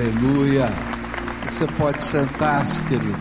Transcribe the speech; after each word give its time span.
Aleluia. 0.00 0.66
Você 1.46 1.66
pode 1.76 2.00
sentar-se, 2.00 2.82
querido. 2.84 3.18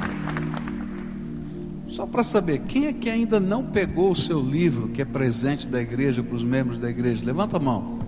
Só 1.89 2.05
para 2.05 2.23
saber, 2.23 2.59
quem 2.59 2.85
é 2.85 2.93
que 2.93 3.09
ainda 3.09 3.37
não 3.37 3.65
pegou 3.65 4.11
o 4.11 4.15
seu 4.15 4.39
livro, 4.39 4.87
que 4.87 5.01
é 5.01 5.05
presente 5.05 5.67
da 5.67 5.81
igreja 5.81 6.23
para 6.23 6.37
os 6.37 6.43
membros 6.43 6.79
da 6.79 6.89
igreja? 6.89 7.25
Levanta 7.25 7.57
a 7.57 7.59
mão. 7.59 7.99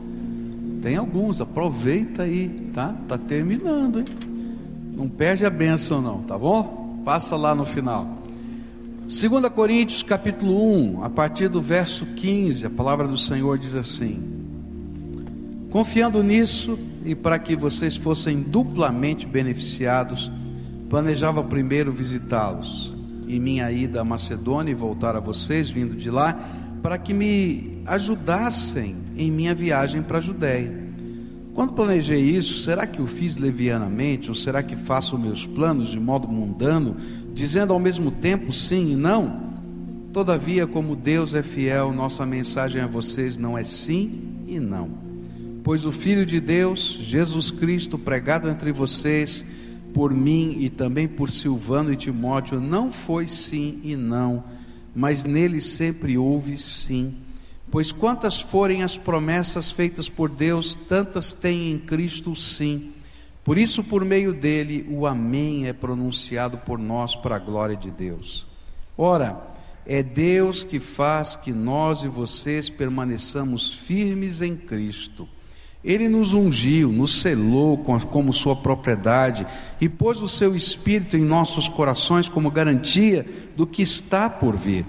Tem 0.82 0.96
alguns, 0.96 1.42
aproveita 1.42 2.24
aí, 2.24 2.48
tá? 2.74 2.94
Tá 3.10 3.18
terminando, 3.18 4.00
hein? 4.00 4.06
Não 4.96 5.10
perde 5.10 5.46
a 5.46 5.50
bênção 5.50 6.02
não, 6.02 6.20
tá 6.20 6.38
bom? 6.38 7.02
Passa 7.04 7.36
lá 7.36 7.54
no 7.54 7.66
final. 7.66 8.20
2 9.02 9.50
Coríntios 9.50 10.02
capítulo 10.02 10.96
1, 10.96 11.04
a 11.04 11.10
partir 11.10 11.50
do 11.50 11.62
verso 11.62 12.06
15, 12.06 12.68
a 12.68 12.70
palavra 12.70 13.06
do 13.06 13.18
Senhor 13.18 13.58
diz 13.58 13.76
assim: 13.76 14.24
Confiando 15.70 16.24
nisso 16.24 16.80
e 17.06 17.16
para 17.16 17.40
que 17.40 17.56
vocês 17.56 17.96
fossem 17.96 18.42
duplamente 18.42 19.26
beneficiados, 19.26 20.32
planejava 20.90 21.44
primeiro 21.44 21.92
visitá-los 21.92 22.96
em 23.28 23.40
minha 23.40 23.72
ida 23.72 24.02
à 24.02 24.04
Macedônia 24.04 24.72
e 24.72 24.76
voltar 24.76 25.16
a 25.16 25.20
vocês 25.20 25.70
vindo 25.70 25.96
de 25.96 26.12
lá, 26.12 26.38
para 26.84 26.98
que 26.98 27.14
me 27.14 27.82
ajudassem 27.86 28.98
em 29.16 29.32
minha 29.32 29.56
viagem 29.56 30.02
para 30.02 30.18
a 30.18 30.22
Judéia. 30.22 30.82
Quando 31.54 31.74
planejei 31.74 32.22
isso, 32.22 32.60
será 32.64 32.86
que 32.86 33.02
o 33.02 33.08
fiz 33.08 33.38
levianamente 33.38 34.30
ou 34.30 34.36
será 34.36 34.64
que 34.64 34.76
faço 34.76 35.18
meus 35.18 35.46
planos 35.46 35.90
de 35.90 36.00
modo 36.00 36.28
mundano, 36.28 36.96
dizendo 37.34 37.74
ao 37.74 37.80
mesmo 37.80 38.12
tempo 38.12 38.52
sim 38.52 38.94
e 38.94 38.96
não? 38.96 39.52
Todavia, 40.14 40.68
como 40.68 40.96
Deus 40.96 41.34
é 41.34 41.44
fiel, 41.44 41.94
nossa 41.94 42.26
mensagem 42.26 42.82
a 42.82 42.88
vocês 42.88 43.38
não 43.38 43.58
é 43.58 43.64
sim 43.64 44.44
e 44.48 44.60
não. 44.60 45.11
Pois 45.64 45.86
o 45.86 45.92
Filho 45.92 46.26
de 46.26 46.40
Deus, 46.40 46.98
Jesus 47.02 47.52
Cristo, 47.52 47.98
pregado 47.98 48.50
entre 48.50 48.72
vocês, 48.72 49.46
por 49.94 50.14
mim 50.14 50.58
e 50.60 50.70
também 50.70 51.08
por 51.08 51.30
Silvano 51.30 51.92
e 51.92 51.98
Timóteo, 51.98 52.60
não 52.60 52.92
foi 52.92 53.28
sim 53.28 53.80
e 53.84 53.96
não, 53.96 54.44
mas 54.96 55.24
nele 55.24 55.62
sempre 55.62 56.18
houve 56.18 56.58
sim 56.58 57.16
Pois 57.72 57.94
quantas 57.94 58.42
forem 58.42 58.84
as 58.84 58.98
promessas 58.98 59.72
feitas 59.72 60.10
por 60.10 60.28
Deus, 60.28 60.76
tantas 60.90 61.34
tem 61.34 61.72
em 61.72 61.80
Cristo 61.80 62.36
sim. 62.36 62.92
Por 63.46 63.58
isso, 63.58 63.82
por 63.82 64.04
meio 64.04 64.34
dele, 64.34 64.86
o 64.92 65.08
Amém 65.08 65.68
é 65.68 65.72
pronunciado 65.72 66.58
por 66.58 66.78
nós 66.78 67.16
para 67.16 67.38
a 67.38 67.40
glória 67.40 67.78
de 67.78 67.90
Deus. 67.90 68.46
Ora, 68.98 69.42
é 69.86 70.04
Deus 70.04 70.66
que 70.66 70.82
faz 70.82 71.38
que 71.38 71.54
nós 71.54 72.04
e 72.04 72.10
vocês 72.10 72.70
permaneçamos 72.70 73.74
firmes 73.74 74.42
em 74.42 74.58
Cristo. 74.58 75.28
Ele 75.84 76.08
nos 76.08 76.34
ungiu, 76.34 76.92
nos 76.92 77.22
selou 77.22 77.78
como 78.10 78.32
sua 78.32 78.56
propriedade 78.56 79.48
e 79.80 79.90
pôs 79.90 80.22
o 80.22 80.30
seu 80.30 80.56
Espírito 80.56 81.18
em 81.18 81.22
nossos 81.22 81.68
corações 81.68 82.30
como 82.30 82.52
garantia 82.52 83.26
do 83.56 83.66
que 83.66 83.82
está 83.82 84.30
por 84.30 84.56
vir. 84.56 84.86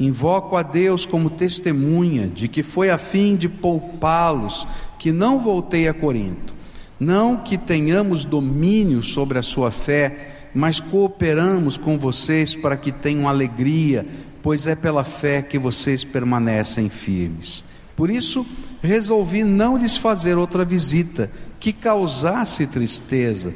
Invoco 0.00 0.56
a 0.56 0.62
Deus 0.62 1.06
como 1.06 1.30
testemunha 1.30 2.26
de 2.26 2.48
que 2.48 2.64
foi 2.64 2.90
a 2.90 2.98
fim 2.98 3.36
de 3.36 3.48
poupá-los 3.48 4.66
que 4.98 5.12
não 5.12 5.38
voltei 5.38 5.86
a 5.86 5.94
Corinto. 5.94 6.52
Não 6.98 7.36
que 7.36 7.56
tenhamos 7.56 8.24
domínio 8.24 9.00
sobre 9.00 9.38
a 9.38 9.42
sua 9.42 9.70
fé, 9.70 10.48
mas 10.54 10.80
cooperamos 10.80 11.76
com 11.76 11.96
vocês 11.96 12.56
para 12.56 12.76
que 12.76 12.90
tenham 12.90 13.28
alegria, 13.28 14.06
pois 14.42 14.66
é 14.66 14.74
pela 14.74 15.04
fé 15.04 15.40
que 15.40 15.58
vocês 15.58 16.02
permanecem 16.02 16.88
firmes. 16.88 17.64
Por 17.96 18.10
isso, 18.10 18.46
resolvi 18.82 19.44
não 19.44 19.76
lhes 19.76 19.96
fazer 19.96 20.36
outra 20.36 20.64
visita 20.64 21.30
que 21.60 21.72
causasse 21.72 22.66
tristeza, 22.66 23.54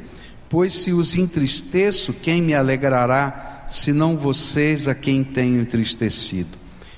pois 0.49 0.73
se 0.73 0.91
os 0.91 1.15
entristeço, 1.15 2.13
quem 2.13 2.41
me 2.41 2.55
alegrará? 2.55 3.55
senão 3.67 4.15
vocês 4.15 4.87
a 4.87 4.95
quem 4.95 5.23
tenho 5.23 5.61
entristecido. 5.61 6.57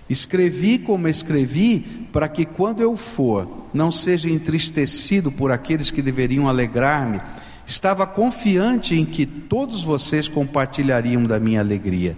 Escrevi 0.09 0.79
como 0.79 1.07
escrevi, 1.07 2.07
para 2.12 2.28
que 2.28 2.45
quando 2.45 2.81
eu 2.81 2.95
for, 2.95 3.67
não 3.73 3.91
seja 3.91 4.29
entristecido 4.29 5.31
por 5.31 5.51
aqueles 5.51 5.91
que 5.91 6.01
deveriam 6.01 6.47
alegrar-me. 6.47 7.22
Estava 7.66 8.07
confiante 8.07 8.96
em 8.96 9.06
que 9.06 9.25
todos 9.25 9.84
vocês 9.84 10.28
compartilhariam 10.28 11.23
da 11.25 11.40
minha 11.40 11.59
alegria, 11.59 12.17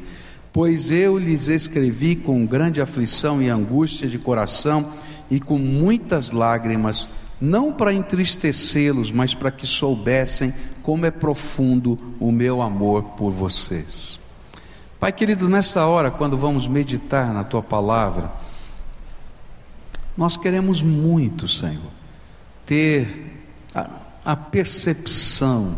pois 0.53 0.91
eu 0.91 1.17
lhes 1.17 1.47
escrevi 1.47 2.15
com 2.15 2.45
grande 2.45 2.81
aflição 2.81 3.41
e 3.41 3.49
angústia 3.49 4.07
de 4.07 4.19
coração 4.19 4.93
e 5.29 5.39
com 5.39 5.57
muitas 5.57 6.31
lágrimas, 6.31 7.07
não 7.39 7.71
para 7.71 7.93
entristecê-los, 7.93 9.11
mas 9.11 9.33
para 9.33 9.51
que 9.51 9.65
soubessem 9.65 10.53
como 10.83 11.05
é 11.05 11.11
profundo 11.11 11.97
o 12.19 12.31
meu 12.31 12.61
amor 12.61 13.03
por 13.15 13.31
vocês. 13.31 14.19
Pai 14.99 15.11
querido, 15.11 15.49
nessa 15.49 15.85
hora, 15.85 16.11
quando 16.11 16.37
vamos 16.37 16.67
meditar 16.67 17.33
na 17.33 17.43
tua 17.43 17.63
palavra, 17.63 18.31
nós 20.15 20.37
queremos 20.37 20.83
muito, 20.83 21.47
Senhor, 21.47 21.91
ter 22.65 23.43
a, 23.73 23.89
a 24.25 24.35
percepção 24.35 25.75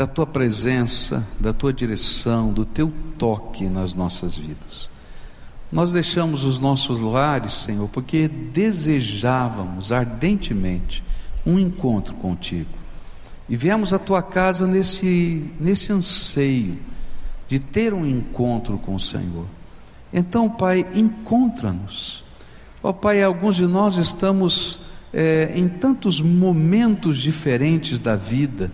da 0.00 0.06
tua 0.06 0.26
presença, 0.26 1.26
da 1.38 1.52
tua 1.52 1.74
direção, 1.74 2.54
do 2.54 2.64
teu 2.64 2.90
toque 3.18 3.68
nas 3.68 3.92
nossas 3.94 4.34
vidas. 4.34 4.90
Nós 5.70 5.92
deixamos 5.92 6.46
os 6.46 6.58
nossos 6.58 7.00
lares, 7.00 7.52
Senhor, 7.52 7.86
porque 7.86 8.26
desejávamos 8.26 9.92
ardentemente 9.92 11.04
um 11.44 11.58
encontro 11.58 12.14
contigo. 12.14 12.70
E 13.46 13.58
viemos 13.58 13.92
à 13.92 13.98
tua 13.98 14.22
casa 14.22 14.66
nesse, 14.66 15.52
nesse 15.60 15.92
anseio 15.92 16.78
de 17.46 17.58
ter 17.58 17.92
um 17.92 18.06
encontro 18.06 18.78
com 18.78 18.94
o 18.94 19.00
Senhor. 19.00 19.44
Então, 20.10 20.48
Pai, 20.48 20.88
encontra-nos. 20.94 22.24
Ó 22.82 22.88
oh, 22.88 22.94
Pai, 22.94 23.22
alguns 23.22 23.56
de 23.56 23.66
nós 23.66 23.98
estamos 23.98 24.80
é, 25.12 25.52
em 25.54 25.68
tantos 25.68 26.22
momentos 26.22 27.18
diferentes 27.18 27.98
da 27.98 28.16
vida, 28.16 28.72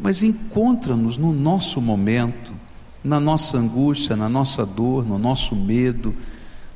mas 0.00 0.22
encontra-nos 0.22 1.16
no 1.16 1.32
nosso 1.32 1.80
momento, 1.80 2.52
na 3.04 3.20
nossa 3.20 3.58
angústia, 3.58 4.16
na 4.16 4.28
nossa 4.28 4.64
dor, 4.64 5.06
no 5.06 5.18
nosso 5.18 5.54
medo, 5.54 6.14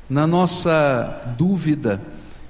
na 0.09 0.27
nossa 0.27 1.25
dúvida, 1.37 2.01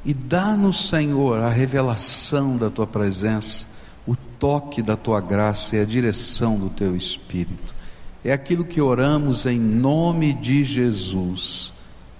e 0.03 0.14
dá-nos, 0.14 0.90
Senhor, 0.90 1.40
a 1.40 1.50
revelação 1.50 2.58
da 2.58 2.69
Tua 2.69 2.85
presença, 2.85 3.66
o 4.06 4.16
toque 4.16 4.81
da 4.81 4.96
Tua 4.96 5.19
graça 5.19 5.75
e 5.75 5.80
a 5.80 5.85
direção 5.85 6.59
do 6.59 6.69
Teu 6.69 6.96
Espírito. 6.96 7.74
É 8.24 8.34
aquilo 8.34 8.66
que 8.66 8.81
oramos 8.81 9.46
em 9.46 9.59
nome 9.59 10.34
de 10.34 10.64
Jesus. 10.64 11.74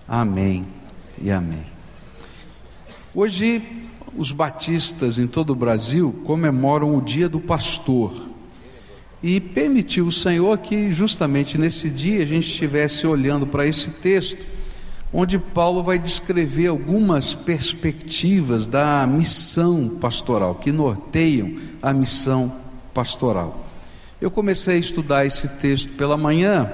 Amém 0.08 0.66
e 1.22 1.32
amém. 1.32 1.66
Hoje, 3.14 3.62
os 4.18 4.32
batistas 4.32 5.18
em 5.18 5.28
todo 5.28 5.52
o 5.52 5.56
Brasil 5.56 6.22
comemoram 6.26 6.98
o 6.98 7.02
Dia 7.02 7.28
do 7.28 7.40
Pastor. 7.40 8.35
E 9.28 9.40
permitiu 9.40 10.06
o 10.06 10.12
Senhor 10.12 10.56
que, 10.60 10.94
justamente 10.94 11.58
nesse 11.58 11.90
dia, 11.90 12.22
a 12.22 12.28
gente 12.28 12.48
estivesse 12.48 13.08
olhando 13.08 13.48
para 13.48 13.66
esse 13.66 13.90
texto, 13.90 14.46
onde 15.12 15.40
Paulo 15.40 15.82
vai 15.82 15.98
descrever 15.98 16.68
algumas 16.68 17.34
perspectivas 17.34 18.68
da 18.68 19.08
missão 19.08 19.98
pastoral, 20.00 20.54
que 20.54 20.72
norteiam 20.72 21.56
a 21.82 21.92
missão 21.92 22.56
pastoral. 22.94 23.66
Eu 24.22 24.30
comecei 24.30 24.76
a 24.76 24.80
estudar 24.80 25.26
esse 25.26 25.48
texto 25.58 25.94
pela 25.94 26.16
manhã 26.16 26.70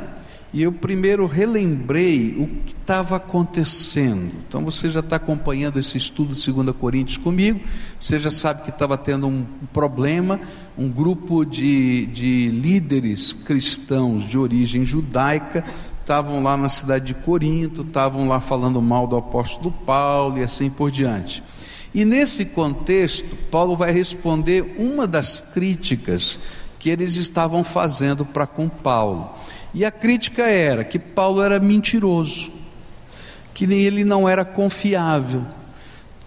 e 0.54 0.64
eu 0.64 0.72
primeiro 0.72 1.26
relembrei 1.26 2.36
o 2.38 2.48
que 2.66 2.74
estava 2.74 3.16
acontecendo. 3.16 4.32
Então 4.48 4.66
você 4.66 4.90
já 4.90 5.00
está 5.00 5.16
acompanhando 5.16 5.80
esse 5.80 5.98
estudo 5.98 6.36
de 6.36 6.52
2 6.52 6.76
Coríntios 6.76 7.18
comigo, 7.18 7.62
você 8.00 8.20
já 8.20 8.30
sabe 8.30 8.64
que 8.64 8.70
estava 8.70 8.98
tendo 8.98 9.28
um 9.28 9.46
problema, 9.72 10.40
um 10.78 10.90
grupo 10.90 11.46
de, 11.46 12.08
de 12.08 12.48
líderes 12.48 13.32
cristãos 13.32 14.24
de 14.24 14.38
origem 14.38 14.84
judaica 14.84 15.64
estavam 16.02 16.44
lá 16.44 16.58
na 16.58 16.68
cidade 16.68 17.06
de 17.06 17.14
Corinto, 17.14 17.84
estavam 17.84 18.28
lá 18.28 18.42
falando 18.42 18.82
mal 18.82 19.08
do 19.08 19.16
apóstolo 19.16 19.72
Paulo 19.86 20.40
e 20.40 20.44
assim 20.44 20.70
por 20.70 20.92
diante. 20.92 21.42
E 21.94 22.04
nesse 22.04 22.46
contexto, 22.46 23.36
Paulo 23.50 23.78
vai 23.78 23.92
responder 23.92 24.76
uma 24.78 25.06
das 25.06 25.40
críticas 25.40 26.40
que 26.80 26.90
eles 26.90 27.16
estavam 27.16 27.64
fazendo 27.64 28.26
para 28.26 28.48
com 28.48 28.68
Paulo. 28.68 29.30
E 29.74 29.86
a 29.86 29.92
crítica 29.92 30.44
era 30.44 30.84
que 30.84 31.00
Paulo 31.00 31.42
era 31.42 31.60
mentiroso, 31.60 32.52
que 33.54 33.66
ele 33.66 34.04
não 34.04 34.28
era 34.28 34.44
confiável, 34.44 35.46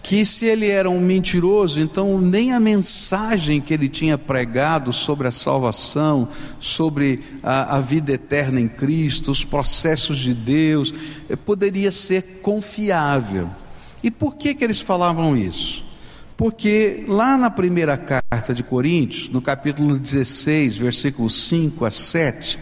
que 0.04 0.26
se 0.26 0.44
ele 0.44 0.68
era 0.68 0.88
um 0.88 1.00
mentiroso, 1.00 1.80
então 1.80 2.20
nem 2.20 2.52
a 2.52 2.60
mensagem 2.60 3.58
que 3.60 3.72
ele 3.72 3.88
tinha 3.88 4.18
pregado 4.18 4.92
sobre 4.92 5.26
a 5.26 5.30
salvação, 5.30 6.28
sobre 6.60 7.20
a, 7.42 7.76
a 7.76 7.80
vida 7.80 8.12
eterna 8.12 8.60
em 8.60 8.68
Cristo, 8.68 9.30
os 9.30 9.44
processos 9.44 10.18
de 10.18 10.34
Deus, 10.34 10.92
eh, 11.28 11.36
poderia 11.36 11.90
ser 11.90 12.40
confiável. 12.42 13.48
E 14.02 14.10
por 14.10 14.36
que, 14.36 14.54
que 14.54 14.62
eles 14.62 14.82
falavam 14.82 15.34
isso? 15.34 15.82
Porque 16.36 17.04
lá 17.08 17.38
na 17.38 17.50
primeira 17.50 17.96
carta 17.96 18.52
de 18.52 18.62
Coríntios, 18.62 19.30
no 19.30 19.40
capítulo 19.40 19.98
16, 19.98 20.76
versículos 20.76 21.48
5 21.48 21.82
a 21.84 21.90
7, 21.90 22.58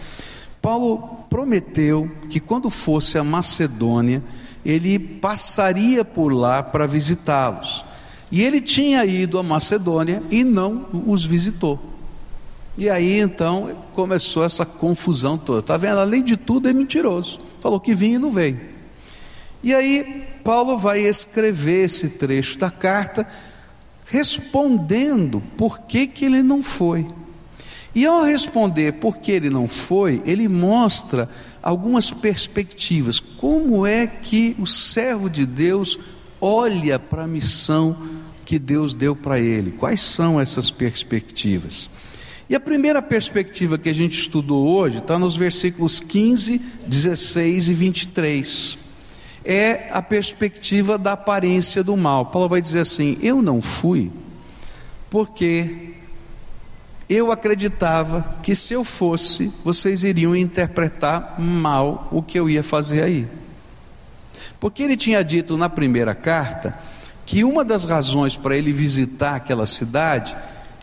Paulo 0.62 1.26
prometeu 1.28 2.08
que 2.30 2.38
quando 2.38 2.70
fosse 2.70 3.18
a 3.18 3.24
Macedônia, 3.24 4.22
ele 4.64 4.96
passaria 4.96 6.04
por 6.04 6.32
lá 6.32 6.62
para 6.62 6.86
visitá-los. 6.86 7.84
E 8.30 8.40
ele 8.40 8.60
tinha 8.60 9.04
ido 9.04 9.38
à 9.38 9.42
Macedônia 9.42 10.22
e 10.30 10.44
não 10.44 10.86
os 11.06 11.24
visitou. 11.24 11.78
E 12.78 12.88
aí 12.88 13.18
então 13.18 13.76
começou 13.92 14.44
essa 14.44 14.64
confusão 14.64 15.36
toda. 15.36 15.58
Está 15.58 15.76
vendo? 15.76 15.98
Além 15.98 16.22
de 16.22 16.36
tudo, 16.36 16.68
é 16.68 16.72
mentiroso. 16.72 17.40
Falou 17.60 17.80
que 17.80 17.94
vinha 17.94 18.14
e 18.14 18.18
não 18.18 18.30
veio. 18.30 18.60
E 19.64 19.74
aí 19.74 20.24
Paulo 20.44 20.78
vai 20.78 21.00
escrever 21.00 21.86
esse 21.86 22.08
trecho 22.08 22.56
da 22.58 22.70
carta 22.70 23.26
respondendo 24.06 25.42
por 25.56 25.80
que, 25.80 26.06
que 26.06 26.24
ele 26.24 26.42
não 26.42 26.62
foi. 26.62 27.06
E 27.94 28.06
ao 28.06 28.22
responder 28.22 28.94
por 28.94 29.18
que 29.18 29.32
ele 29.32 29.50
não 29.50 29.68
foi, 29.68 30.22
ele 30.24 30.48
mostra 30.48 31.28
algumas 31.62 32.10
perspectivas. 32.10 33.20
Como 33.20 33.86
é 33.86 34.06
que 34.06 34.56
o 34.58 34.66
servo 34.66 35.28
de 35.28 35.44
Deus 35.44 35.98
olha 36.40 36.98
para 36.98 37.24
a 37.24 37.28
missão 37.28 37.96
que 38.46 38.58
Deus 38.58 38.94
deu 38.94 39.14
para 39.14 39.38
ele? 39.38 39.72
Quais 39.72 40.00
são 40.00 40.40
essas 40.40 40.70
perspectivas? 40.70 41.90
E 42.48 42.54
a 42.54 42.60
primeira 42.60 43.00
perspectiva 43.02 43.78
que 43.78 43.88
a 43.88 43.94
gente 43.94 44.18
estudou 44.18 44.68
hoje 44.68 44.98
está 44.98 45.18
nos 45.18 45.36
versículos 45.36 46.00
15, 46.00 46.58
16 46.86 47.68
e 47.68 47.74
23. 47.74 48.78
É 49.44 49.88
a 49.90 50.00
perspectiva 50.02 50.96
da 50.96 51.12
aparência 51.12 51.82
do 51.82 51.96
mal. 51.96 52.26
Paulo 52.26 52.48
vai 52.48 52.62
dizer 52.62 52.80
assim: 52.80 53.18
Eu 53.22 53.42
não 53.42 53.60
fui, 53.60 54.10
porque 55.10 55.91
eu 57.14 57.32
acreditava 57.32 58.36
que 58.42 58.54
se 58.54 58.74
eu 58.74 58.84
fosse, 58.84 59.52
vocês 59.64 60.04
iriam 60.04 60.34
interpretar 60.36 61.40
mal 61.40 62.08
o 62.10 62.22
que 62.22 62.38
eu 62.38 62.48
ia 62.48 62.62
fazer 62.62 63.02
aí. 63.02 63.26
Porque 64.60 64.82
ele 64.82 64.96
tinha 64.96 65.22
dito 65.24 65.56
na 65.56 65.68
primeira 65.68 66.14
carta 66.14 66.78
que 67.26 67.44
uma 67.44 67.64
das 67.64 67.84
razões 67.84 68.36
para 68.36 68.56
ele 68.56 68.72
visitar 68.72 69.36
aquela 69.36 69.66
cidade 69.66 70.36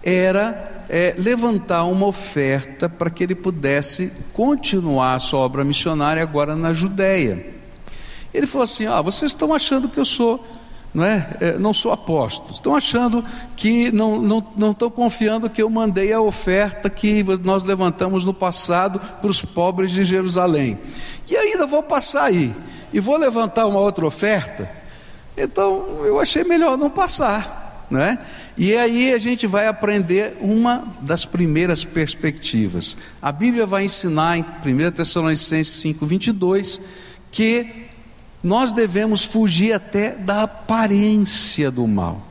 era 0.03 0.85
é, 0.89 1.13
levantar 1.17 1.83
uma 1.85 2.07
oferta 2.07 2.89
para 2.89 3.09
que 3.09 3.23
ele 3.23 3.35
pudesse 3.35 4.11
continuar 4.33 5.15
a 5.15 5.19
sua 5.19 5.39
obra 5.39 5.63
missionária 5.63 6.23
agora 6.23 6.55
na 6.55 6.73
Judéia. 6.73 7.53
Ele 8.33 8.45
falou 8.45 8.63
assim: 8.63 8.85
Ah, 8.85 9.01
vocês 9.01 9.31
estão 9.31 9.53
achando 9.53 9.87
que 9.87 9.99
eu 9.99 10.05
sou 10.05 10.45
não 10.93 11.03
é? 11.03 11.27
é? 11.39 11.57
não 11.57 11.73
sou 11.73 11.91
apóstolo. 11.91 12.51
Estão 12.51 12.75
achando 12.75 13.23
que 13.55 13.91
não, 13.91 14.21
não, 14.21 14.45
não 14.55 14.71
estão 14.71 14.89
confiando 14.89 15.49
que 15.49 15.61
eu 15.61 15.69
mandei 15.69 16.11
a 16.11 16.21
oferta 16.21 16.89
que 16.89 17.23
nós 17.43 17.63
levantamos 17.63 18.25
no 18.25 18.33
passado 18.33 18.99
para 18.99 19.29
os 19.29 19.41
pobres 19.41 19.91
de 19.91 20.03
Jerusalém. 20.03 20.79
E 21.29 21.35
ainda 21.35 21.65
vou 21.65 21.83
passar 21.83 22.23
aí 22.23 22.53
e 22.91 22.99
vou 22.99 23.17
levantar 23.17 23.67
uma 23.67 23.79
outra 23.79 24.05
oferta. 24.05 24.69
Então 25.37 26.03
eu 26.03 26.19
achei 26.19 26.43
melhor 26.43 26.77
não 26.77 26.89
passar, 26.89 27.85
não 27.89 28.01
é? 28.01 28.17
E 28.57 28.75
aí 28.75 29.13
a 29.13 29.19
gente 29.19 29.47
vai 29.47 29.67
aprender 29.67 30.37
uma 30.41 30.83
das 31.01 31.23
primeiras 31.23 31.85
perspectivas. 31.85 32.97
A 33.21 33.31
Bíblia 33.31 33.65
vai 33.65 33.85
ensinar 33.85 34.37
em 34.37 34.41
1 34.41 34.91
Tessalonicenses 34.91 35.73
5, 35.81 36.05
22 36.05 36.81
que 37.31 37.88
nós 38.43 38.71
devemos 38.71 39.23
fugir 39.23 39.73
até 39.73 40.11
da 40.11 40.43
aparência 40.43 41.69
do 41.69 41.87
mal. 41.87 42.29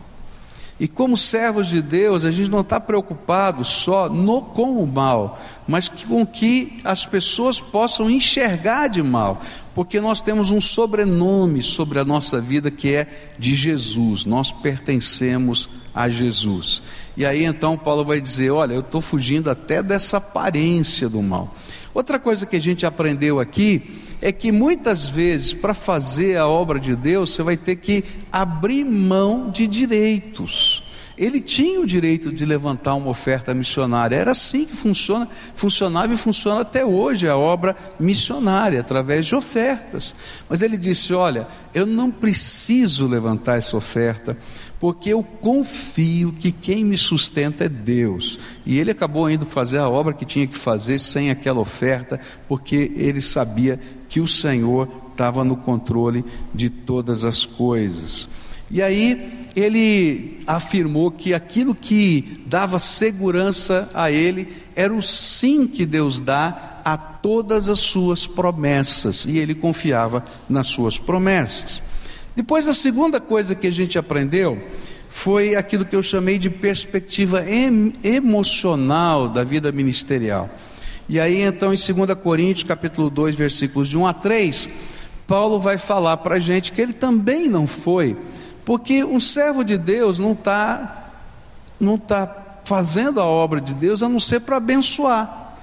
E 0.80 0.86
como 0.86 1.16
servos 1.16 1.66
de 1.66 1.82
Deus, 1.82 2.24
a 2.24 2.30
gente 2.30 2.48
não 2.48 2.60
está 2.60 2.78
preocupado 2.78 3.64
só 3.64 4.08
no, 4.08 4.40
com 4.40 4.80
o 4.80 4.86
mal, 4.86 5.36
mas 5.66 5.88
com 5.88 6.24
que 6.24 6.78
as 6.84 7.04
pessoas 7.04 7.60
possam 7.60 8.08
enxergar 8.08 8.86
de 8.86 9.02
mal, 9.02 9.40
porque 9.74 10.00
nós 10.00 10.22
temos 10.22 10.52
um 10.52 10.60
sobrenome 10.60 11.64
sobre 11.64 11.98
a 11.98 12.04
nossa 12.04 12.40
vida 12.40 12.70
que 12.70 12.94
é 12.94 13.08
de 13.36 13.54
Jesus, 13.54 14.24
nós 14.24 14.52
pertencemos 14.52 15.68
a 15.92 16.08
Jesus. 16.08 16.80
E 17.16 17.26
aí 17.26 17.44
então 17.44 17.76
Paulo 17.76 18.04
vai 18.04 18.20
dizer: 18.20 18.50
Olha, 18.50 18.74
eu 18.74 18.80
estou 18.80 19.00
fugindo 19.00 19.50
até 19.50 19.82
dessa 19.82 20.18
aparência 20.18 21.08
do 21.08 21.20
mal. 21.20 21.52
Outra 21.94 22.18
coisa 22.18 22.46
que 22.46 22.56
a 22.56 22.60
gente 22.60 22.84
aprendeu 22.86 23.40
aqui 23.40 23.82
é 24.20 24.32
que 24.32 24.52
muitas 24.52 25.06
vezes, 25.06 25.52
para 25.52 25.74
fazer 25.74 26.36
a 26.36 26.46
obra 26.46 26.78
de 26.78 26.94
Deus, 26.94 27.34
você 27.34 27.42
vai 27.42 27.56
ter 27.56 27.76
que 27.76 28.04
abrir 28.30 28.84
mão 28.84 29.50
de 29.50 29.66
direitos. 29.66 30.87
Ele 31.18 31.40
tinha 31.40 31.80
o 31.80 31.86
direito 31.86 32.32
de 32.32 32.44
levantar 32.44 32.94
uma 32.94 33.10
oferta 33.10 33.52
missionária, 33.52 34.14
era 34.14 34.30
assim 34.30 34.64
que 34.64 34.76
funciona, 34.76 35.28
funcionava 35.54 36.14
e 36.14 36.16
funciona 36.16 36.60
até 36.60 36.86
hoje 36.86 37.28
a 37.28 37.36
obra 37.36 37.74
missionária, 37.98 38.80
através 38.80 39.26
de 39.26 39.34
ofertas. 39.34 40.14
Mas 40.48 40.62
ele 40.62 40.76
disse: 40.76 41.12
Olha, 41.12 41.48
eu 41.74 41.84
não 41.84 42.08
preciso 42.08 43.08
levantar 43.08 43.58
essa 43.58 43.76
oferta, 43.76 44.38
porque 44.78 45.10
eu 45.10 45.22
confio 45.22 46.32
que 46.32 46.52
quem 46.52 46.84
me 46.84 46.96
sustenta 46.96 47.64
é 47.64 47.68
Deus. 47.68 48.38
E 48.64 48.78
ele 48.78 48.92
acabou 48.92 49.28
indo 49.28 49.44
fazer 49.44 49.78
a 49.78 49.88
obra 49.88 50.14
que 50.14 50.24
tinha 50.24 50.46
que 50.46 50.56
fazer 50.56 51.00
sem 51.00 51.30
aquela 51.30 51.58
oferta, 51.58 52.20
porque 52.46 52.92
ele 52.94 53.20
sabia 53.20 53.80
que 54.08 54.20
o 54.20 54.28
Senhor 54.28 54.88
estava 55.10 55.42
no 55.42 55.56
controle 55.56 56.24
de 56.54 56.70
todas 56.70 57.24
as 57.24 57.44
coisas. 57.44 58.28
E 58.70 58.82
aí 58.82 59.37
ele 59.54 60.38
afirmou 60.46 61.10
que 61.10 61.34
aquilo 61.34 61.74
que 61.74 62.42
dava 62.46 62.78
segurança 62.78 63.90
a 63.94 64.10
ele 64.10 64.48
era 64.74 64.94
o 64.94 65.02
sim 65.02 65.66
que 65.66 65.84
Deus 65.84 66.20
dá 66.20 66.80
a 66.84 66.96
todas 66.96 67.68
as 67.68 67.80
suas 67.80 68.26
promessas, 68.26 69.24
e 69.24 69.38
ele 69.38 69.54
confiava 69.54 70.24
nas 70.48 70.68
suas 70.68 70.98
promessas. 70.98 71.82
Depois, 72.34 72.68
a 72.68 72.74
segunda 72.74 73.20
coisa 73.20 73.54
que 73.54 73.66
a 73.66 73.72
gente 73.72 73.98
aprendeu 73.98 74.62
foi 75.08 75.56
aquilo 75.56 75.84
que 75.84 75.96
eu 75.96 76.02
chamei 76.02 76.38
de 76.38 76.48
perspectiva 76.48 77.44
em, 77.50 77.92
emocional 78.04 79.28
da 79.28 79.42
vida 79.42 79.72
ministerial. 79.72 80.48
E 81.08 81.18
aí, 81.18 81.42
então, 81.42 81.72
em 81.72 81.76
2 81.76 82.14
Coríntios, 82.22 82.64
capítulo 82.64 83.10
2, 83.10 83.34
versículos 83.34 83.88
de 83.88 83.96
1 83.96 84.06
a 84.06 84.12
3, 84.12 84.70
Paulo 85.26 85.58
vai 85.58 85.78
falar 85.78 86.18
para 86.18 86.36
a 86.36 86.38
gente 86.38 86.72
que 86.72 86.80
ele 86.80 86.92
também 86.92 87.48
não 87.48 87.66
foi, 87.66 88.16
porque 88.68 89.02
um 89.02 89.18
servo 89.18 89.64
de 89.64 89.78
Deus 89.78 90.18
não 90.18 90.32
está 90.32 91.10
não 91.80 91.96
tá 91.96 92.60
fazendo 92.66 93.18
a 93.18 93.24
obra 93.24 93.62
de 93.62 93.72
Deus 93.72 94.02
a 94.02 94.10
não 94.10 94.20
ser 94.20 94.40
para 94.40 94.58
abençoar. 94.58 95.56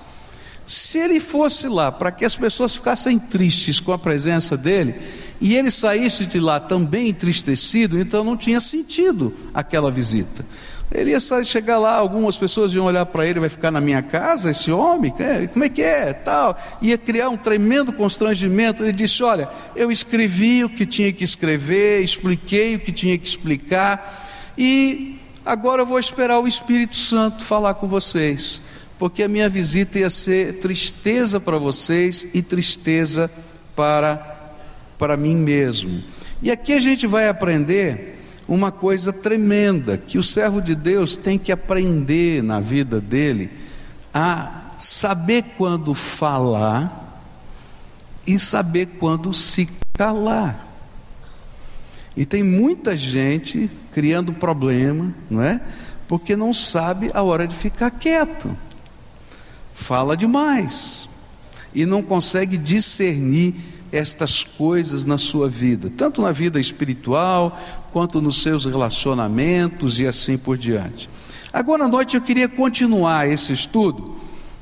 Se 0.66 0.98
ele 0.98 1.20
fosse 1.20 1.68
lá 1.68 1.92
para 1.92 2.12
que 2.12 2.26
as 2.26 2.36
pessoas 2.36 2.76
ficassem 2.76 3.20
tristes 3.20 3.80
com 3.80 3.94
a 3.94 4.00
presença 4.00 4.58
dele, 4.58 5.00
e 5.40 5.54
ele 5.54 5.70
saísse 5.70 6.26
de 6.26 6.40
lá 6.40 6.60
também 6.60 7.10
entristecido, 7.10 8.00
então 8.00 8.24
não 8.24 8.36
tinha 8.36 8.60
sentido 8.60 9.32
aquela 9.54 9.92
visita. 9.92 10.44
Ele 10.96 11.12
ia 11.12 11.20
chegar 11.44 11.78
lá, 11.78 11.96
algumas 11.96 12.38
pessoas 12.38 12.74
iam 12.74 12.86
olhar 12.86 13.06
para 13.06 13.26
ele, 13.26 13.40
vai 13.40 13.50
ficar 13.50 13.72
na 13.72 13.82
minha 13.82 14.02
casa 14.02 14.52
esse 14.52 14.72
homem? 14.72 15.14
É, 15.20 15.48
como 15.48 15.66
é 15.66 15.70
que 15.70 15.82
é? 15.82 16.14
Tal. 16.14 16.58
Ia 16.82 16.98
criar 16.98 17.30
um 17.30 17.38
tremendo 17.38 17.94
constrangimento. 17.94 18.84
Ele 18.84 18.92
disse: 18.92 19.22
Olha, 19.24 19.50
eu 19.76 19.92
escrevi 19.92 20.64
o 20.64 20.70
que 20.70 20.86
tinha 20.86 21.12
que 21.12 21.24
escrever, 21.24 22.02
expliquei 22.02 22.76
o 22.76 22.80
que 22.80 22.92
tinha 22.92 23.18
que 23.18 23.28
explicar, 23.28 24.54
e 24.58 25.20
agora 25.46 25.82
eu 25.82 25.86
vou 25.86 26.00
esperar 26.00 26.40
o 26.40 26.48
Espírito 26.48 26.98
Santo 26.98 27.44
falar 27.44 27.76
com 27.76 27.88
vocês 27.88 28.62
porque 28.98 29.24
a 29.24 29.28
minha 29.28 29.50
visita 29.50 30.00
ia 30.00 30.10
ser 30.10 30.60
tristeza 30.60 31.40
para 31.40 31.58
vocês 31.58 32.28
e 32.34 32.42
tristeza 32.42 33.30
para, 33.76 34.56
para 34.98 35.18
mim 35.18 35.36
mesmo. 35.36 36.02
E 36.42 36.50
aqui 36.50 36.74
a 36.74 36.80
gente 36.80 37.06
vai 37.06 37.28
aprender 37.28 38.15
uma 38.48 38.72
coisa 38.72 39.12
tremenda 39.12 39.98
que 39.98 40.18
o 40.18 40.24
servo 40.24 40.62
de 40.62 40.76
Deus 40.76 41.18
tem 41.18 41.38
que 41.38 41.52
aprender 41.52 42.44
na 42.44 42.60
vida 42.60 43.02
dele 43.02 43.50
a 44.14 44.72
saber 44.78 45.44
quando 45.58 45.94
falar 45.94 47.24
e 48.26 48.38
saber 48.38 48.98
quando 49.00 49.34
se 49.34 49.68
calar. 49.94 50.68
E 52.16 52.26
tem 52.26 52.44
muita 52.44 52.96
gente 52.96 53.70
criando 53.92 54.34
problema, 54.34 55.14
não 55.30 55.42
é? 55.42 55.62
Porque 56.08 56.36
não 56.36 56.54
sabe 56.54 57.12
a 57.14 57.24
hora 57.24 57.48
de 57.48 57.56
ficar 57.56 57.92
quieto 57.92 58.56
fala 59.76 60.16
demais 60.16 61.08
e 61.74 61.86
não 61.86 62.02
consegue 62.02 62.58
discernir 62.58 63.54
estas 63.96 64.44
coisas 64.44 65.06
na 65.06 65.18
sua 65.18 65.50
vida, 65.50 65.92
tanto 65.96 66.22
na 66.22 66.32
vida 66.32 66.60
espiritual, 66.60 67.58
quanto 67.92 68.22
nos 68.22 68.42
seus 68.42 68.66
relacionamentos 68.66 70.00
e 70.00 70.08
assim 70.08 70.38
por 70.38 70.58
diante. 70.58 71.10
Agora 71.54 71.86
à 71.86 71.88
noite 71.88 72.16
eu 72.16 72.22
queria 72.22 72.50
continuar 72.50 73.30
esse 73.30 73.54
estudo, 73.54 74.16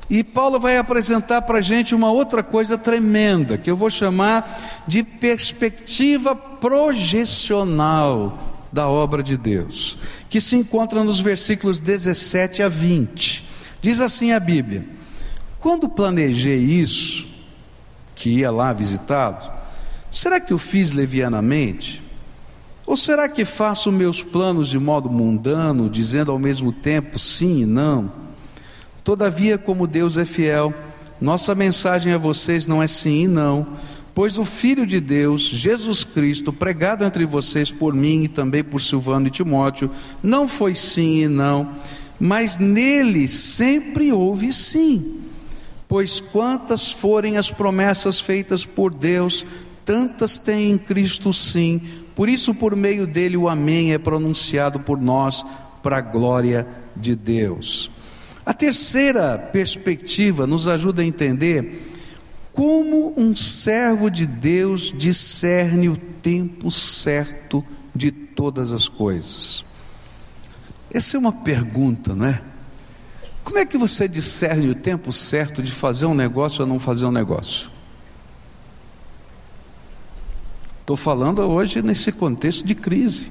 e 0.08 0.22
Paulo 0.22 0.60
vai 0.60 0.78
apresentar 0.78 1.42
para 1.42 1.58
a 1.58 1.62
gente 1.62 1.94
uma 1.94 2.12
outra 2.12 2.42
coisa 2.42 2.78
tremenda, 2.78 3.58
que 3.58 3.70
eu 3.70 3.76
vou 3.76 3.90
chamar 3.90 4.84
de 4.86 5.02
perspectiva 5.02 6.36
projecional 6.36 8.38
da 8.70 8.88
obra 8.88 9.22
de 9.22 9.36
Deus, 9.36 9.98
que 10.28 10.40
se 10.40 10.56
encontra 10.56 11.02
nos 11.02 11.20
versículos 11.20 11.80
17 11.80 12.62
a 12.62 12.68
20. 12.68 13.48
Diz 13.80 14.00
assim 14.00 14.32
a 14.32 14.38
Bíblia: 14.38 14.84
Quando 15.58 15.88
planejei 15.88 16.58
isso, 16.58 17.33
que 18.14 18.30
ia 18.30 18.50
lá 18.50 18.72
visitá-los, 18.72 19.50
será 20.10 20.40
que 20.40 20.52
eu 20.52 20.58
fiz 20.58 20.92
levianamente? 20.92 22.02
Ou 22.86 22.96
será 22.96 23.28
que 23.28 23.44
faço 23.44 23.90
meus 23.90 24.22
planos 24.22 24.68
de 24.68 24.78
modo 24.78 25.10
mundano, 25.10 25.88
dizendo 25.88 26.30
ao 26.30 26.38
mesmo 26.38 26.70
tempo 26.70 27.18
sim 27.18 27.62
e 27.62 27.66
não? 27.66 28.12
Todavia, 29.02 29.56
como 29.56 29.86
Deus 29.86 30.16
é 30.16 30.24
fiel, 30.24 30.72
nossa 31.20 31.54
mensagem 31.54 32.12
a 32.12 32.18
vocês 32.18 32.66
não 32.66 32.82
é 32.82 32.86
sim 32.86 33.24
e 33.24 33.28
não, 33.28 33.66
pois 34.14 34.36
o 34.38 34.44
Filho 34.44 34.86
de 34.86 35.00
Deus, 35.00 35.42
Jesus 35.42 36.04
Cristo, 36.04 36.52
pregado 36.52 37.04
entre 37.04 37.24
vocês 37.24 37.70
por 37.70 37.94
mim 37.94 38.24
e 38.24 38.28
também 38.28 38.62
por 38.62 38.80
Silvano 38.80 39.26
e 39.26 39.30
Timóteo, 39.30 39.90
não 40.22 40.46
foi 40.46 40.74
sim 40.74 41.22
e 41.22 41.28
não, 41.28 41.72
mas 42.20 42.58
nele 42.58 43.26
sempre 43.28 44.12
houve 44.12 44.52
sim. 44.52 45.23
Pois 45.94 46.18
quantas 46.18 46.90
forem 46.90 47.36
as 47.36 47.52
promessas 47.52 48.18
feitas 48.18 48.66
por 48.66 48.92
Deus, 48.92 49.46
tantas 49.84 50.40
tem 50.40 50.72
em 50.72 50.76
Cristo 50.76 51.32
sim. 51.32 51.80
Por 52.16 52.28
isso, 52.28 52.52
por 52.52 52.74
meio 52.74 53.06
dele, 53.06 53.36
o 53.36 53.48
Amém 53.48 53.92
é 53.92 53.98
pronunciado 53.98 54.80
por 54.80 55.00
nós 55.00 55.46
para 55.84 55.98
a 55.98 56.00
glória 56.00 56.66
de 56.96 57.14
Deus. 57.14 57.92
A 58.44 58.52
terceira 58.52 59.38
perspectiva 59.38 60.48
nos 60.48 60.66
ajuda 60.66 61.00
a 61.00 61.04
entender 61.04 61.92
como 62.52 63.14
um 63.16 63.36
servo 63.36 64.10
de 64.10 64.26
Deus 64.26 64.92
discerne 64.98 65.88
o 65.88 65.96
tempo 65.96 66.72
certo 66.72 67.64
de 67.94 68.10
todas 68.10 68.72
as 68.72 68.88
coisas. 68.88 69.64
Essa 70.90 71.16
é 71.16 71.20
uma 71.20 71.44
pergunta, 71.44 72.16
não 72.16 72.26
é? 72.26 72.42
Como 73.44 73.58
é 73.58 73.66
que 73.66 73.76
você 73.76 74.08
discerne 74.08 74.70
o 74.70 74.74
tempo 74.74 75.12
certo 75.12 75.62
de 75.62 75.70
fazer 75.70 76.06
um 76.06 76.14
negócio 76.14 76.62
ou 76.62 76.66
não 76.66 76.78
fazer 76.78 77.04
um 77.04 77.12
negócio? 77.12 77.70
Estou 80.80 80.96
falando 80.96 81.40
hoje 81.42 81.82
nesse 81.82 82.10
contexto 82.10 82.66
de 82.66 82.74
crise. 82.74 83.30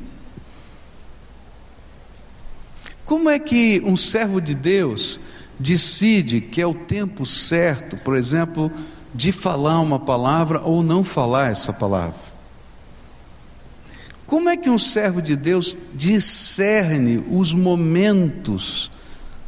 Como 3.03 3.29
é 3.29 3.39
que 3.39 3.81
um 3.83 3.97
servo 3.97 4.39
de 4.39 4.53
Deus 4.53 5.19
decide 5.59 6.41
que 6.41 6.61
é 6.61 6.67
o 6.67 6.73
tempo 6.73 7.25
certo, 7.25 7.97
por 7.97 8.15
exemplo, 8.15 8.71
de 9.13 9.31
falar 9.31 9.79
uma 9.79 9.99
palavra 9.99 10.61
ou 10.61 10.83
não 10.83 11.03
falar 11.03 11.51
essa 11.51 11.73
palavra? 11.73 12.33
Como 14.25 14.49
é 14.49 14.57
que 14.57 14.69
um 14.69 14.79
servo 14.79 15.21
de 15.21 15.35
Deus 15.35 15.77
discerne 15.93 17.23
os 17.29 17.53
momentos 17.53 18.89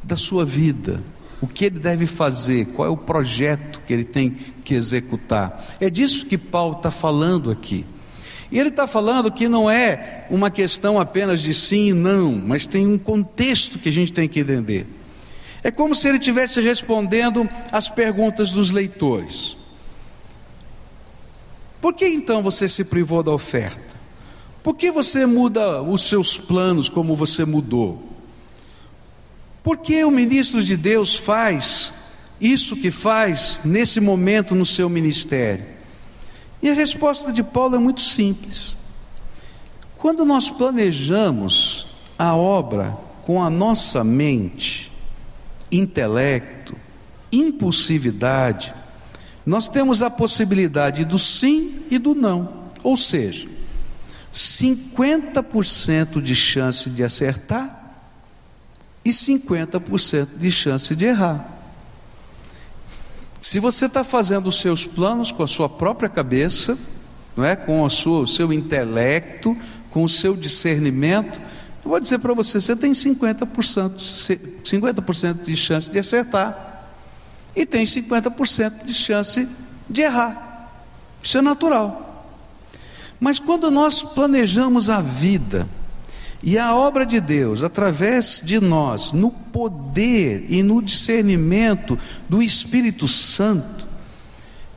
da 0.05 0.15
sua 0.15 0.45
vida? 0.45 1.03
O 1.41 1.47
que 1.47 1.65
ele 1.65 1.79
deve 1.79 2.05
fazer? 2.05 2.67
Qual 2.67 2.87
é 2.87 2.91
o 2.91 2.97
projeto 2.97 3.81
que 3.85 3.93
ele 3.93 4.03
tem 4.03 4.37
que 4.63 4.73
executar? 4.73 5.75
É 5.79 5.89
disso 5.89 6.25
que 6.25 6.37
Paulo 6.37 6.77
está 6.77 6.91
falando 6.91 7.51
aqui. 7.51 7.85
E 8.51 8.59
ele 8.59 8.69
está 8.69 8.87
falando 8.87 9.31
que 9.31 9.47
não 9.47 9.69
é 9.69 10.27
uma 10.29 10.49
questão 10.49 10.99
apenas 10.99 11.41
de 11.41 11.53
sim 11.53 11.89
e 11.89 11.93
não, 11.93 12.31
mas 12.31 12.65
tem 12.65 12.87
um 12.87 12.97
contexto 12.97 13.79
que 13.79 13.89
a 13.89 13.91
gente 13.91 14.13
tem 14.13 14.29
que 14.29 14.39
entender. 14.39 14.85
É 15.63 15.71
como 15.71 15.95
se 15.95 16.07
ele 16.07 16.19
estivesse 16.19 16.61
respondendo 16.61 17.49
às 17.71 17.89
perguntas 17.89 18.51
dos 18.51 18.71
leitores. 18.71 19.57
Por 21.81 21.93
que 21.93 22.07
então 22.07 22.41
você 22.41 22.67
se 22.67 22.83
privou 22.83 23.21
da 23.23 23.31
oferta? 23.31 23.95
Por 24.63 24.75
que 24.75 24.91
você 24.91 25.25
muda 25.25 25.81
os 25.81 26.01
seus 26.01 26.37
planos 26.37 26.87
como 26.87 27.15
você 27.15 27.45
mudou? 27.45 28.14
Por 29.65 29.77
que 29.77 30.05
o 30.05 30.11
ministro 30.11 30.61
de 30.63 30.77
Deus 30.77 31.15
faz 31.15 31.91
isso 32.39 32.75
que 32.75 32.91
faz 32.91 33.59
nesse 33.65 33.99
momento 33.99 34.53
no 34.53 34.63
seu 34.63 34.87
ministério? 34.87 35.65
E 36.61 36.69
a 36.69 36.73
resposta 36.75 37.33
de 37.33 37.41
Paulo 37.41 37.75
é 37.75 37.79
muito 37.79 37.99
simples. 37.99 38.77
Quando 39.97 40.23
nós 40.23 40.51
planejamos 40.51 41.87
a 42.15 42.35
obra 42.35 42.95
com 43.23 43.41
a 43.41 43.49
nossa 43.49 44.03
mente, 44.03 44.91
intelecto, 45.71 46.75
impulsividade, 47.31 48.71
nós 49.43 49.67
temos 49.67 50.03
a 50.03 50.11
possibilidade 50.11 51.03
do 51.03 51.17
sim 51.17 51.81
e 51.89 51.97
do 51.97 52.13
não. 52.13 52.65
Ou 52.83 52.95
seja, 52.95 53.49
50% 54.31 56.21
de 56.21 56.35
chance 56.35 56.87
de 56.87 57.03
acertar 57.03 57.84
e 59.05 59.11
50% 59.11 60.29
de 60.35 60.51
chance 60.51 60.95
de 60.95 61.05
errar. 61.05 61.51
Se 63.39 63.59
você 63.59 63.85
está 63.85 64.03
fazendo 64.03 64.47
os 64.47 64.59
seus 64.59 64.87
planos 64.87 65.31
com 65.31 65.43
a 65.43 65.47
sua 65.47 65.69
própria 65.69 66.09
cabeça, 66.09 66.75
não 67.37 67.45
é, 67.45 67.55
com 67.55 67.87
sua, 67.87 68.21
o 68.21 68.27
seu 68.27 68.51
intelecto, 68.51 69.55
com 69.91 70.03
o 70.03 70.09
seu 70.09 70.35
discernimento, 70.35 71.39
eu 71.83 71.89
vou 71.91 71.99
dizer 71.99 72.17
para 72.17 72.33
você, 72.33 72.59
você 72.59 72.75
tem 72.75 72.93
50%, 72.93 73.95
50% 74.63 75.43
de 75.43 75.55
chance 75.55 75.87
de 75.91 75.99
acertar 75.99 76.89
e 77.55 77.63
tem 77.63 77.85
50% 77.85 78.83
de 78.83 78.93
chance 78.93 79.47
de 79.87 80.01
errar. 80.01 80.71
Isso 81.21 81.37
é 81.37 81.41
natural. 81.43 82.33
Mas 83.19 83.39
quando 83.39 83.69
nós 83.69 84.01
planejamos 84.01 84.89
a 84.89 84.99
vida, 84.99 85.67
e 86.43 86.57
a 86.57 86.75
obra 86.75 87.05
de 87.05 87.19
Deus, 87.19 87.63
através 87.63 88.41
de 88.43 88.59
nós, 88.59 89.11
no 89.11 89.31
poder 89.31 90.45
e 90.49 90.61
no 90.61 90.81
discernimento 90.81 91.97
do 92.29 92.41
Espírito 92.41 93.07
Santo, 93.07 93.87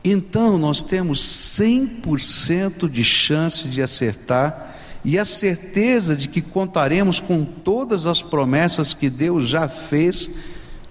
então 0.03 0.57
nós 0.57 0.81
temos 0.81 1.19
100% 1.19 2.89
de 2.89 3.03
chance 3.03 3.67
de 3.67 3.81
acertar 3.81 4.75
e 5.03 5.19
a 5.19 5.25
certeza 5.25 6.15
de 6.15 6.27
que 6.27 6.41
contaremos 6.41 7.19
com 7.19 7.43
todas 7.43 8.05
as 8.05 8.21
promessas 8.21 8.93
que 8.93 9.09
Deus 9.09 9.47
já 9.47 9.67
fez, 9.67 10.29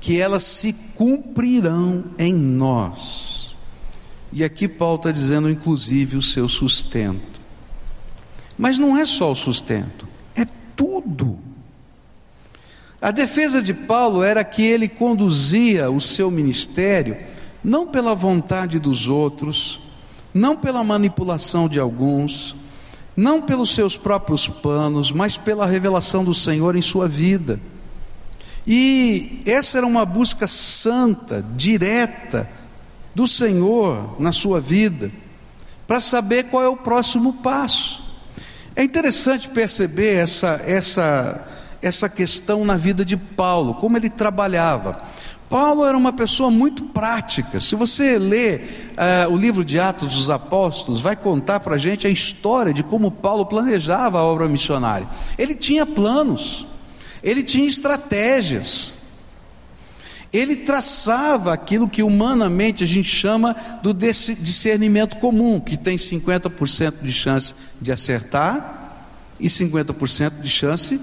que 0.01 0.21
elas 0.21 0.43
se 0.45 0.73
cumprirão 0.95 2.05
em 2.19 2.33
nós. 2.33 3.57
E 4.33 4.45
aqui 4.45 4.69
Paulo 4.69 4.97
está 4.97 5.11
dizendo, 5.11 5.49
inclusive, 5.49 6.17
o 6.17 6.23
seu 6.23 6.47
sustento. 6.49 7.39
Mas 8.57 8.79
não 8.79 8.97
é 8.97 9.07
só 9.07 9.33
o 9.33 9.35
sustento 9.35 10.07
tudo. 10.79 11.37
A 13.03 13.11
defesa 13.11 13.61
de 13.61 13.75
Paulo 13.75 14.23
era 14.23 14.45
que 14.45 14.63
ele 14.63 14.89
conduzia 14.89 15.91
o 15.91 16.01
seu 16.01 16.31
ministério 16.31 17.17
não 17.63 17.87
pela 17.87 18.15
vontade 18.15 18.79
dos 18.79 19.09
outros, 19.09 19.81
não 20.33 20.57
pela 20.57 20.85
manipulação 20.85 21.69
de 21.69 21.81
alguns, 21.81 22.57
não 23.17 23.43
pelos 23.43 23.71
seus 23.71 23.97
próprios 23.97 24.47
planos, 24.47 25.11
mas 25.11 25.37
pela 25.37 25.67
revelação 25.67 26.25
do 26.25 26.33
Senhor 26.33 26.77
em 26.77 26.83
sua 26.83 27.09
vida. 27.09 27.61
E 28.67 29.41
essa 29.45 29.79
era 29.79 29.87
uma 29.87 30.07
busca 30.07 30.47
santa, 30.47 31.45
direta 31.57 32.49
do 33.15 33.27
Senhor 33.27 34.17
na 34.21 34.33
sua 34.33 34.61
vida, 34.61 35.11
para 35.87 36.01
saber 36.01 36.45
qual 36.45 36.63
é 36.63 36.69
o 36.69 36.77
próximo 36.77 37.35
passo. 37.35 38.08
É 38.79 38.85
interessante 38.85 39.49
perceber 39.49 40.15
essa, 40.15 40.63
essa, 40.65 41.45
essa 41.83 42.09
questão 42.09 42.65
na 42.65 42.77
vida 42.77 43.05
de 43.05 43.17
Paulo, 43.17 43.75
como 43.75 43.97
ele 43.97 44.09
trabalhava. 44.09 45.03
Paulo 45.51 45.85
era 45.85 45.99
uma 45.99 46.13
pessoa 46.13 46.49
muito 46.49 46.85
prática. 46.85 47.59
Se 47.59 47.75
você 47.75 48.21
lê 48.21 48.55
uh, 48.59 49.33
o 49.33 49.37
livro 49.37 49.65
de 49.65 49.81
Atos 49.81 50.15
dos 50.15 50.31
Apóstolos, 50.31 51.01
vai 51.01 51.17
contar 51.17 51.59
para 51.59 51.75
a 51.75 51.79
gente 51.79 52.07
a 52.07 52.11
história 52.11 52.73
de 52.73 52.85
como 52.85 53.11
Paulo 53.11 53.45
planejava 53.47 54.21
a 54.21 54.23
obra 54.23 54.47
missionária. 54.47 55.09
Ele 55.37 55.57
tinha 55.57 55.85
planos, 55.85 56.65
ele 57.21 57.43
tinha 57.43 57.67
estratégias, 57.67 58.95
ele 60.33 60.57
traçava 60.57 61.53
aquilo 61.53 61.89
que 61.89 62.03
humanamente 62.03 62.85
a 62.85 62.87
gente 62.87 63.09
chama 63.09 63.57
do 63.83 63.95
discernimento 63.95 65.17
comum, 65.17 65.59
que 65.59 65.77
tem 65.77 65.97
50% 65.97 66.95
de 67.03 67.13
chance 67.13 67.55
de 67.81 67.91
acertar 67.91 69.07
e 69.41 69.49
50% 69.49 70.41
de 70.41 70.49
chance 70.49 71.01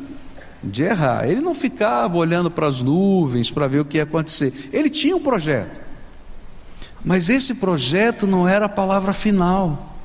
de 0.63 0.84
errar. 0.84 1.27
Ele 1.27 1.41
não 1.41 1.55
ficava 1.55 2.17
olhando 2.17 2.51
para 2.51 2.67
as 2.67 2.84
nuvens 2.84 3.50
para 3.50 3.67
ver 3.67 3.79
o 3.79 3.86
que 3.86 3.98
ia 3.98 4.03
acontecer. 4.03 4.70
Ele 4.72 4.89
tinha 4.89 5.15
um 5.15 5.22
projeto. 5.22 5.79
Mas 7.03 7.29
esse 7.29 7.53
projeto 7.55 8.25
não 8.27 8.48
era 8.48 8.65
a 8.65 8.70
palavra 8.70 9.13
final. 9.13 9.96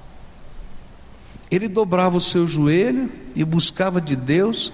Ele 1.50 1.68
dobrava 1.68 2.16
o 2.16 2.20
seu 2.20 2.46
joelho 2.46 3.10
e 3.34 3.44
buscava 3.44 4.00
de 4.00 4.14
Deus 4.14 4.72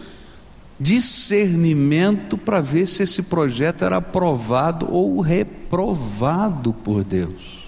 discernimento 0.79 2.37
para 2.37 2.61
ver 2.61 2.87
se 2.87 3.03
esse 3.03 3.23
projeto 3.23 3.85
era 3.85 3.97
aprovado 3.97 4.93
ou 4.93 5.21
reprovado 5.21 6.73
por 6.73 7.03
Deus. 7.03 7.67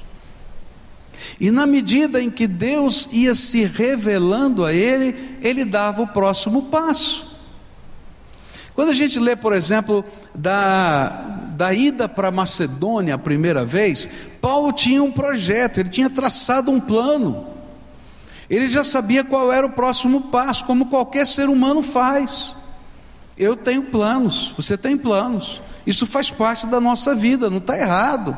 E 1.41 1.51
na 1.51 1.67
medida 1.67 2.21
em 2.23 2.31
que 2.31 2.47
Deus 2.47 3.09
ia 3.13 3.35
se 3.35 3.65
revelando 3.65 4.65
a 4.65 4.73
ele, 4.73 5.39
ele 5.43 5.65
dava 5.65 6.03
o 6.03 6.09
próximo 6.09 6.65
passo. 6.65 7.27
Quando 8.75 8.91
a 8.91 8.95
gente 8.95 9.19
lê, 9.19 9.35
por 9.35 9.53
exemplo, 9.53 10.05
da, 10.33 11.09
da 11.57 11.75
ida 11.75 12.09
para 12.09 12.31
Macedônia 12.31 13.15
a 13.15 13.19
primeira 13.19 13.65
vez, 13.65 14.09
Paulo 14.41 14.73
tinha 14.73 15.03
um 15.03 15.11
projeto, 15.11 15.81
ele 15.81 15.89
tinha 15.89 16.09
traçado 16.09 16.71
um 16.71 16.79
plano, 16.79 17.49
ele 18.49 18.69
já 18.69 18.85
sabia 18.85 19.25
qual 19.25 19.53
era 19.53 19.67
o 19.67 19.73
próximo 19.73 20.31
passo, 20.31 20.65
como 20.65 20.87
qualquer 20.87 21.27
ser 21.27 21.49
humano 21.49 21.83
faz. 21.83 22.55
Eu 23.39 23.55
tenho 23.57 23.85
planos, 23.85 24.53
você 24.57 24.77
tem 24.77 24.99
planos, 24.99 25.63
isso 25.87 26.05
faz 26.05 26.31
parte 26.31 26.67
da 26.67 26.81
nossa 26.81 27.15
vida, 27.15 27.49
não 27.49 27.59
está 27.59 27.79
errado. 27.79 28.37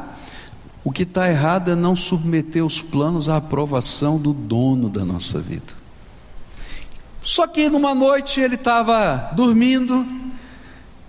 O 0.85 0.92
que 0.92 1.02
está 1.02 1.28
errado 1.28 1.71
é 1.71 1.75
não 1.75 1.97
submeter 1.97 2.64
os 2.64 2.80
planos 2.80 3.28
à 3.28 3.37
aprovação 3.37 4.19
do 4.19 4.33
dono 4.33 4.88
da 4.88 5.04
nossa 5.04 5.38
vida. 5.38 5.75
Só 7.23 7.47
que 7.47 7.69
numa 7.69 7.95
noite 7.95 8.40
ele 8.40 8.54
estava 8.54 9.30
dormindo 9.35 10.07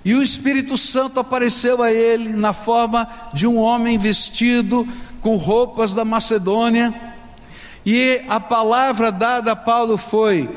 e 0.04 0.14
o 0.16 0.22
Espírito 0.22 0.78
Santo 0.78 1.20
apareceu 1.20 1.82
a 1.84 1.92
ele 1.92 2.30
na 2.30 2.54
forma 2.54 3.08
de 3.34 3.46
um 3.46 3.58
homem 3.58 3.98
vestido 3.98 4.88
com 5.22 5.36
roupas 5.36 5.94
da 5.94 6.04
Macedônia. 6.04 6.94
E 7.86 8.24
a 8.28 8.40
palavra 8.40 9.12
dada 9.12 9.52
a 9.52 9.56
Paulo 9.56 9.98
foi: 9.98 10.50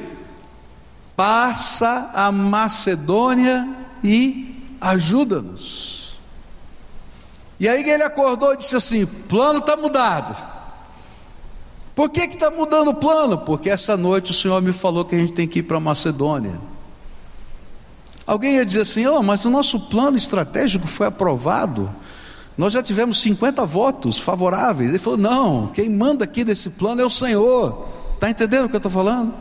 passa 1.16 2.10
a 2.14 2.30
Macedônia 2.32 3.68
e 4.02 4.76
ajuda-nos. 4.80 6.18
E 7.58 7.68
aí 7.68 7.88
ele 7.88 8.02
acordou 8.02 8.52
e 8.52 8.56
disse 8.56 8.76
assim: 8.76 9.06
plano 9.06 9.60
está 9.60 9.76
mudado. 9.76 10.36
Por 11.94 12.10
que 12.10 12.22
está 12.22 12.50
mudando 12.50 12.88
o 12.88 12.94
plano? 12.94 13.38
Porque 13.38 13.70
essa 13.70 13.96
noite 13.96 14.32
o 14.32 14.34
Senhor 14.34 14.60
me 14.60 14.72
falou 14.72 15.04
que 15.04 15.14
a 15.14 15.18
gente 15.18 15.32
tem 15.32 15.46
que 15.46 15.60
ir 15.60 15.62
para 15.62 15.78
Macedônia. 15.78 16.60
Alguém 18.26 18.56
ia 18.56 18.66
dizer 18.66 18.80
assim: 18.80 19.06
oh, 19.06 19.22
mas 19.22 19.44
o 19.44 19.50
nosso 19.50 19.88
plano 19.88 20.16
estratégico 20.16 20.86
foi 20.86 21.06
aprovado. 21.06 21.90
Nós 22.56 22.72
já 22.72 22.82
tivemos 22.82 23.20
50 23.20 23.64
votos 23.64 24.18
favoráveis. 24.18 24.90
Ele 24.90 24.98
falou: 24.98 25.18
não, 25.18 25.68
quem 25.68 25.88
manda 25.88 26.24
aqui 26.24 26.42
desse 26.42 26.70
plano 26.70 27.00
é 27.00 27.04
o 27.04 27.10
Senhor. 27.10 27.86
Está 28.14 28.28
entendendo 28.28 28.64
o 28.64 28.68
que 28.68 28.74
eu 28.74 28.78
estou 28.78 28.92
falando? 28.92 29.32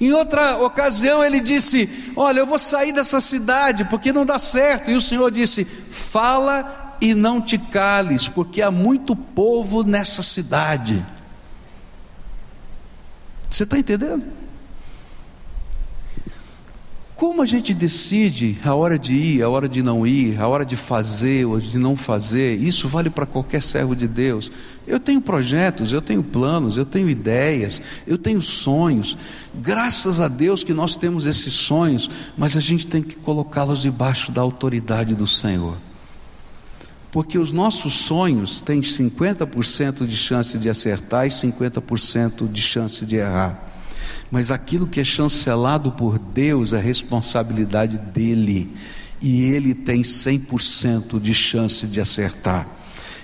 Em 0.00 0.12
outra 0.12 0.58
ocasião 0.58 1.24
ele 1.24 1.40
disse: 1.40 2.12
Olha, 2.16 2.40
eu 2.40 2.46
vou 2.46 2.58
sair 2.58 2.92
dessa 2.92 3.20
cidade 3.20 3.84
porque 3.84 4.12
não 4.12 4.26
dá 4.26 4.38
certo. 4.38 4.90
E 4.90 4.94
o 4.94 5.00
Senhor 5.00 5.30
disse: 5.30 5.64
Fala 5.64 6.96
e 7.00 7.14
não 7.14 7.40
te 7.40 7.58
cales, 7.58 8.28
porque 8.28 8.62
há 8.62 8.70
muito 8.70 9.16
povo 9.16 9.82
nessa 9.82 10.22
cidade. 10.22 11.04
Você 13.50 13.64
está 13.64 13.78
entendendo? 13.78 14.41
Como 17.22 17.40
a 17.40 17.46
gente 17.46 17.72
decide 17.72 18.58
a 18.64 18.74
hora 18.74 18.98
de 18.98 19.14
ir, 19.14 19.42
a 19.44 19.48
hora 19.48 19.68
de 19.68 19.80
não 19.80 20.04
ir, 20.04 20.40
a 20.40 20.48
hora 20.48 20.66
de 20.66 20.74
fazer 20.74 21.44
ou 21.44 21.60
de 21.60 21.78
não 21.78 21.94
fazer, 21.94 22.60
isso 22.60 22.88
vale 22.88 23.08
para 23.08 23.24
qualquer 23.24 23.62
servo 23.62 23.94
de 23.94 24.08
Deus. 24.08 24.50
Eu 24.88 24.98
tenho 24.98 25.20
projetos, 25.20 25.92
eu 25.92 26.02
tenho 26.02 26.20
planos, 26.20 26.76
eu 26.76 26.84
tenho 26.84 27.08
ideias, 27.08 27.80
eu 28.08 28.18
tenho 28.18 28.42
sonhos. 28.42 29.16
Graças 29.54 30.20
a 30.20 30.26
Deus 30.26 30.64
que 30.64 30.74
nós 30.74 30.96
temos 30.96 31.24
esses 31.24 31.54
sonhos, 31.54 32.10
mas 32.36 32.56
a 32.56 32.60
gente 32.60 32.88
tem 32.88 33.00
que 33.00 33.14
colocá-los 33.14 33.82
debaixo 33.82 34.32
da 34.32 34.42
autoridade 34.42 35.14
do 35.14 35.28
Senhor. 35.28 35.76
Porque 37.12 37.38
os 37.38 37.52
nossos 37.52 37.94
sonhos 37.94 38.60
têm 38.60 38.80
50% 38.80 40.04
de 40.08 40.16
chance 40.16 40.58
de 40.58 40.68
acertar 40.68 41.24
e 41.24 41.30
50% 41.30 42.50
de 42.50 42.60
chance 42.60 43.06
de 43.06 43.14
errar 43.14 43.71
mas 44.30 44.50
aquilo 44.50 44.86
que 44.86 45.00
é 45.00 45.04
chancelado 45.04 45.92
por 45.92 46.18
Deus 46.18 46.72
é 46.72 46.80
responsabilidade 46.80 47.98
dele, 47.98 48.72
e 49.20 49.42
ele 49.44 49.74
tem 49.74 50.02
100% 50.02 51.20
de 51.20 51.34
chance 51.34 51.86
de 51.86 52.00
acertar. 52.00 52.66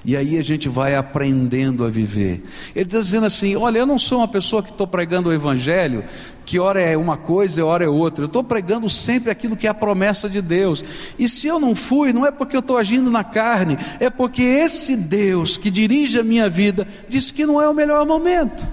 E 0.05 0.17
aí 0.17 0.39
a 0.39 0.43
gente 0.43 0.69
vai 0.69 0.95
aprendendo 0.95 1.85
a 1.85 1.91
viver. 1.91 2.43
Ele 2.75 2.87
está 2.87 2.99
dizendo 2.99 3.27
assim: 3.27 3.57
olha, 3.57 3.79
eu 3.79 3.87
não 3.87 3.99
sou 3.99 4.19
uma 4.19 4.29
pessoa 4.29 4.63
que 4.63 4.71
estou 4.71 4.87
pregando 4.87 5.29
o 5.29 5.33
Evangelho, 5.33 6.05
que 6.47 6.59
hora 6.59 6.81
é 6.81 6.97
uma 6.97 7.17
coisa 7.17 7.61
e 7.61 7.63
hora 7.63 7.85
é 7.85 7.89
outra. 7.89 8.25
Eu 8.25 8.27
estou 8.27 8.45
pregando 8.45 8.89
sempre 8.89 9.31
aquilo 9.31 9.57
que 9.57 9.67
é 9.67 9.71
a 9.71 9.75
promessa 9.75 10.29
de 10.29 10.41
Deus. 10.41 10.85
E 11.19 11.29
se 11.29 11.47
eu 11.47 11.59
não 11.59 11.75
fui, 11.75 12.13
não 12.13 12.25
é 12.25 12.31
porque 12.31 12.57
eu 12.57 12.61
estou 12.61 12.79
agindo 12.79 13.11
na 13.11 13.25
carne, 13.25 13.77
é 14.01 14.09
porque 14.09 14.43
esse 14.43 14.97
Deus 14.97 15.59
que 15.59 15.71
dirige 15.71 16.19
a 16.19 16.25
minha 16.25 16.49
vida 16.49 16.87
disse 17.09 17.33
que 17.33 17.45
não 17.45 17.61
é 17.61 17.69
o 17.69 17.75
melhor 17.75 18.07
momento. 18.07 18.67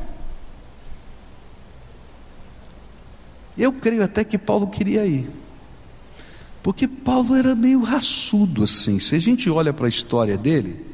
Eu 3.57 3.71
creio 3.71 4.03
até 4.03 4.23
que 4.23 4.37
Paulo 4.37 4.67
queria 4.67 5.05
ir. 5.05 5.29
Porque 6.61 6.87
Paulo 6.87 7.35
era 7.35 7.55
meio 7.55 7.81
raçudo 7.81 8.63
assim. 8.63 8.99
Se 8.99 9.15
a 9.15 9.19
gente 9.19 9.49
olha 9.49 9.71
para 9.71 9.85
a 9.85 9.89
história 9.89 10.37
dele, 10.37 10.85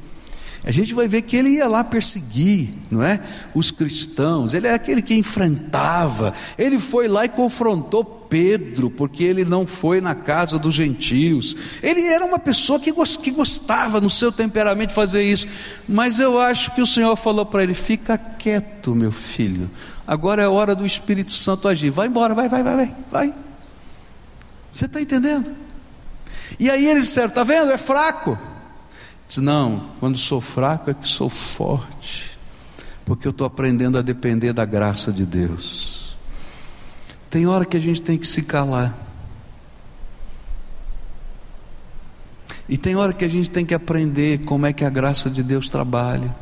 a 0.64 0.72
gente 0.72 0.94
vai 0.94 1.08
ver 1.08 1.24
que 1.24 1.36
ele 1.36 1.50
ia 1.52 1.68
lá 1.68 1.84
perseguir, 1.84 2.70
não 2.90 3.02
é? 3.02 3.20
Os 3.56 3.72
cristãos. 3.72 4.54
Ele 4.54 4.68
é 4.68 4.74
aquele 4.74 5.02
que 5.02 5.16
enfrentava. 5.16 6.34
Ele 6.58 6.80
foi 6.80 7.08
lá 7.08 7.26
e 7.26 7.30
confrontou 7.30 8.04
Pedro, 8.04 8.90
porque 8.90 9.24
ele 9.24 9.44
não 9.44 9.66
foi 9.66 10.00
na 10.00 10.14
casa 10.14 10.60
dos 10.60 10.76
gentios. 10.76 11.56
Ele 11.82 12.02
era 12.02 12.24
uma 12.24 12.38
pessoa 12.38 12.80
que 12.80 12.92
gostava 13.32 14.00
no 14.00 14.10
seu 14.10 14.32
temperamento 14.32 14.94
fazer 14.94 15.24
isso. 15.24 15.48
Mas 15.88 16.20
eu 16.20 16.40
acho 16.40 16.76
que 16.76 16.82
o 16.82 16.86
Senhor 16.86 17.16
falou 17.16 17.46
para 17.46 17.64
ele: 17.64 17.74
fica 17.74 18.18
quieto, 18.18 18.94
meu 18.94 19.12
filho. 19.12 19.70
Agora 20.12 20.42
é 20.42 20.48
hora 20.48 20.76
do 20.76 20.86
Espírito 20.86 21.32
Santo 21.32 21.70
agir. 21.70 21.90
Vai 21.90 22.08
embora, 22.08 22.36
vai, 22.36 22.50
vai, 22.50 22.62
vai, 22.62 22.76
vai. 22.76 22.96
vai. 23.10 23.36
Você 24.70 24.84
está 24.84 25.00
entendendo? 25.00 25.56
E 26.60 26.70
aí 26.70 26.86
eles 26.86 27.06
disseram: 27.06 27.30
está 27.30 27.46
vendo? 27.46 27.72
É 27.72 27.78
fraco. 27.78 28.38
Diz, 29.30 29.38
não, 29.38 29.92
quando 30.02 30.18
sou 30.18 30.42
fraco 30.42 30.92
é 30.92 30.94
que 30.94 31.08
sou 31.08 31.30
forte, 31.30 32.38
porque 33.06 33.26
eu 33.26 33.30
estou 33.30 33.48
aprendendo 33.48 33.98
a 33.98 34.02
depender 34.02 34.52
da 34.52 34.66
graça 34.66 35.14
de 35.14 35.26
Deus. 35.26 36.18
Tem 37.30 37.48
hora 37.48 37.64
que 37.64 37.78
a 37.78 37.80
gente 37.80 38.02
tem 38.02 38.18
que 38.18 38.28
se 38.28 38.42
calar. 38.42 38.94
E 42.68 42.78
tem 42.78 42.98
hora 42.98 43.14
que 43.14 43.24
a 43.24 43.30
gente 43.30 43.50
tem 43.50 43.66
que 43.66 43.74
aprender 43.74 44.40
como 44.40 44.66
é 44.66 44.74
que 44.74 44.84
a 44.84 44.90
graça 44.90 45.30
de 45.30 45.42
Deus 45.42 45.70
trabalha. 45.70 46.36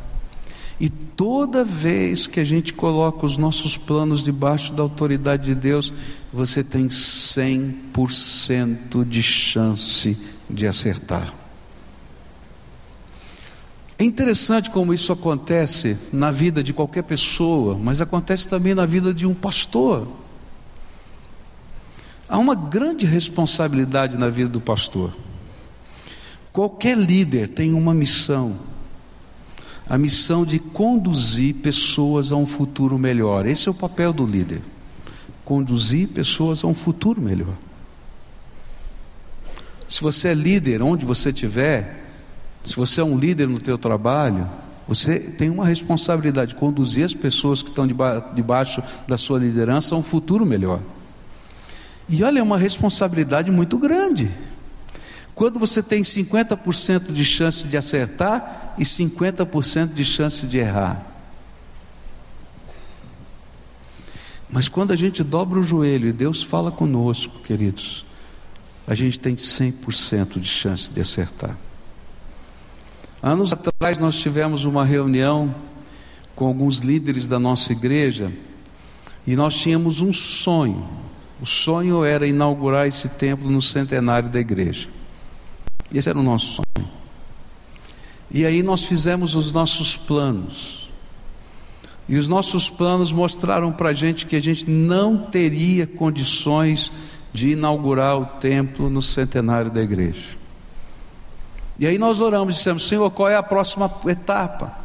E 0.80 0.88
toda 0.88 1.62
vez 1.62 2.26
que 2.26 2.40
a 2.40 2.44
gente 2.44 2.72
coloca 2.72 3.26
os 3.26 3.36
nossos 3.36 3.76
planos 3.76 4.24
debaixo 4.24 4.72
da 4.72 4.82
autoridade 4.82 5.44
de 5.44 5.54
Deus, 5.54 5.92
você 6.32 6.64
tem 6.64 6.88
100% 6.88 9.06
de 9.06 9.22
chance 9.22 10.16
de 10.48 10.66
acertar. 10.66 11.34
É 13.98 14.04
interessante 14.04 14.70
como 14.70 14.94
isso 14.94 15.12
acontece 15.12 15.98
na 16.10 16.30
vida 16.30 16.62
de 16.62 16.72
qualquer 16.72 17.02
pessoa, 17.02 17.76
mas 17.76 18.00
acontece 18.00 18.48
também 18.48 18.74
na 18.74 18.86
vida 18.86 19.12
de 19.12 19.26
um 19.26 19.34
pastor. 19.34 20.08
Há 22.26 22.38
uma 22.38 22.54
grande 22.54 23.04
responsabilidade 23.04 24.16
na 24.16 24.30
vida 24.30 24.48
do 24.48 24.62
pastor. 24.62 25.14
Qualquer 26.50 26.96
líder 26.96 27.50
tem 27.50 27.74
uma 27.74 27.92
missão, 27.92 28.56
a 29.90 29.98
missão 29.98 30.44
de 30.44 30.60
conduzir 30.60 31.56
pessoas 31.56 32.30
a 32.30 32.36
um 32.36 32.46
futuro 32.46 32.96
melhor. 32.96 33.44
Esse 33.44 33.68
é 33.68 33.72
o 33.72 33.74
papel 33.74 34.12
do 34.12 34.24
líder. 34.24 34.62
Conduzir 35.44 36.06
pessoas 36.06 36.62
a 36.62 36.68
um 36.68 36.74
futuro 36.74 37.20
melhor. 37.20 37.54
Se 39.88 40.00
você 40.00 40.28
é 40.28 40.34
líder 40.34 40.80
onde 40.80 41.04
você 41.04 41.30
estiver, 41.30 42.04
se 42.62 42.76
você 42.76 43.00
é 43.00 43.04
um 43.04 43.18
líder 43.18 43.48
no 43.48 43.60
teu 43.60 43.76
trabalho, 43.76 44.48
você 44.86 45.18
tem 45.18 45.50
uma 45.50 45.66
responsabilidade 45.66 46.50
de 46.50 46.60
conduzir 46.60 47.04
as 47.04 47.12
pessoas 47.12 47.60
que 47.60 47.70
estão 47.70 47.88
debaixo 48.32 48.80
da 49.08 49.18
sua 49.18 49.40
liderança 49.40 49.96
a 49.96 49.98
um 49.98 50.02
futuro 50.04 50.46
melhor. 50.46 50.80
E 52.08 52.22
olha, 52.22 52.38
é 52.38 52.42
uma 52.42 52.58
responsabilidade 52.58 53.50
muito 53.50 53.76
grande. 53.76 54.30
Quando 55.40 55.58
você 55.58 55.82
tem 55.82 56.02
50% 56.02 57.12
de 57.12 57.24
chance 57.24 57.66
de 57.66 57.74
acertar 57.74 58.74
e 58.76 58.82
50% 58.82 59.94
de 59.94 60.04
chance 60.04 60.46
de 60.46 60.58
errar. 60.58 61.02
Mas 64.50 64.68
quando 64.68 64.90
a 64.90 64.96
gente 64.96 65.24
dobra 65.24 65.58
o 65.58 65.62
joelho 65.62 66.08
e 66.08 66.12
Deus 66.12 66.42
fala 66.42 66.70
conosco, 66.70 67.38
queridos, 67.38 68.04
a 68.86 68.94
gente 68.94 69.18
tem 69.18 69.34
100% 69.34 70.38
de 70.38 70.46
chance 70.46 70.92
de 70.92 71.00
acertar. 71.00 71.56
Anos 73.22 73.50
atrás 73.50 73.96
nós 73.96 74.16
tivemos 74.16 74.66
uma 74.66 74.84
reunião 74.84 75.54
com 76.36 76.48
alguns 76.48 76.80
líderes 76.80 77.26
da 77.26 77.38
nossa 77.38 77.72
igreja 77.72 78.30
e 79.26 79.34
nós 79.34 79.56
tínhamos 79.56 80.02
um 80.02 80.12
sonho. 80.12 80.86
O 81.40 81.46
sonho 81.46 82.04
era 82.04 82.26
inaugurar 82.26 82.86
esse 82.86 83.08
templo 83.08 83.50
no 83.50 83.62
centenário 83.62 84.28
da 84.28 84.38
igreja. 84.38 84.99
Esse 85.92 86.08
era 86.08 86.18
o 86.18 86.22
nosso 86.22 86.62
sonho. 86.62 86.88
E 88.30 88.46
aí 88.46 88.62
nós 88.62 88.84
fizemos 88.84 89.34
os 89.34 89.52
nossos 89.52 89.96
planos. 89.96 90.88
E 92.08 92.16
os 92.16 92.28
nossos 92.28 92.68
planos 92.68 93.12
mostraram 93.12 93.72
para 93.72 93.90
a 93.90 93.92
gente 93.92 94.26
que 94.26 94.36
a 94.36 94.40
gente 94.40 94.68
não 94.68 95.16
teria 95.16 95.86
condições 95.86 96.92
de 97.32 97.50
inaugurar 97.50 98.18
o 98.18 98.26
templo 98.26 98.90
no 98.90 99.02
centenário 99.02 99.70
da 99.70 99.82
igreja. 99.82 100.38
E 101.78 101.86
aí 101.86 101.98
nós 101.98 102.20
oramos 102.20 102.54
e 102.54 102.58
dissemos: 102.58 102.86
Senhor, 102.86 103.10
qual 103.10 103.28
é 103.28 103.36
a 103.36 103.42
próxima 103.42 103.90
etapa? 104.06 104.78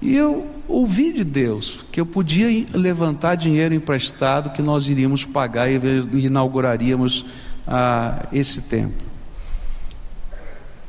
E 0.00 0.14
eu 0.14 0.46
ouvi 0.66 1.12
de 1.12 1.24
Deus 1.24 1.84
que 1.90 2.00
eu 2.00 2.06
podia 2.06 2.66
levantar 2.72 3.34
dinheiro 3.34 3.74
emprestado 3.74 4.50
que 4.50 4.62
nós 4.62 4.88
iríamos 4.88 5.24
pagar 5.24 5.70
e 5.70 5.76
inauguraríamos 6.24 7.26
ah, 7.66 8.26
esse 8.32 8.62
templo. 8.62 9.07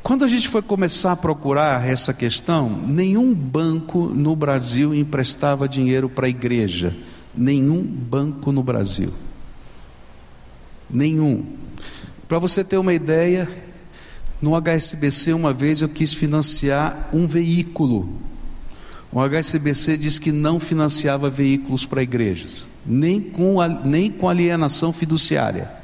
Quando 0.02 0.24
a 0.24 0.28
gente 0.28 0.48
foi 0.48 0.62
começar 0.62 1.12
a 1.12 1.16
procurar 1.16 1.86
essa 1.86 2.14
questão, 2.14 2.70
nenhum 2.70 3.34
banco 3.34 4.06
no 4.06 4.34
Brasil 4.34 4.94
emprestava 4.94 5.68
dinheiro 5.68 6.08
para 6.08 6.26
a 6.26 6.30
igreja. 6.30 6.96
Nenhum 7.34 7.82
banco 7.82 8.50
no 8.50 8.62
Brasil. 8.62 9.12
Nenhum. 10.88 11.44
Para 12.26 12.38
você 12.38 12.64
ter 12.64 12.78
uma 12.78 12.94
ideia, 12.94 13.48
no 14.40 14.54
HSBC 14.60 15.32
uma 15.34 15.52
vez 15.52 15.82
eu 15.82 15.88
quis 15.88 16.14
financiar 16.14 17.10
um 17.12 17.26
veículo. 17.26 18.08
O 19.12 19.20
HSBC 19.20 19.96
disse 19.96 20.20
que 20.20 20.32
não 20.32 20.58
financiava 20.58 21.28
veículos 21.28 21.84
para 21.84 22.02
igrejas, 22.02 22.66
nem 22.86 23.20
com, 23.20 23.56
nem 23.84 24.10
com 24.10 24.28
alienação 24.28 24.92
fiduciária. 24.92 25.79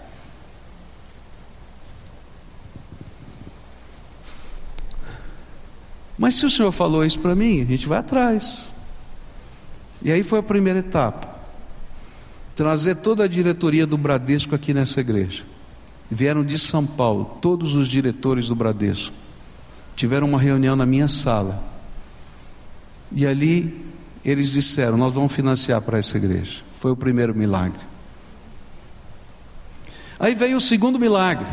Mas 6.27 6.35
se 6.35 6.45
o 6.45 6.51
senhor 6.51 6.73
falou 6.73 7.05
isso 7.05 7.21
para 7.21 7.37
mim, 7.37 7.63
a 7.63 7.65
gente 7.67 7.87
vai 7.87 7.99
atrás. 7.99 8.69
E 10.03 10.11
aí 10.11 10.25
foi 10.25 10.41
a 10.41 10.43
primeira 10.43 10.81
etapa. 10.81 11.29
Trazer 12.53 12.97
toda 12.97 13.23
a 13.23 13.29
diretoria 13.29 13.87
do 13.87 13.97
Bradesco 13.97 14.53
aqui 14.53 14.75
nessa 14.75 15.01
igreja. 15.01 15.45
Vieram 16.11 16.45
de 16.45 16.59
São 16.59 16.85
Paulo, 16.85 17.39
todos 17.41 17.77
os 17.77 17.87
diretores 17.87 18.49
do 18.49 18.57
Bradesco. 18.57 19.15
Tiveram 19.95 20.27
uma 20.29 20.41
reunião 20.41 20.75
na 20.75 20.85
minha 20.85 21.07
sala. 21.07 21.63
E 23.13 23.25
ali 23.25 23.87
eles 24.25 24.51
disseram: 24.51 24.97
Nós 24.97 25.15
vamos 25.15 25.33
financiar 25.33 25.81
para 25.81 25.97
essa 25.97 26.17
igreja. 26.17 26.65
Foi 26.81 26.91
o 26.91 26.97
primeiro 26.97 27.37
milagre. 27.37 27.85
Aí 30.19 30.35
veio 30.35 30.57
o 30.57 30.61
segundo 30.61 30.99
milagre. 30.99 31.47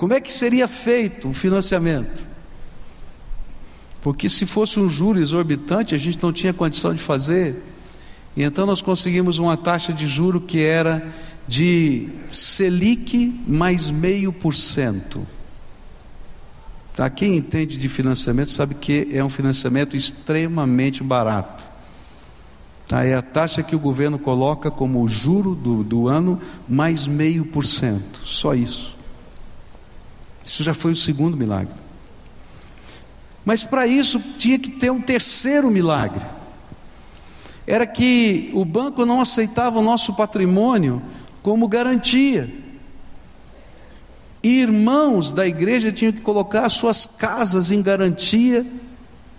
Como 0.00 0.14
é 0.14 0.20
que 0.20 0.32
seria 0.32 0.66
feito 0.66 1.28
o 1.28 1.32
financiamento? 1.34 2.26
Porque 4.00 4.30
se 4.30 4.46
fosse 4.46 4.80
um 4.80 4.88
juro 4.88 5.20
exorbitante, 5.20 5.94
a 5.94 5.98
gente 5.98 6.22
não 6.22 6.32
tinha 6.32 6.54
condição 6.54 6.94
de 6.94 7.02
fazer. 7.02 7.62
E 8.34 8.42
então 8.42 8.64
nós 8.64 8.80
conseguimos 8.80 9.38
uma 9.38 9.58
taxa 9.58 9.92
de 9.92 10.06
juro 10.06 10.40
que 10.40 10.64
era 10.64 11.06
de 11.46 12.08
Selic 12.30 13.42
mais 13.46 13.90
meio 13.90 14.32
por 14.32 14.54
cento. 14.54 15.26
Tá? 16.96 17.10
Quem 17.10 17.36
entende 17.36 17.76
de 17.76 17.86
financiamento 17.86 18.52
sabe 18.52 18.76
que 18.76 19.06
é 19.12 19.22
um 19.22 19.28
financiamento 19.28 19.98
extremamente 19.98 21.02
barato. 21.02 21.68
Tá? 22.88 23.04
É 23.04 23.12
a 23.16 23.20
taxa 23.20 23.62
que 23.62 23.76
o 23.76 23.78
governo 23.78 24.18
coloca 24.18 24.70
como 24.70 25.06
juro 25.06 25.54
do, 25.54 25.84
do 25.84 26.08
ano 26.08 26.40
mais 26.66 27.06
meio 27.06 27.44
por 27.44 27.66
cento. 27.66 28.22
Só 28.24 28.54
isso. 28.54 28.98
Isso 30.44 30.62
já 30.62 30.74
foi 30.74 30.92
o 30.92 30.96
segundo 30.96 31.36
milagre. 31.36 31.74
Mas 33.44 33.64
para 33.64 33.86
isso 33.86 34.20
tinha 34.38 34.58
que 34.58 34.70
ter 34.70 34.90
um 34.90 35.00
terceiro 35.00 35.70
milagre. 35.70 36.24
Era 37.66 37.86
que 37.86 38.50
o 38.52 38.64
banco 38.64 39.06
não 39.06 39.20
aceitava 39.20 39.78
o 39.78 39.82
nosso 39.82 40.14
patrimônio 40.14 41.02
como 41.42 41.68
garantia. 41.68 42.52
E 44.42 44.60
irmãos 44.60 45.32
da 45.32 45.46
igreja 45.46 45.92
tinham 45.92 46.12
que 46.12 46.20
colocar 46.20 46.68
suas 46.70 47.06
casas 47.06 47.70
em 47.70 47.82
garantia 47.82 48.66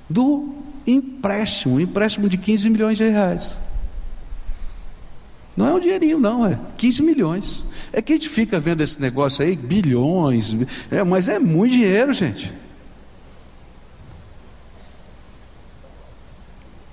do 0.10 0.54
empréstimo, 0.86 1.76
um 1.76 1.80
empréstimo 1.80 2.30
de 2.30 2.38
15 2.38 2.70
milhões 2.70 2.98
de 2.98 3.06
reais. 3.06 3.58
Não 5.56 5.68
é 5.68 5.74
um 5.74 5.80
dinheirinho, 5.80 6.20
não, 6.20 6.46
é 6.46 6.58
15 6.78 7.02
milhões. 7.04 7.66
É 7.92 8.02
que 8.02 8.14
a 8.14 8.16
gente 8.16 8.30
fica 8.30 8.60
vendo 8.60 8.82
esse 8.82 9.02
negócio 9.02 9.44
aí, 9.44 9.56
bilhões, 9.56 10.56
é, 10.90 11.04
mas 11.04 11.28
é 11.28 11.40
muito 11.40 11.74
dinheiro, 11.74 12.14
gente. 12.14 12.54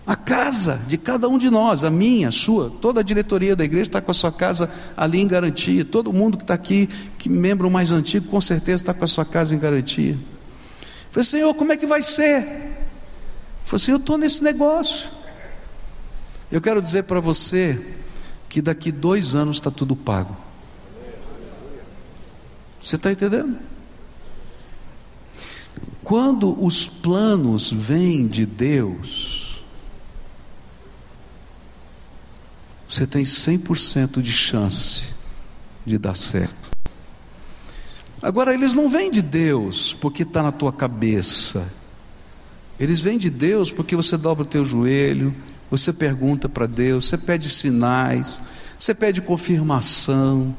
A 0.05 0.17
casa 0.17 0.81
de 0.89 0.97
cada 0.97 1.29
um 1.29 1.37
de 1.37 1.51
nós, 1.51 1.85
a 1.85 1.91
minha, 1.91 2.29
a 2.29 2.33
sua, 2.33 2.73
toda 2.81 3.01
a 3.01 3.03
diretoria 3.03 3.55
da 3.55 3.63
igreja 3.63 3.91
está 3.91 4.01
com 4.01 4.11
a 4.11 4.15
sua 4.15 4.33
casa 4.33 4.71
ali 4.97 5.21
em 5.21 5.27
garantia. 5.27 5.85
Todo 5.85 6.13
mundo 6.15 6.39
que 6.39 6.45
está 6.45 6.55
aqui, 6.55 6.89
que 7.19 7.29
membro 7.29 7.71
mais 7.71 7.93
antigo, 7.93 8.27
com 8.27 8.41
certeza 8.41 8.83
está 8.83 8.95
com 8.95 9.05
a 9.05 9.07
sua 9.07 9.27
casa 9.27 9.55
em 9.55 9.59
garantia. 9.59 10.13
Eu 10.13 10.19
falei, 11.11 11.25
Senhor, 11.27 11.55
como 11.55 11.75
é 11.75 11.77
que 11.77 11.87
vai 11.87 12.03
ser? 12.03 12.43
Eu 12.43 13.67
falei 13.67 13.83
assim, 13.83 13.93
eu 13.93 13.99
estou 13.99 14.17
nesse 14.17 14.43
negócio. 14.43 15.11
Eu 16.51 16.63
quero 16.63 16.81
dizer 16.81 17.03
para 17.03 17.21
você 17.21 17.98
que 18.49 18.63
daqui 18.63 18.91
dois 18.91 19.35
anos 19.35 19.57
está 19.57 19.71
tudo 19.71 19.95
pago. 19.95 20.37
Você 22.83 22.97
está 22.97 23.13
entendendo? 23.13 23.59
Quando 26.03 26.65
os 26.65 26.87
planos 26.87 27.71
vêm 27.71 28.27
de 28.27 28.47
Deus, 28.47 29.63
você 32.89 33.07
tem 33.07 33.25
100% 33.25 34.23
de 34.23 34.33
chance 34.33 35.15
de 35.85 35.99
dar 35.99 36.17
certo. 36.17 36.71
Agora, 38.23 38.55
eles 38.55 38.75
não 38.75 38.89
vêm 38.89 39.11
de 39.11 39.21
Deus 39.21 39.93
porque 39.93 40.23
está 40.23 40.43
na 40.43 40.51
tua 40.51 40.73
cabeça, 40.73 41.71
eles 42.81 43.01
vêm 43.03 43.19
de 43.19 43.29
Deus 43.29 43.71
porque 43.71 43.95
você 43.95 44.17
dobra 44.17 44.45
o 44.45 44.47
teu 44.47 44.65
joelho, 44.65 45.35
você 45.71 45.93
pergunta 45.93 46.49
para 46.49 46.67
Deus, 46.67 47.07
você 47.07 47.19
pede 47.19 47.51
sinais, 47.51 48.41
você 48.79 48.95
pede 48.95 49.21
confirmação. 49.21 50.55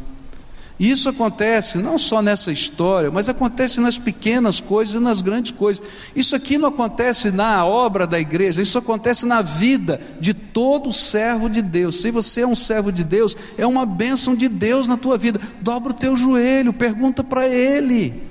E 0.80 0.90
isso 0.90 1.10
acontece 1.10 1.78
não 1.78 1.98
só 1.98 2.22
nessa 2.22 2.54
história, 2.54 3.12
mas 3.12 3.28
acontece 3.28 3.82
nas 3.82 4.00
pequenas 4.00 4.62
coisas 4.62 4.96
e 4.96 5.00
nas 5.00 5.22
grandes 5.22 5.52
coisas. 5.52 5.86
Isso 6.16 6.38
aqui 6.38 6.58
não 6.58 6.70
acontece 6.70 7.32
na 7.32 7.66
obra 7.66 8.08
da 8.08 8.18
igreja, 8.18 8.62
isso 8.62 8.78
acontece 8.78 9.26
na 9.26 9.42
vida 9.42 10.00
de 10.22 10.34
todo 10.34 10.94
servo 10.94 11.50
de 11.50 11.62
Deus. 11.62 12.00
Se 12.00 12.12
você 12.12 12.42
é 12.42 12.48
um 12.48 12.56
servo 12.56 12.94
de 12.94 13.04
Deus, 13.04 13.36
é 13.58 13.68
uma 13.68 13.86
bênção 13.86 14.34
de 14.34 14.48
Deus 14.48 14.88
na 14.88 14.96
tua 14.96 15.18
vida. 15.18 15.42
Dobra 15.60 15.92
o 15.92 15.96
teu 15.96 16.16
joelho, 16.16 16.72
pergunta 16.72 17.26
para 17.26 17.46
Ele, 17.46 18.24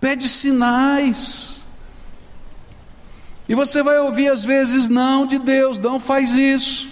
pede 0.00 0.28
sinais. 0.28 1.59
E 3.50 3.54
você 3.56 3.82
vai 3.82 3.98
ouvir 3.98 4.28
às 4.28 4.44
vezes 4.44 4.86
não 4.86 5.26
de 5.26 5.36
Deus, 5.36 5.80
não 5.80 5.98
faz 5.98 6.30
isso. 6.30 6.88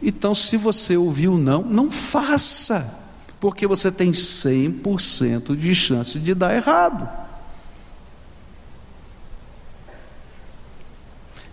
Então, 0.00 0.36
se 0.36 0.56
você 0.56 0.96
ouviu 0.96 1.36
não, 1.36 1.62
não 1.62 1.90
faça, 1.90 2.96
porque 3.40 3.66
você 3.66 3.90
tem 3.90 4.12
100% 4.12 5.56
de 5.56 5.74
chance 5.74 6.20
de 6.20 6.32
dar 6.32 6.54
errado. 6.54 7.08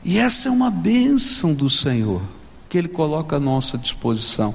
E 0.03 0.19
essa 0.19 0.49
é 0.49 0.51
uma 0.51 0.69
bênção 0.69 1.51
do 1.51 1.67
Senhor, 1.67 2.21
que 2.69 2.77
Ele 2.77 2.89
coloca 2.89 3.37
à 3.37 3.39
nossa 3.39 3.75
disposição. 3.75 4.53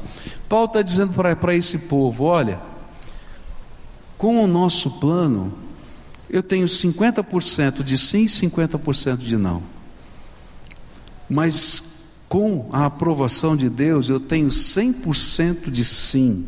Paulo 0.48 0.66
está 0.66 0.80
dizendo 0.80 1.12
para 1.12 1.56
esse 1.56 1.76
povo: 1.76 2.22
olha, 2.22 2.60
com 4.16 4.44
o 4.44 4.46
nosso 4.46 4.92
plano, 4.92 5.63
eu 6.28 6.42
tenho 6.42 6.66
50% 6.66 7.82
de 7.82 7.96
sim 7.98 8.24
e 8.24 8.26
50% 8.26 9.18
de 9.18 9.36
não. 9.36 9.62
Mas 11.28 11.82
com 12.28 12.68
a 12.72 12.86
aprovação 12.86 13.56
de 13.56 13.68
Deus, 13.68 14.08
eu 14.08 14.18
tenho 14.18 14.48
100% 14.48 15.70
de 15.70 15.84
sim. 15.84 16.46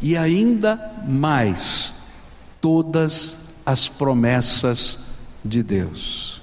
E 0.00 0.16
ainda 0.16 0.80
mais, 1.06 1.94
todas 2.60 3.36
as 3.66 3.88
promessas 3.88 4.98
de 5.44 5.62
Deus. 5.62 6.40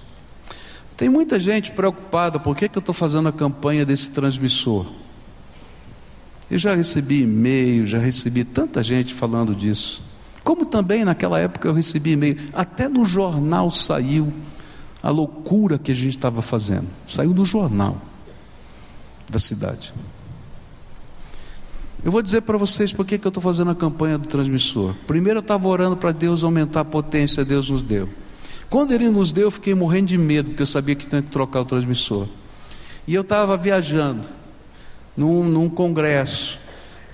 Tem 0.96 1.10
muita 1.10 1.40
gente 1.40 1.72
preocupada, 1.72 2.40
por 2.40 2.56
que, 2.56 2.70
que 2.70 2.78
eu 2.78 2.82
estou 2.82 2.94
fazendo 2.94 3.28
a 3.28 3.34
campanha 3.34 3.86
desse 3.86 4.12
transmissor? 4.12 4.86
Eu 6.50 6.60
já 6.60 6.76
recebi 6.76 7.24
e-mail, 7.24 7.86
já 7.86 7.98
recebi 7.98 8.44
tanta 8.44 8.84
gente 8.84 9.14
falando 9.14 9.56
disso. 9.56 10.04
Como 10.46 10.64
também 10.64 11.04
naquela 11.04 11.40
época 11.40 11.68
eu 11.68 11.74
recebi 11.74 12.12
e-mail, 12.12 12.38
até 12.54 12.88
no 12.88 13.04
jornal 13.04 13.72
saiu 13.72 14.32
a 15.02 15.10
loucura 15.10 15.80
que 15.80 15.92
a 15.92 15.96
gente 15.96 16.16
estava 16.16 16.40
fazendo. 16.40 16.88
Saiu 17.08 17.32
no 17.32 17.44
jornal 17.44 18.00
da 19.28 19.40
cidade. 19.40 19.92
Eu 22.04 22.12
vou 22.12 22.22
dizer 22.22 22.42
para 22.42 22.60
vocês 22.60 22.94
por 22.94 23.04
que, 23.08 23.16
eu 23.16 23.28
estou 23.28 23.42
fazendo 23.42 23.72
a 23.72 23.76
campanha 23.76 24.20
do 24.20 24.28
transmissor. 24.28 24.94
Primeiro 25.08 25.40
eu 25.40 25.42
estava 25.42 25.68
orando 25.68 25.98
para 25.98 26.12
Deus 26.12 26.44
aumentar 26.44 26.82
a 26.82 26.86
potência, 26.86 27.44
Deus 27.44 27.72
nos 27.72 27.82
deu. 27.82 28.08
Quando 28.70 28.92
ele 28.92 29.10
nos 29.10 29.32
deu, 29.34 29.46
eu 29.46 29.52
fiquei 29.52 29.74
morrendo 29.74 30.10
de 30.10 30.18
medo, 30.18 30.50
porque 30.50 30.62
eu 30.62 30.68
sabia 30.68 30.94
que 30.94 31.08
tinha 31.08 31.24
que 31.24 31.32
trocar 31.32 31.62
o 31.62 31.66
transmissor. 31.66 32.28
E 33.08 33.16
eu 33.16 33.24
estava 33.24 33.58
viajando 33.58 34.28
num, 35.18 35.44
num 35.44 35.68
congresso. 35.68 36.60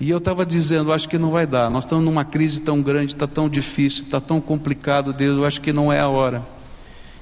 E 0.02 0.10
eu 0.10 0.18
estava 0.18 0.44
dizendo, 0.44 0.92
acho 0.92 1.08
que 1.08 1.16
não 1.16 1.30
vai 1.30 1.46
dar. 1.46 1.70
Nós 1.70 1.84
estamos 1.84 2.04
numa 2.04 2.24
crise 2.24 2.60
tão 2.60 2.82
grande, 2.82 3.14
está 3.14 3.28
tão 3.28 3.48
difícil, 3.48 4.02
está 4.02 4.20
tão 4.20 4.40
complicado, 4.40 5.12
Deus, 5.12 5.36
eu 5.38 5.44
acho 5.44 5.60
que 5.60 5.72
não 5.72 5.92
é 5.92 6.00
a 6.00 6.08
hora. 6.08 6.42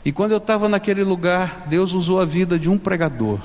E 0.03 0.11
quando 0.11 0.31
eu 0.31 0.39
estava 0.39 0.67
naquele 0.67 1.05
lugar, 1.05 1.67
Deus 1.69 1.93
usou 1.93 2.19
a 2.19 2.25
vida 2.25 2.59
de 2.59 2.71
um 2.71 2.79
pregador. 2.79 3.39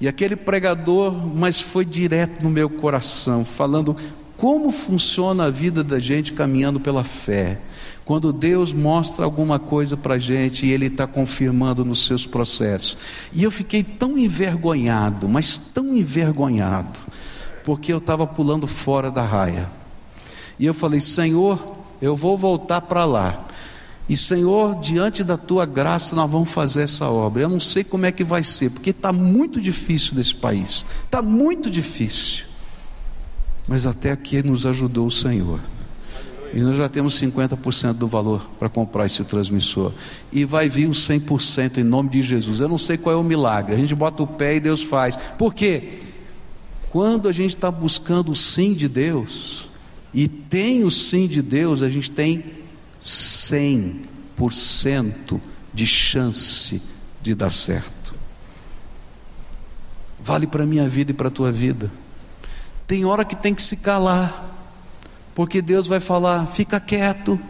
E 0.00 0.08
aquele 0.08 0.34
pregador, 0.34 1.12
mas 1.12 1.60
foi 1.60 1.84
direto 1.84 2.42
no 2.42 2.50
meu 2.50 2.68
coração, 2.68 3.44
falando 3.44 3.96
como 4.36 4.72
funciona 4.72 5.44
a 5.44 5.50
vida 5.50 5.84
da 5.84 6.00
gente 6.00 6.32
caminhando 6.32 6.80
pela 6.80 7.04
fé. 7.04 7.60
Quando 8.04 8.32
Deus 8.32 8.72
mostra 8.72 9.24
alguma 9.24 9.60
coisa 9.60 9.96
para 9.96 10.14
a 10.14 10.18
gente 10.18 10.66
e 10.66 10.72
Ele 10.72 10.86
está 10.86 11.06
confirmando 11.06 11.84
nos 11.84 12.04
seus 12.04 12.26
processos. 12.26 12.98
E 13.32 13.44
eu 13.44 13.50
fiquei 13.52 13.84
tão 13.84 14.18
envergonhado, 14.18 15.28
mas 15.28 15.56
tão 15.56 15.94
envergonhado, 15.94 16.98
porque 17.64 17.92
eu 17.92 17.98
estava 17.98 18.26
pulando 18.26 18.66
fora 18.66 19.10
da 19.10 19.22
raia. 19.22 19.68
E 20.58 20.66
eu 20.66 20.74
falei: 20.74 21.00
Senhor, 21.00 21.76
eu 22.00 22.14
vou 22.14 22.36
voltar 22.36 22.82
para 22.82 23.04
lá. 23.04 23.46
E 24.06 24.16
Senhor, 24.16 24.78
diante 24.80 25.24
da 25.24 25.38
tua 25.38 25.64
graça, 25.64 26.14
nós 26.14 26.30
vamos 26.30 26.50
fazer 26.50 26.82
essa 26.82 27.08
obra. 27.08 27.42
Eu 27.42 27.48
não 27.48 27.58
sei 27.58 27.82
como 27.82 28.04
é 28.04 28.12
que 28.12 28.22
vai 28.22 28.42
ser, 28.42 28.70
porque 28.70 28.90
está 28.90 29.12
muito 29.12 29.60
difícil 29.60 30.14
nesse 30.14 30.34
país, 30.34 30.84
está 31.04 31.22
muito 31.22 31.70
difícil. 31.70 32.44
Mas 33.66 33.86
até 33.86 34.12
aqui 34.12 34.42
nos 34.42 34.66
ajudou 34.66 35.06
o 35.06 35.10
Senhor. 35.10 35.58
E 36.52 36.60
nós 36.60 36.76
já 36.76 36.88
temos 36.88 37.20
50% 37.20 37.94
do 37.94 38.06
valor 38.06 38.48
para 38.60 38.68
comprar 38.68 39.06
esse 39.06 39.24
transmissor. 39.24 39.90
E 40.30 40.44
vai 40.44 40.68
vir 40.68 40.86
uns 40.86 41.00
100% 41.08 41.78
em 41.78 41.82
nome 41.82 42.10
de 42.10 42.22
Jesus. 42.22 42.60
Eu 42.60 42.68
não 42.68 42.78
sei 42.78 42.96
qual 42.96 43.16
é 43.16 43.18
o 43.18 43.24
milagre. 43.24 43.74
A 43.74 43.78
gente 43.78 43.94
bota 43.94 44.22
o 44.22 44.26
pé 44.26 44.56
e 44.56 44.60
Deus 44.60 44.82
faz. 44.82 45.16
Por 45.16 45.52
quê? 45.52 45.88
Quando 46.94 47.28
a 47.28 47.32
gente 47.32 47.56
está 47.56 47.70
buscando 47.72 48.30
o 48.30 48.36
sim 48.36 48.72
de 48.72 48.88
Deus, 48.88 49.68
e 50.12 50.28
tem 50.28 50.84
o 50.84 50.90
sim 50.92 51.26
de 51.26 51.42
Deus, 51.42 51.82
a 51.82 51.88
gente 51.88 52.08
tem 52.08 52.44
100% 53.02 55.40
de 55.74 55.88
chance 55.88 56.80
de 57.20 57.34
dar 57.34 57.50
certo. 57.50 58.14
Vale 60.22 60.46
para 60.46 60.62
a 60.62 60.66
minha 60.66 60.88
vida 60.88 61.10
e 61.10 61.14
para 61.14 61.26
a 61.26 61.32
tua 61.32 61.50
vida. 61.50 61.90
Tem 62.86 63.04
hora 63.04 63.24
que 63.24 63.34
tem 63.34 63.52
que 63.52 63.62
se 63.62 63.76
calar 63.76 64.54
porque 65.34 65.60
Deus 65.60 65.88
vai 65.88 65.98
falar: 65.98 66.46
fica 66.46 66.78
quieto. 66.78 67.40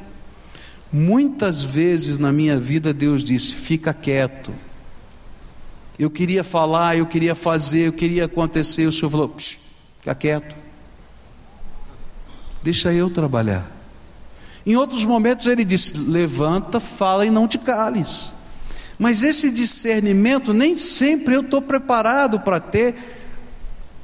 Muitas 0.90 1.62
vezes 1.62 2.18
na 2.18 2.33
minha 2.33 2.59
vida 2.59 2.94
Deus 2.94 3.22
disse: 3.22 3.52
fica 3.52 3.92
quieto. 3.92 4.54
Eu 5.98 6.11
queria 6.11 6.42
falar, 6.42 6.96
eu 6.96 7.07
queria 7.07 7.35
fazer, 7.35 7.87
eu 7.87 7.92
queria 7.92 8.24
acontecer. 8.24 8.87
O 8.87 8.92
Senhor 8.92 9.11
falou: 9.11 9.35
fica 9.38 10.14
quieto. 10.14 10.57
Deixa 12.62 12.92
eu 12.92 13.11
trabalhar. 13.11 13.70
Em 14.66 14.76
outros 14.76 15.04
momentos 15.04 15.46
ele 15.46 15.64
disse: 15.64 15.96
levanta, 15.96 16.80
fala 16.80 17.26
e 17.26 17.30
não 17.30 17.46
te 17.46 17.59
cales. 17.59 18.33
Mas 18.98 19.22
esse 19.22 19.50
discernimento 19.50 20.52
nem 20.52 20.76
sempre 20.76 21.35
eu 21.35 21.40
estou 21.40 21.61
preparado 21.61 22.40
para 22.40 22.61
ter. 22.61 22.94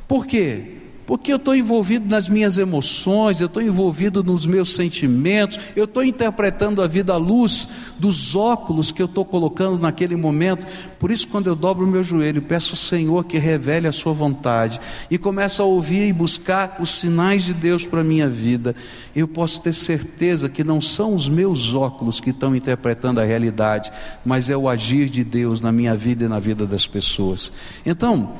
Por 0.06 0.26
quê? 0.26 0.79
Porque 1.10 1.32
eu 1.32 1.38
estou 1.38 1.56
envolvido 1.56 2.08
nas 2.08 2.28
minhas 2.28 2.56
emoções, 2.56 3.40
eu 3.40 3.48
estou 3.48 3.60
envolvido 3.60 4.22
nos 4.22 4.46
meus 4.46 4.76
sentimentos, 4.76 5.58
eu 5.74 5.86
estou 5.86 6.04
interpretando 6.04 6.80
a 6.80 6.86
vida 6.86 7.12
à 7.12 7.16
luz 7.16 7.68
dos 7.98 8.36
óculos 8.36 8.92
que 8.92 9.02
eu 9.02 9.06
estou 9.06 9.24
colocando 9.24 9.76
naquele 9.76 10.14
momento. 10.14 10.68
Por 11.00 11.10
isso, 11.10 11.26
quando 11.26 11.48
eu 11.48 11.56
dobro 11.56 11.84
o 11.84 11.88
meu 11.88 12.04
joelho, 12.04 12.40
peço 12.40 12.74
ao 12.74 12.76
Senhor 12.76 13.24
que 13.24 13.38
revele 13.38 13.88
a 13.88 13.92
Sua 13.92 14.12
vontade 14.12 14.78
e 15.10 15.18
começo 15.18 15.60
a 15.60 15.64
ouvir 15.64 16.06
e 16.06 16.12
buscar 16.12 16.76
os 16.78 16.90
sinais 16.90 17.42
de 17.42 17.54
Deus 17.54 17.84
para 17.84 18.02
a 18.02 18.04
minha 18.04 18.28
vida, 18.28 18.76
eu 19.12 19.26
posso 19.26 19.60
ter 19.60 19.72
certeza 19.72 20.48
que 20.48 20.62
não 20.62 20.80
são 20.80 21.12
os 21.12 21.28
meus 21.28 21.74
óculos 21.74 22.20
que 22.20 22.30
estão 22.30 22.54
interpretando 22.54 23.18
a 23.20 23.24
realidade, 23.24 23.90
mas 24.24 24.48
é 24.48 24.56
o 24.56 24.68
agir 24.68 25.10
de 25.10 25.24
Deus 25.24 25.60
na 25.60 25.72
minha 25.72 25.96
vida 25.96 26.26
e 26.26 26.28
na 26.28 26.38
vida 26.38 26.68
das 26.68 26.86
pessoas. 26.86 27.50
Então, 27.84 28.32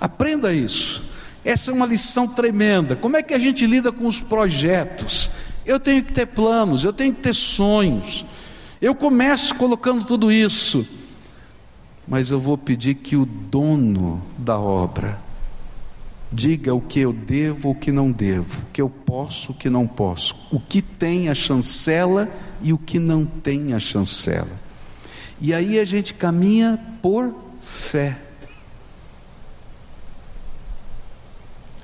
aprenda 0.00 0.52
isso. 0.54 1.10
Essa 1.44 1.70
é 1.70 1.74
uma 1.74 1.86
lição 1.86 2.28
tremenda. 2.28 2.94
Como 2.94 3.16
é 3.16 3.22
que 3.22 3.34
a 3.34 3.38
gente 3.38 3.66
lida 3.66 3.90
com 3.90 4.06
os 4.06 4.20
projetos? 4.20 5.30
Eu 5.66 5.80
tenho 5.80 6.02
que 6.02 6.12
ter 6.12 6.26
planos, 6.26 6.84
eu 6.84 6.92
tenho 6.92 7.12
que 7.12 7.20
ter 7.20 7.34
sonhos. 7.34 8.24
Eu 8.80 8.94
começo 8.94 9.54
colocando 9.54 10.04
tudo 10.04 10.30
isso, 10.30 10.86
mas 12.06 12.30
eu 12.30 12.40
vou 12.40 12.58
pedir 12.58 12.94
que 12.94 13.16
o 13.16 13.24
dono 13.24 14.22
da 14.36 14.58
obra 14.58 15.20
diga 16.32 16.74
o 16.74 16.80
que 16.80 17.00
eu 17.00 17.12
devo, 17.12 17.70
o 17.70 17.74
que 17.74 17.92
não 17.92 18.10
devo, 18.10 18.60
o 18.62 18.72
que 18.72 18.80
eu 18.80 18.88
posso, 18.88 19.52
o 19.52 19.54
que 19.54 19.68
não 19.68 19.86
posso, 19.86 20.34
o 20.50 20.58
que 20.58 20.80
tem 20.80 21.28
a 21.28 21.34
chancela 21.34 22.28
e 22.62 22.72
o 22.72 22.78
que 22.78 22.98
não 22.98 23.24
tem 23.24 23.74
a 23.74 23.78
chancela. 23.78 24.60
E 25.40 25.52
aí 25.52 25.78
a 25.78 25.84
gente 25.84 26.14
caminha 26.14 26.78
por 27.02 27.34
fé. 27.60 28.16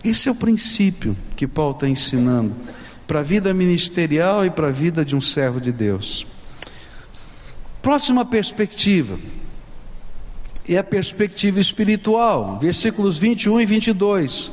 Esse 0.04 0.28
é 0.28 0.32
o 0.32 0.34
princípio 0.34 1.16
que 1.37 1.46
Paulo 1.46 1.72
está 1.72 1.88
ensinando 1.88 2.54
para 3.06 3.20
a 3.20 3.22
vida 3.22 3.52
ministerial 3.54 4.44
e 4.44 4.50
para 4.50 4.68
a 4.68 4.72
vida 4.72 5.04
de 5.04 5.16
um 5.16 5.20
servo 5.20 5.61
de 5.61 5.72
Deus. 5.72 6.26
Próxima 7.82 8.24
perspectiva 8.24 9.18
é 10.68 10.76
a 10.76 10.84
perspectiva 10.84 11.58
espiritual, 11.58 12.58
versículos 12.61 13.16
21 13.16 13.61
e 13.61 13.66
22. 13.66 14.52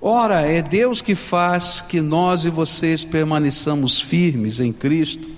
Ora, 0.00 0.42
é 0.42 0.62
Deus 0.62 1.02
que 1.02 1.14
faz 1.14 1.80
que 1.80 2.00
nós 2.00 2.44
e 2.44 2.50
vocês 2.50 3.04
permaneçamos 3.04 4.00
firmes 4.00 4.60
em 4.60 4.72
Cristo. 4.72 5.28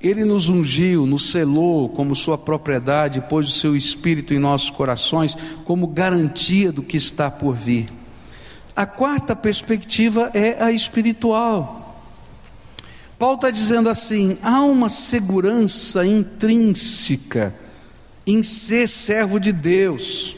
Ele 0.00 0.24
nos 0.24 0.48
ungiu, 0.48 1.06
nos 1.06 1.30
selou 1.30 1.88
como 1.88 2.14
sua 2.14 2.36
propriedade, 2.36 3.22
pôs 3.28 3.46
o 3.48 3.52
seu 3.52 3.76
espírito 3.76 4.34
em 4.34 4.38
nossos 4.38 4.70
corações 4.70 5.36
como 5.64 5.86
garantia 5.86 6.72
do 6.72 6.82
que 6.82 6.96
está 6.96 7.30
por 7.30 7.54
vir. 7.54 7.86
A 8.76 8.86
quarta 8.86 9.36
perspectiva 9.36 10.30
é 10.34 10.62
a 10.62 10.72
espiritual. 10.72 12.02
Paulo 13.18 13.36
está 13.36 13.50
dizendo 13.50 13.88
assim: 13.88 14.36
há 14.42 14.62
uma 14.62 14.88
segurança 14.88 16.04
intrínseca 16.04 17.54
em 18.26 18.42
ser 18.42 18.88
servo 18.88 19.38
de 19.38 19.52
Deus. 19.52 20.36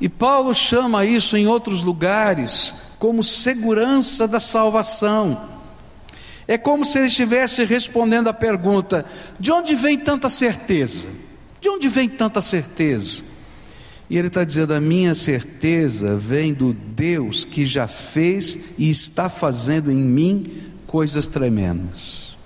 E 0.00 0.08
Paulo 0.08 0.54
chama 0.54 1.04
isso 1.04 1.36
em 1.36 1.46
outros 1.46 1.82
lugares 1.82 2.74
como 2.98 3.22
segurança 3.22 4.28
da 4.28 4.40
salvação. 4.40 5.50
É 6.46 6.58
como 6.58 6.84
se 6.84 6.98
ele 6.98 7.06
estivesse 7.06 7.64
respondendo 7.64 8.28
a 8.28 8.34
pergunta: 8.34 9.06
de 9.40 9.50
onde 9.50 9.74
vem 9.74 9.98
tanta 9.98 10.28
certeza? 10.28 11.08
De 11.60 11.68
onde 11.70 11.88
vem 11.88 12.08
tanta 12.08 12.42
certeza? 12.42 13.24
E 14.08 14.18
ele 14.18 14.28
está 14.28 14.44
dizendo: 14.44 14.74
a 14.74 14.80
minha 14.80 15.14
certeza 15.14 16.16
vem 16.16 16.52
do 16.52 16.72
Deus 16.72 17.44
que 17.44 17.64
já 17.64 17.88
fez 17.88 18.58
e 18.76 18.90
está 18.90 19.28
fazendo 19.28 19.90
em 19.90 19.96
mim 19.96 20.52
coisas 20.86 21.26
tremendas. 21.26 22.36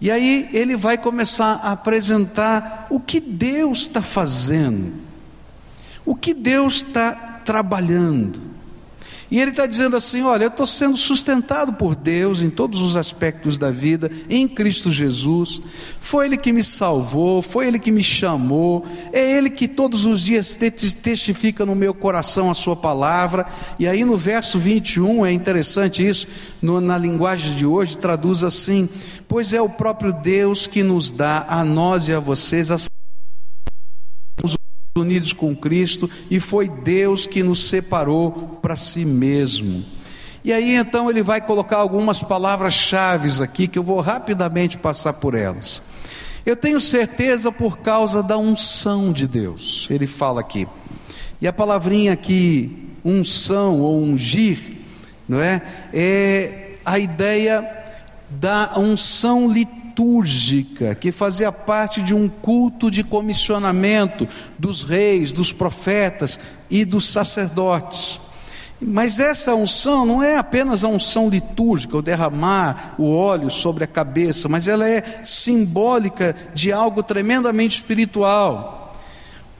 E 0.00 0.10
aí 0.10 0.50
ele 0.52 0.76
vai 0.76 0.98
começar 0.98 1.60
a 1.62 1.72
apresentar 1.72 2.88
o 2.90 3.00
que 3.00 3.20
Deus 3.20 3.80
está 3.80 4.02
fazendo, 4.02 4.92
o 6.04 6.14
que 6.14 6.34
Deus 6.34 6.74
está 6.74 7.12
trabalhando. 7.44 8.53
E 9.34 9.40
ele 9.40 9.50
está 9.50 9.66
dizendo 9.66 9.96
assim: 9.96 10.22
olha, 10.22 10.44
eu 10.44 10.48
estou 10.48 10.64
sendo 10.64 10.96
sustentado 10.96 11.72
por 11.72 11.96
Deus 11.96 12.40
em 12.40 12.48
todos 12.48 12.80
os 12.80 12.96
aspectos 12.96 13.58
da 13.58 13.68
vida, 13.68 14.08
em 14.30 14.46
Cristo 14.46 14.92
Jesus. 14.92 15.60
Foi 15.98 16.26
Ele 16.26 16.36
que 16.36 16.52
me 16.52 16.62
salvou, 16.62 17.42
foi 17.42 17.66
Ele 17.66 17.80
que 17.80 17.90
me 17.90 18.04
chamou, 18.04 18.86
é 19.12 19.36
Ele 19.36 19.50
que 19.50 19.66
todos 19.66 20.06
os 20.06 20.20
dias 20.20 20.54
testifica 20.54 21.66
no 21.66 21.74
meu 21.74 21.92
coração 21.92 22.48
a 22.48 22.54
Sua 22.54 22.76
palavra. 22.76 23.44
E 23.76 23.88
aí 23.88 24.04
no 24.04 24.16
verso 24.16 24.56
21 24.56 25.26
é 25.26 25.32
interessante 25.32 26.06
isso, 26.06 26.28
no, 26.62 26.80
na 26.80 26.96
linguagem 26.96 27.56
de 27.56 27.66
hoje, 27.66 27.98
traduz 27.98 28.44
assim: 28.44 28.88
Pois 29.26 29.52
é 29.52 29.60
o 29.60 29.68
próprio 29.68 30.12
Deus 30.12 30.68
que 30.68 30.84
nos 30.84 31.10
dá 31.10 31.44
a 31.48 31.64
nós 31.64 32.06
e 32.06 32.12
a 32.12 32.20
vocês 32.20 32.70
a 32.70 32.78
unidos 34.96 35.32
com 35.32 35.56
Cristo 35.56 36.08
e 36.30 36.38
foi 36.38 36.68
Deus 36.68 37.26
que 37.26 37.42
nos 37.42 37.64
separou 37.64 38.30
para 38.62 38.76
si 38.76 39.04
mesmo. 39.04 39.84
E 40.44 40.52
aí 40.52 40.76
então 40.76 41.10
ele 41.10 41.20
vai 41.20 41.40
colocar 41.40 41.78
algumas 41.78 42.22
palavras-chave 42.22 43.42
aqui 43.42 43.66
que 43.66 43.76
eu 43.76 43.82
vou 43.82 44.00
rapidamente 44.00 44.78
passar 44.78 45.14
por 45.14 45.34
elas. 45.34 45.82
Eu 46.46 46.54
tenho 46.54 46.80
certeza 46.80 47.50
por 47.50 47.78
causa 47.78 48.22
da 48.22 48.38
unção 48.38 49.12
de 49.12 49.26
Deus. 49.26 49.88
Ele 49.90 50.06
fala 50.06 50.40
aqui. 50.40 50.68
E 51.40 51.48
a 51.48 51.52
palavrinha 51.52 52.12
aqui, 52.12 52.90
unção 53.04 53.80
ou 53.80 54.00
ungir, 54.00 54.76
não 55.28 55.40
é? 55.40 55.60
É 55.92 56.76
a 56.84 57.00
ideia 57.00 57.68
da 58.30 58.78
unção 58.78 59.50
litúrgica 59.50 59.83
litúrgica 59.94 60.94
que 60.94 61.12
fazia 61.12 61.52
parte 61.52 62.02
de 62.02 62.14
um 62.14 62.28
culto 62.28 62.90
de 62.90 63.04
comissionamento 63.04 64.26
dos 64.58 64.82
reis, 64.82 65.32
dos 65.32 65.52
profetas 65.52 66.40
e 66.68 66.84
dos 66.84 67.04
sacerdotes. 67.06 68.20
Mas 68.80 69.20
essa 69.20 69.54
unção 69.54 70.04
não 70.04 70.22
é 70.22 70.36
apenas 70.36 70.84
a 70.84 70.88
unção 70.88 71.28
litúrgica, 71.28 71.96
o 71.96 72.02
derramar 72.02 72.94
o 72.98 73.14
óleo 73.14 73.48
sobre 73.48 73.84
a 73.84 73.86
cabeça, 73.86 74.48
mas 74.48 74.66
ela 74.66 74.86
é 74.86 75.22
simbólica 75.22 76.34
de 76.52 76.72
algo 76.72 77.02
tremendamente 77.02 77.76
espiritual. 77.76 78.94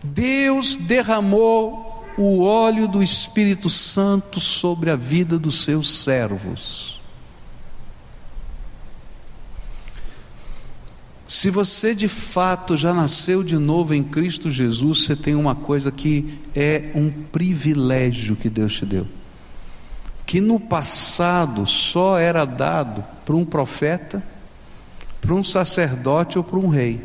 Deus 0.03 0.77
derramou 0.77 2.05
o 2.19 2.43
óleo 2.43 2.87
do 2.87 3.03
Espírito 3.03 3.71
Santo 3.71 4.41
sobre 4.41 4.91
a 4.91 4.97
vida 4.97 5.39
dos 5.39 5.65
seus 5.65 6.03
servos. 6.03 6.94
Se 11.27 11.49
você 11.49 11.95
de 11.95 12.07
fato 12.07 12.77
já 12.77 12.93
nasceu 12.93 13.43
de 13.43 13.57
novo 13.57 13.95
em 13.95 14.03
Cristo 14.05 14.51
Jesus, 14.51 15.05
você 15.05 15.17
tem 15.17 15.35
uma 15.35 15.55
coisa 15.55 15.91
que 15.91 16.39
é 16.55 16.91
um 16.95 17.11
privilégio 17.11 18.37
que 18.37 18.51
Deus 18.51 18.75
te 18.75 18.85
deu. 18.85 19.07
Que 20.27 20.41
no 20.41 20.61
passado 20.61 21.67
só 21.67 22.19
era 22.19 22.45
dado 22.45 23.05
para 23.25 23.35
um 23.35 23.45
profeta, 23.45 24.23
para 25.21 25.35
um 25.35 25.43
sacerdote 25.43 26.37
ou 26.37 26.45
para 26.45 26.59
um 26.59 26.69
rei. 26.69 27.01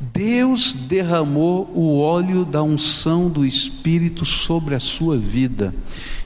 Deus 0.00 0.74
derramou 0.74 1.68
o 1.74 1.98
óleo 1.98 2.44
da 2.44 2.62
unção 2.62 3.28
do 3.28 3.44
Espírito 3.44 4.24
sobre 4.24 4.74
a 4.74 4.80
sua 4.80 5.18
vida. 5.18 5.74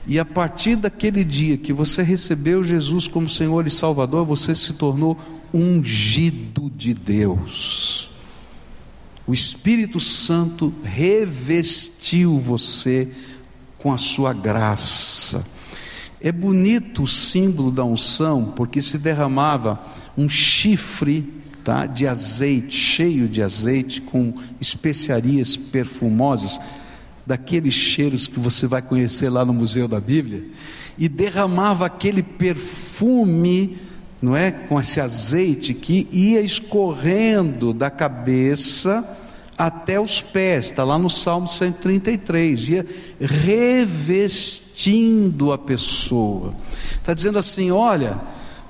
E 0.05 0.19
a 0.19 0.25
partir 0.25 0.75
daquele 0.75 1.23
dia 1.23 1.57
que 1.57 1.73
você 1.73 2.03
recebeu 2.03 2.63
Jesus 2.63 3.07
como 3.07 3.27
Senhor 3.27 3.65
e 3.65 3.71
Salvador, 3.71 4.25
você 4.25 4.53
se 4.53 4.73
tornou 4.73 5.17
ungido 5.53 6.71
de 6.75 6.93
Deus. 6.93 8.11
O 9.25 9.33
Espírito 9.33 9.99
Santo 9.99 10.73
revestiu 10.83 12.39
você 12.39 13.09
com 13.77 13.93
a 13.93 13.97
sua 13.97 14.33
graça. 14.33 15.45
É 16.19 16.31
bonito 16.31 17.03
o 17.03 17.07
símbolo 17.07 17.71
da 17.71 17.83
unção, 17.83 18.53
porque 18.55 18.81
se 18.81 18.97
derramava 18.97 19.81
um 20.17 20.29
chifre 20.29 21.41
tá, 21.63 21.85
de 21.85 22.05
azeite, 22.07 22.75
cheio 22.75 23.27
de 23.27 23.41
azeite, 23.41 24.01
com 24.01 24.33
especiarias 24.59 25.55
perfumosas, 25.55 26.59
daqueles 27.25 27.73
cheiros 27.73 28.27
que 28.27 28.39
você 28.39 28.67
vai 28.67 28.81
conhecer 28.81 29.29
lá 29.29 29.45
no 29.45 29.53
Museu 29.53 29.87
da 29.87 29.99
Bíblia, 29.99 30.45
e 30.97 31.07
derramava 31.07 31.85
aquele 31.85 32.21
perfume 32.21 33.77
não 34.23 34.35
é? 34.37 34.49
Com 34.51 34.79
esse 34.79 35.01
azeite 35.01 35.73
que 35.73 36.07
ia 36.09 36.39
escorrendo 36.39 37.73
da 37.73 37.89
cabeça 37.89 39.05
até 39.57 39.99
os 39.99 40.21
pés, 40.21 40.67
está 40.67 40.85
lá 40.85 40.97
no 40.97 41.09
Salmo 41.09 41.45
133, 41.45 42.69
ia 42.69 42.85
revestindo 43.19 44.71
a 45.51 45.57
pessoa. 45.57 46.53
Está 46.93 47.13
dizendo 47.13 47.37
assim: 47.37 47.69
olha, 47.69 48.17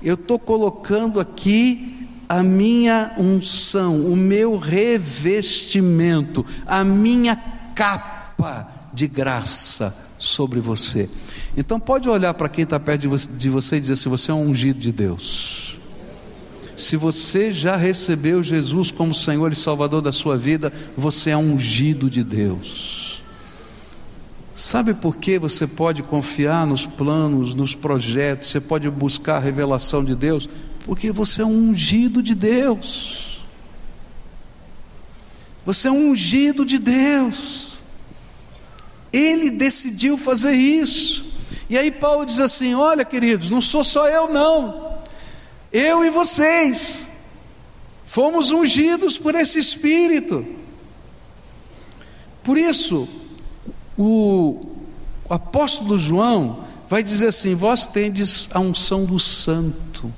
eu 0.02 0.16
estou 0.16 0.40
colocando 0.40 1.20
aqui 1.20 2.08
a 2.28 2.42
minha 2.42 3.14
unção, 3.16 4.08
o 4.08 4.16
meu 4.16 4.58
revestimento, 4.58 6.44
a 6.66 6.84
minha 6.84 7.36
capa 7.76 8.68
de 8.92 9.08
graça 9.08 10.03
sobre 10.24 10.62
você. 10.62 11.10
Então 11.56 11.80
pode 11.80 12.08
olhar 12.08 12.34
para 12.34 12.48
quem 12.48 12.64
está 12.64 12.80
perto 12.80 13.08
de 13.38 13.50
você 13.50 13.76
e 13.76 13.82
dizer 13.82 13.94
assim: 13.94 14.10
você 14.10 14.32
é 14.32 14.34
um 14.34 14.48
ungido 14.50 14.80
de 14.80 14.92
Deus. 14.92 15.78
Se 16.78 16.96
você 16.96 17.52
já 17.52 17.76
recebeu 17.76 18.42
Jesus 18.42 18.90
como 18.90 19.14
Senhor 19.14 19.52
e 19.52 19.56
Salvador 19.56 20.02
da 20.02 20.12
sua 20.12 20.38
vida, 20.38 20.72
você 20.98 21.30
é 21.30 21.38
um 21.38 21.54
ungido 21.54 22.10
de 22.10 22.24
Deus. 22.24 23.22
Sabe 24.56 24.94
por 24.94 25.18
que 25.18 25.38
você 25.38 25.68
pode 25.68 26.02
confiar 26.02 26.66
nos 26.66 26.86
planos, 26.86 27.54
nos 27.54 27.76
projetos, 27.76 28.50
você 28.50 28.62
pode 28.62 28.90
buscar 28.90 29.38
a 29.38 29.40
revelação 29.40 30.04
de 30.04 30.16
Deus? 30.16 30.48
Porque 30.86 31.12
você 31.12 31.42
é 31.42 31.46
um 31.46 31.70
ungido 31.70 32.24
de 32.24 32.34
Deus. 32.34 33.46
Você 35.66 35.88
é 35.90 35.92
um 35.92 36.12
ungido 36.12 36.66
de 36.66 36.80
Deus. 36.80 37.73
Ele 39.14 39.52
decidiu 39.52 40.18
fazer 40.18 40.54
isso. 40.54 41.32
E 41.70 41.78
aí 41.78 41.92
Paulo 41.92 42.26
diz 42.26 42.40
assim: 42.40 42.74
Olha, 42.74 43.06
queridos, 43.06 43.52
não 43.52 43.62
sou 43.62 43.84
só 43.84 44.10
eu, 44.10 44.34
não. 44.34 44.98
Eu 45.72 46.04
e 46.04 46.10
vocês 46.10 47.08
fomos 48.06 48.52
ungidos 48.52 49.18
por 49.18 49.36
esse 49.36 49.60
Espírito. 49.60 50.46
Por 52.44 52.58
isso, 52.58 53.08
o, 53.98 54.60
apóstolo 55.30 55.98
João 55.98 56.66
vai 56.90 57.02
dizer 57.02 57.28
assim: 57.28 57.56
Vós 57.56 57.88
tendes 57.88 58.50
a 58.52 58.60
unção 58.60 59.06
do 59.06 59.18
Santo, 59.20 60.14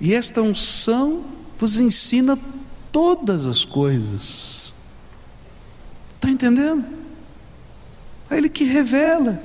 e 0.00 0.14
esta 0.14 0.40
unção 0.40 1.24
vos 1.58 1.78
ensina 1.78 2.38
todas 2.90 3.46
as 3.46 3.64
coisas. 3.64 4.72
Está 6.16 6.30
entendendo? 6.30 7.01
É 8.32 8.38
Ele 8.38 8.48
que 8.48 8.64
revela. 8.64 9.40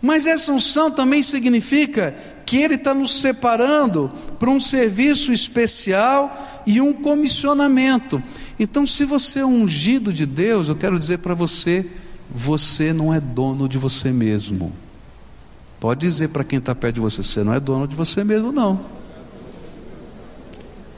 Mas 0.00 0.26
essa 0.26 0.52
unção 0.52 0.90
também 0.90 1.22
significa 1.22 2.14
que 2.44 2.58
Ele 2.58 2.74
está 2.74 2.92
nos 2.92 3.20
separando 3.20 4.10
para 4.38 4.50
um 4.50 4.58
serviço 4.58 5.32
especial 5.32 6.62
e 6.66 6.80
um 6.80 6.92
comissionamento. 6.92 8.20
Então, 8.58 8.86
se 8.86 9.04
você 9.04 9.40
é 9.40 9.46
ungido 9.46 10.12
de 10.12 10.26
Deus, 10.26 10.68
eu 10.68 10.74
quero 10.74 10.98
dizer 10.98 11.18
para 11.18 11.34
você: 11.34 11.86
você 12.28 12.92
não 12.92 13.14
é 13.14 13.20
dono 13.20 13.68
de 13.68 13.78
você 13.78 14.10
mesmo. 14.10 14.72
Pode 15.78 16.00
dizer 16.00 16.28
para 16.28 16.42
quem 16.44 16.58
está 16.58 16.74
perto 16.74 16.96
de 16.96 17.00
você: 17.00 17.22
você 17.22 17.44
não 17.44 17.54
é 17.54 17.60
dono 17.60 17.86
de 17.86 17.94
você 17.94 18.24
mesmo, 18.24 18.50
não. 18.50 18.80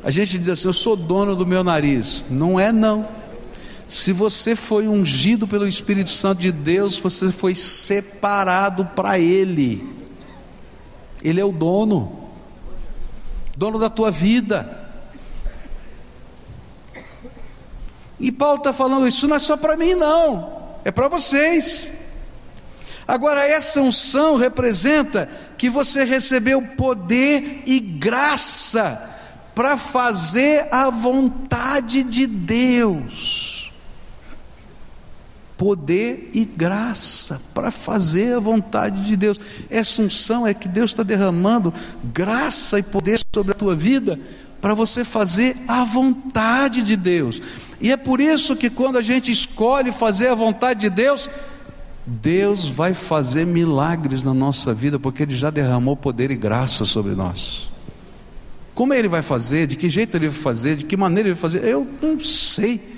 A 0.02 0.10
gente 0.10 0.38
diz 0.38 0.48
assim: 0.48 0.68
eu 0.68 0.72
sou 0.72 0.96
dono 0.96 1.36
do 1.36 1.46
meu 1.46 1.62
nariz. 1.62 2.24
Não 2.30 2.58
é, 2.58 2.72
não. 2.72 3.06
Se 3.94 4.12
você 4.12 4.56
foi 4.56 4.88
ungido 4.88 5.46
pelo 5.46 5.68
Espírito 5.68 6.10
Santo 6.10 6.40
de 6.40 6.50
Deus, 6.50 6.98
você 6.98 7.30
foi 7.30 7.54
separado 7.54 8.86
para 8.86 9.20
Ele. 9.20 9.88
Ele 11.22 11.40
é 11.40 11.44
o 11.44 11.52
dono, 11.52 12.32
dono 13.56 13.78
da 13.78 13.88
tua 13.88 14.10
vida. 14.10 14.90
E 18.18 18.32
Paulo 18.32 18.56
está 18.56 18.72
falando 18.72 19.06
isso 19.06 19.28
não 19.28 19.36
é 19.36 19.38
só 19.38 19.56
para 19.56 19.76
mim, 19.76 19.94
não, 19.94 20.74
é 20.84 20.90
para 20.90 21.06
vocês. 21.06 21.92
Agora, 23.06 23.46
essa 23.46 23.80
unção 23.80 24.34
representa 24.34 25.30
que 25.56 25.70
você 25.70 26.02
recebeu 26.02 26.60
poder 26.76 27.62
e 27.64 27.78
graça 27.78 29.08
para 29.54 29.76
fazer 29.76 30.66
a 30.72 30.90
vontade 30.90 32.02
de 32.02 32.26
Deus 32.26 33.53
poder 35.56 36.30
e 36.32 36.44
graça 36.44 37.40
para 37.52 37.70
fazer 37.70 38.36
a 38.36 38.40
vontade 38.40 39.04
de 39.04 39.16
Deus. 39.16 39.38
Essa 39.70 40.02
unção 40.02 40.46
é 40.46 40.52
que 40.52 40.68
Deus 40.68 40.90
está 40.90 41.02
derramando 41.02 41.72
graça 42.12 42.78
e 42.78 42.82
poder 42.82 43.20
sobre 43.34 43.52
a 43.52 43.54
tua 43.54 43.74
vida 43.74 44.18
para 44.60 44.74
você 44.74 45.04
fazer 45.04 45.56
a 45.68 45.84
vontade 45.84 46.82
de 46.82 46.96
Deus. 46.96 47.40
E 47.80 47.92
é 47.92 47.96
por 47.96 48.20
isso 48.20 48.56
que 48.56 48.70
quando 48.70 48.96
a 48.96 49.02
gente 49.02 49.30
escolhe 49.30 49.92
fazer 49.92 50.28
a 50.28 50.34
vontade 50.34 50.80
de 50.80 50.90
Deus, 50.90 51.28
Deus 52.06 52.68
vai 52.68 52.94
fazer 52.94 53.46
milagres 53.46 54.22
na 54.22 54.34
nossa 54.34 54.74
vida, 54.74 54.98
porque 54.98 55.22
Ele 55.22 55.36
já 55.36 55.50
derramou 55.50 55.96
poder 55.96 56.30
e 56.30 56.36
graça 56.36 56.84
sobre 56.84 57.14
nós. 57.14 57.70
Como 58.74 58.92
Ele 58.92 59.06
vai 59.06 59.22
fazer, 59.22 59.66
de 59.66 59.76
que 59.76 59.88
jeito 59.88 60.16
Ele 60.16 60.28
vai 60.28 60.38
fazer, 60.38 60.76
de 60.76 60.84
que 60.84 60.96
maneira 60.96 61.28
Ele 61.28 61.34
vai 61.34 61.40
fazer, 61.40 61.64
eu 61.64 61.86
não 62.02 62.18
sei 62.18 62.93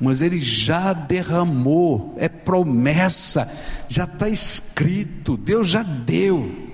mas 0.00 0.22
ele 0.22 0.40
já 0.40 0.94
derramou, 0.94 2.14
é 2.16 2.28
promessa, 2.28 3.52
já 3.88 4.04
está 4.04 4.28
escrito, 4.28 5.36
Deus 5.36 5.68
já 5.68 5.82
deu. 5.82 6.70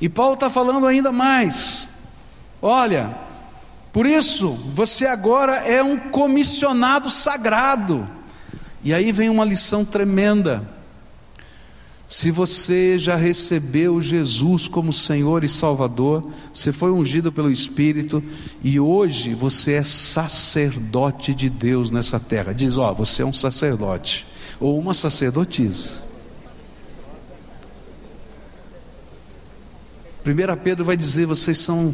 E 0.00 0.08
Paulo 0.08 0.34
está 0.34 0.50
falando 0.50 0.86
ainda 0.86 1.10
mais: 1.10 1.88
olha, 2.60 3.16
por 3.90 4.04
isso 4.04 4.52
você 4.74 5.06
agora 5.06 5.54
é 5.56 5.82
um 5.82 5.96
comissionado 5.96 7.08
sagrado. 7.08 8.06
E 8.82 8.92
aí 8.92 9.10
vem 9.12 9.30
uma 9.30 9.46
lição 9.46 9.82
tremenda. 9.82 10.73
Se 12.14 12.30
você 12.30 12.96
já 12.96 13.16
recebeu 13.16 14.00
Jesus 14.00 14.68
como 14.68 14.92
Senhor 14.92 15.42
e 15.42 15.48
Salvador, 15.48 16.24
você 16.52 16.70
foi 16.70 16.92
ungido 16.92 17.32
pelo 17.32 17.50
Espírito 17.50 18.22
e 18.62 18.78
hoje 18.78 19.34
você 19.34 19.72
é 19.72 19.82
sacerdote 19.82 21.34
de 21.34 21.50
Deus 21.50 21.90
nessa 21.90 22.20
terra. 22.20 22.52
Diz: 22.52 22.76
Ó, 22.76 22.94
você 22.94 23.22
é 23.22 23.26
um 23.26 23.32
sacerdote 23.32 24.28
ou 24.60 24.78
uma 24.78 24.94
sacerdotisa. 24.94 25.94
1 30.24 30.62
Pedro 30.62 30.84
vai 30.84 30.96
dizer: 30.96 31.26
vocês 31.26 31.58
são 31.58 31.92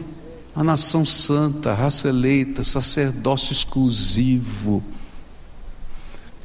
a 0.54 0.62
nação 0.62 1.02
santa, 1.02 1.72
raça 1.72 2.08
eleita, 2.10 2.62
sacerdócio 2.62 3.54
exclusivo. 3.54 4.84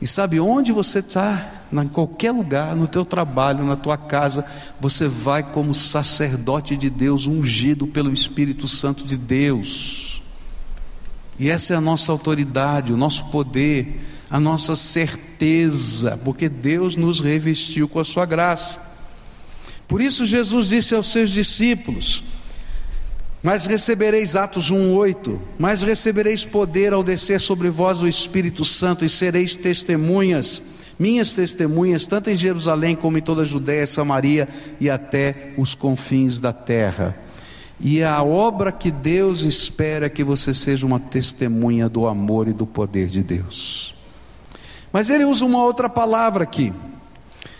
E 0.05 0.07
sabe 0.07 0.39
onde 0.39 0.71
você 0.71 0.99
está? 0.99 1.63
Em 1.73 1.87
qualquer 1.87 2.31
lugar, 2.31 2.75
no 2.75 2.87
teu 2.87 3.03
trabalho, 3.03 3.65
na 3.65 3.75
tua 3.75 3.97
casa, 3.97 4.45
você 4.79 5.07
vai 5.07 5.41
como 5.41 5.73
sacerdote 5.73 6.77
de 6.77 6.91
Deus, 6.91 7.25
ungido 7.25 7.87
pelo 7.87 8.13
Espírito 8.13 8.67
Santo 8.67 9.03
de 9.03 9.17
Deus. 9.17 10.21
E 11.39 11.49
essa 11.49 11.73
é 11.73 11.75
a 11.75 11.81
nossa 11.81 12.11
autoridade, 12.11 12.93
o 12.93 12.97
nosso 12.97 13.25
poder, 13.31 13.99
a 14.29 14.39
nossa 14.39 14.75
certeza, 14.75 16.15
porque 16.23 16.49
Deus 16.49 16.95
nos 16.95 17.19
revestiu 17.19 17.87
com 17.87 17.99
a 17.99 18.05
sua 18.05 18.27
graça. 18.27 18.79
Por 19.87 20.01
isso 20.01 20.23
Jesus 20.23 20.67
disse 20.67 20.93
aos 20.93 21.07
seus 21.07 21.31
discípulos: 21.31 22.23
Mas 23.45 23.67
recebereis 23.67 24.35
Atos 24.35 24.71
1:8, 24.71 25.39
mas 25.59 25.83
recebereis 25.83 26.43
poder 26.43 26.93
ao 26.93 27.03
descer 27.03 27.39
sobre 27.39 27.69
vós 27.69 28.01
o 28.01 28.07
Espírito 28.07 28.65
Santo 28.65 29.05
e 29.05 29.09
sereis 29.09 29.55
testemunhas, 29.55 30.63
minhas 30.97 31.35
testemunhas, 31.35 32.07
tanto 32.07 32.31
em 32.31 32.35
Jerusalém 32.35 32.95
como 32.95 33.19
em 33.19 33.21
toda 33.21 33.43
a 33.43 33.45
Judéia, 33.45 33.85
Samaria 33.85 34.49
e 34.79 34.89
até 34.89 35.53
os 35.59 35.75
confins 35.75 36.39
da 36.39 36.51
terra. 36.51 37.15
E 37.79 38.01
a 38.01 38.23
obra 38.23 38.71
que 38.71 38.89
Deus 38.89 39.41
espera 39.41 40.07
é 40.07 40.09
que 40.09 40.23
você 40.23 40.51
seja 40.51 40.83
uma 40.83 40.99
testemunha 40.99 41.87
do 41.87 42.07
amor 42.07 42.47
e 42.47 42.53
do 42.53 42.65
poder 42.65 43.09
de 43.09 43.21
Deus. 43.21 43.93
Mas 44.91 45.11
ele 45.11 45.23
usa 45.23 45.45
uma 45.45 45.63
outra 45.63 45.87
palavra 45.87 46.45
aqui. 46.45 46.73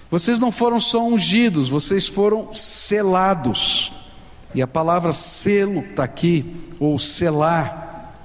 Vocês 0.10 0.40
não 0.40 0.52
foram 0.52 0.80
só 0.80 1.06
ungidos, 1.06 1.70
vocês 1.70 2.08
foram 2.08 2.52
selados. 2.56 3.94
E 4.56 4.62
a 4.62 4.68
palavra 4.68 5.12
selo 5.12 5.82
está 5.82 6.06
aqui, 6.06 6.56
ou 6.80 6.98
selar. 6.98 8.16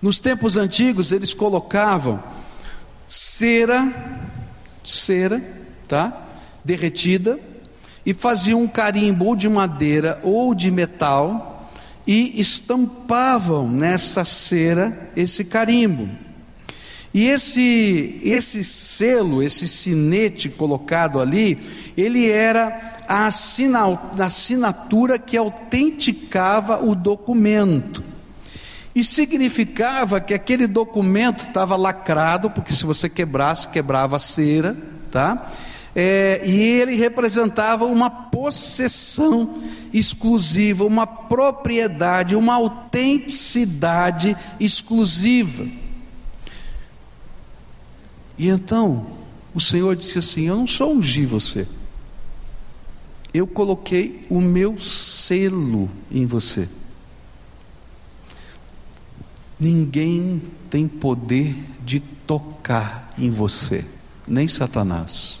Nos 0.00 0.20
tempos 0.20 0.58
antigos, 0.58 1.10
eles 1.10 1.32
colocavam 1.32 2.22
cera, 3.08 3.90
cera, 4.84 5.42
tá? 5.88 6.24
Derretida, 6.62 7.40
e 8.04 8.12
faziam 8.12 8.60
um 8.60 8.68
carimbo 8.68 9.24
ou 9.24 9.34
de 9.34 9.48
madeira 9.48 10.20
ou 10.22 10.54
de 10.54 10.70
metal 10.70 11.70
e 12.06 12.38
estampavam 12.38 13.68
nessa 13.68 14.22
cera 14.24 15.10
esse 15.16 15.44
carimbo. 15.44 16.25
E 17.16 17.28
esse 17.28 18.20
esse 18.22 18.62
selo, 18.62 19.42
esse 19.42 19.66
sinete 19.66 20.50
colocado 20.50 21.18
ali, 21.18 21.56
ele 21.96 22.30
era 22.30 22.98
a 23.08 23.26
assinatura 23.26 25.18
que 25.18 25.34
autenticava 25.34 26.84
o 26.84 26.94
documento. 26.94 28.04
E 28.94 29.02
significava 29.02 30.20
que 30.20 30.34
aquele 30.34 30.66
documento 30.66 31.48
estava 31.48 31.74
lacrado, 31.74 32.50
porque 32.50 32.74
se 32.74 32.84
você 32.84 33.08
quebrasse, 33.08 33.68
quebrava 33.68 34.16
a 34.16 34.18
cera, 34.18 34.76
tá? 35.10 35.50
é, 35.96 36.42
e 36.44 36.60
ele 36.60 36.94
representava 36.96 37.86
uma 37.86 38.10
possessão 38.10 39.62
exclusiva, 39.90 40.84
uma 40.84 41.06
propriedade, 41.06 42.36
uma 42.36 42.56
autenticidade 42.56 44.36
exclusiva. 44.60 45.66
E 48.38 48.48
então, 48.48 49.06
o 49.54 49.60
Senhor 49.60 49.96
disse 49.96 50.18
assim: 50.18 50.46
Eu 50.46 50.56
não 50.56 50.66
só 50.66 50.90
ungi 50.92 51.24
você, 51.24 51.66
eu 53.32 53.46
coloquei 53.46 54.26
o 54.28 54.40
meu 54.40 54.78
selo 54.78 55.90
em 56.10 56.26
você. 56.26 56.68
Ninguém 59.58 60.42
tem 60.68 60.86
poder 60.86 61.56
de 61.84 62.00
tocar 62.00 63.12
em 63.18 63.30
você, 63.30 63.84
nem 64.28 64.46
Satanás 64.46 65.40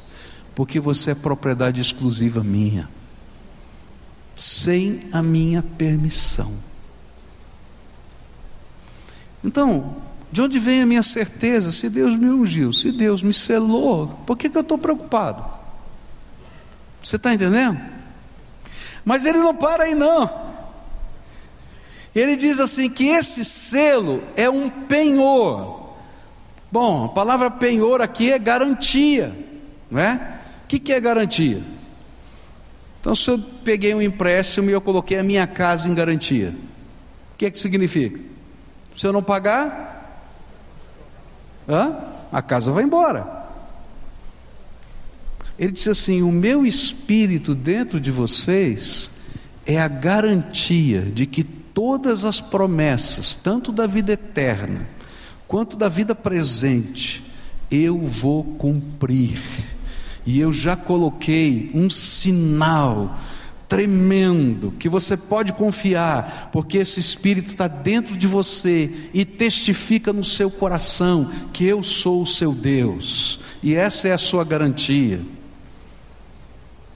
porque 0.56 0.80
você 0.80 1.10
é 1.10 1.14
propriedade 1.14 1.82
exclusiva 1.82 2.42
minha, 2.42 2.88
sem 4.34 5.00
a 5.12 5.22
minha 5.22 5.62
permissão. 5.62 6.54
Então, 9.44 9.96
de 10.30 10.42
onde 10.42 10.58
vem 10.58 10.82
a 10.82 10.86
minha 10.86 11.02
certeza? 11.02 11.72
Se 11.72 11.88
Deus 11.88 12.16
me 12.16 12.28
ungiu, 12.28 12.72
se 12.72 12.90
Deus 12.92 13.22
me 13.22 13.32
selou, 13.32 14.08
por 14.26 14.36
que, 14.36 14.48
que 14.48 14.56
eu 14.56 14.62
estou 14.62 14.76
preocupado? 14.76 15.44
Você 17.02 17.16
está 17.16 17.32
entendendo? 17.32 17.80
Mas 19.04 19.24
ele 19.24 19.38
não 19.38 19.54
para 19.54 19.84
aí, 19.84 19.94
não. 19.94 20.28
Ele 22.14 22.34
diz 22.34 22.58
assim: 22.58 22.88
que 22.88 23.06
esse 23.06 23.44
selo 23.44 24.22
é 24.36 24.50
um 24.50 24.68
penhor. 24.68 25.94
Bom, 26.72 27.04
a 27.04 27.08
palavra 27.08 27.50
penhor 27.50 28.02
aqui 28.02 28.32
é 28.32 28.38
garantia, 28.38 29.32
não 29.90 30.00
é? 30.00 30.38
O 30.64 30.66
que, 30.66 30.80
que 30.80 30.92
é 30.92 31.00
garantia? 31.00 31.62
Então, 33.00 33.14
se 33.14 33.30
eu 33.30 33.38
peguei 33.64 33.94
um 33.94 34.02
empréstimo 34.02 34.68
e 34.68 34.72
eu 34.72 34.80
coloquei 34.80 35.18
a 35.18 35.22
minha 35.22 35.46
casa 35.46 35.88
em 35.88 35.94
garantia, 35.94 36.52
o 37.34 37.38
que, 37.38 37.48
que 37.50 37.58
significa? 37.58 38.20
Se 38.96 39.06
eu 39.06 39.12
não 39.12 39.22
pagar, 39.22 39.95
hã? 41.68 41.96
a 42.32 42.42
casa 42.42 42.72
vai 42.72 42.84
embora. 42.84 43.46
Ele 45.58 45.72
disse 45.72 45.90
assim: 45.90 46.22
O 46.22 46.30
meu 46.30 46.66
espírito 46.66 47.54
dentro 47.54 48.00
de 48.00 48.10
vocês 48.10 49.10
é 49.64 49.80
a 49.80 49.88
garantia 49.88 51.00
de 51.02 51.26
que 51.26 51.42
todas 51.42 52.24
as 52.24 52.40
promessas, 52.40 53.36
tanto 53.36 53.72
da 53.72 53.86
vida 53.86 54.12
eterna 54.12 54.86
quanto 55.48 55.76
da 55.76 55.88
vida 55.88 56.14
presente, 56.14 57.24
eu 57.70 57.98
vou 57.98 58.42
cumprir 58.42 59.40
e 60.24 60.40
eu 60.40 60.52
já 60.52 60.74
coloquei 60.76 61.70
um 61.72 61.88
sinal 61.88 63.16
tremendo 63.68 64.72
que 64.78 64.88
você 64.88 65.16
pode 65.16 65.52
confiar, 65.52 66.50
porque 66.52 66.78
esse 66.78 67.00
Espírito 67.00 67.48
está 67.48 67.66
dentro 67.68 68.16
de 68.16 68.26
você 68.26 69.10
e 69.12 69.24
testifica 69.24 70.12
no 70.12 70.24
seu 70.24 70.50
coração 70.50 71.30
que 71.52 71.64
eu 71.64 71.82
sou 71.82 72.22
o 72.22 72.26
seu 72.26 72.52
Deus, 72.52 73.40
e 73.62 73.74
essa 73.74 74.08
é 74.08 74.12
a 74.12 74.18
sua 74.18 74.44
garantia. 74.44 75.20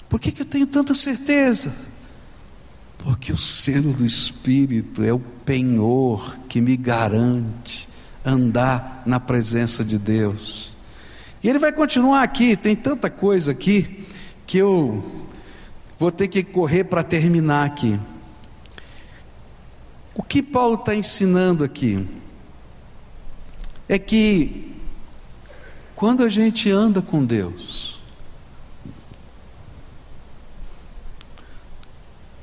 Por 0.09 0.18
que, 0.18 0.33
que 0.33 0.43
eu 0.43 0.47
tenho 0.47 0.66
tanta 0.66 0.95
certeza? 0.95 1.73
Porque 2.99 3.33
o 3.33 3.37
selo 3.37 3.93
do 3.93 4.05
Espírito 4.05 5.03
é 5.03 5.12
o 5.12 5.21
penhor 5.21 6.37
que 6.49 6.61
me 6.61 6.77
garante 6.77 7.89
andar 8.25 9.03
na 9.07 9.18
presença 9.18 9.85
de 9.85 9.97
Deus. 9.97 10.71
E 11.43 11.49
ele 11.49 11.59
vai 11.59 11.73
continuar 11.73 12.23
aqui, 12.23 12.57
tem 12.57 12.77
tanta 12.77 13.09
coisa 13.09 13.53
aqui 13.53 14.05
que 14.47 14.59
eu 14.59 15.20
vou 16.01 16.11
ter 16.11 16.28
que 16.28 16.42
correr 16.42 16.84
para 16.84 17.05
terminar 17.05 17.66
aqui. 17.66 18.01
O 20.14 20.22
que 20.22 20.42
Paulo 20.42 20.76
está 20.76 20.94
ensinando 20.94 21.62
aqui 21.62 22.09
é 23.86 23.98
que 23.98 24.74
quando 25.94 26.22
a 26.22 26.28
gente 26.30 26.70
anda 26.70 27.03
com 27.03 27.22
Deus 27.22 28.01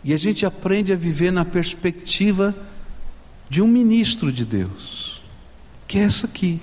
e 0.04 0.14
a 0.14 0.18
gente 0.18 0.46
aprende 0.46 0.94
a 0.94 0.96
viver 0.96 1.32
na 1.32 1.44
perspectiva 1.44 2.56
de 3.50 3.60
um 3.60 3.68
ministro 3.68 4.32
de 4.32 4.46
Deus, 4.46 5.24
que 5.88 5.98
é 5.98 6.04
essa 6.04 6.28
aqui. 6.28 6.62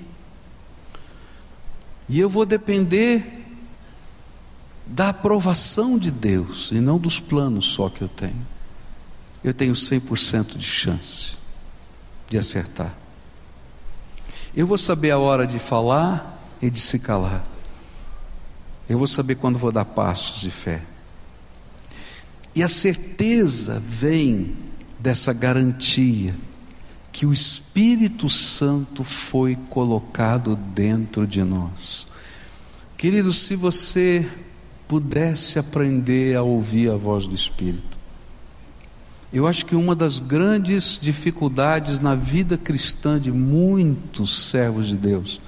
E 2.07 2.17
eu 2.17 2.29
vou 2.29 2.45
depender 2.45 3.34
da 4.85 5.09
aprovação 5.09 5.97
de 5.97 6.11
Deus 6.11 6.71
e 6.71 6.75
não 6.75 6.97
dos 6.97 7.19
planos 7.19 7.65
só 7.65 7.89
que 7.89 8.01
eu 8.01 8.07
tenho. 8.07 8.45
Eu 9.43 9.53
tenho 9.53 9.73
100% 9.73 10.57
de 10.57 10.65
chance 10.65 11.37
de 12.29 12.37
acertar. 12.37 12.95
Eu 14.55 14.65
vou 14.65 14.77
saber 14.77 15.11
a 15.11 15.19
hora 15.19 15.45
de 15.45 15.59
falar 15.59 16.41
e 16.61 16.69
de 16.69 16.79
se 16.79 16.97
calar. 16.99 17.45
Eu 18.87 18.97
vou 18.97 19.07
saber 19.07 19.35
quando 19.35 19.59
vou 19.59 19.71
dar 19.71 19.85
passos 19.85 20.39
de 20.39 20.49
fé. 20.49 20.81
E 22.53 22.63
a 22.63 22.69
certeza 22.69 23.81
vem 23.85 24.55
dessa 24.99 25.33
garantia 25.33 26.35
que 27.11 27.25
o 27.25 27.33
Espírito 27.33 28.29
Santo 28.29 29.03
foi 29.03 29.55
colocado 29.69 30.55
dentro 30.55 31.27
de 31.27 31.43
nós. 31.43 32.07
Querido, 32.97 33.33
se 33.33 33.55
você 33.55 34.27
pudesse 34.87 35.57
aprender 35.59 36.35
a 36.35 36.41
ouvir 36.41 36.91
a 36.91 36.95
voz 36.95 37.27
do 37.27 37.35
Espírito. 37.35 37.95
Eu 39.33 39.47
acho 39.47 39.65
que 39.65 39.75
uma 39.75 39.95
das 39.95 40.19
grandes 40.19 40.97
dificuldades 40.99 41.99
na 41.99 42.15
vida 42.15 42.57
cristã 42.57 43.19
de 43.19 43.31
muitos 43.31 44.49
servos 44.49 44.87
de 44.87 44.95
Deus 44.95 45.41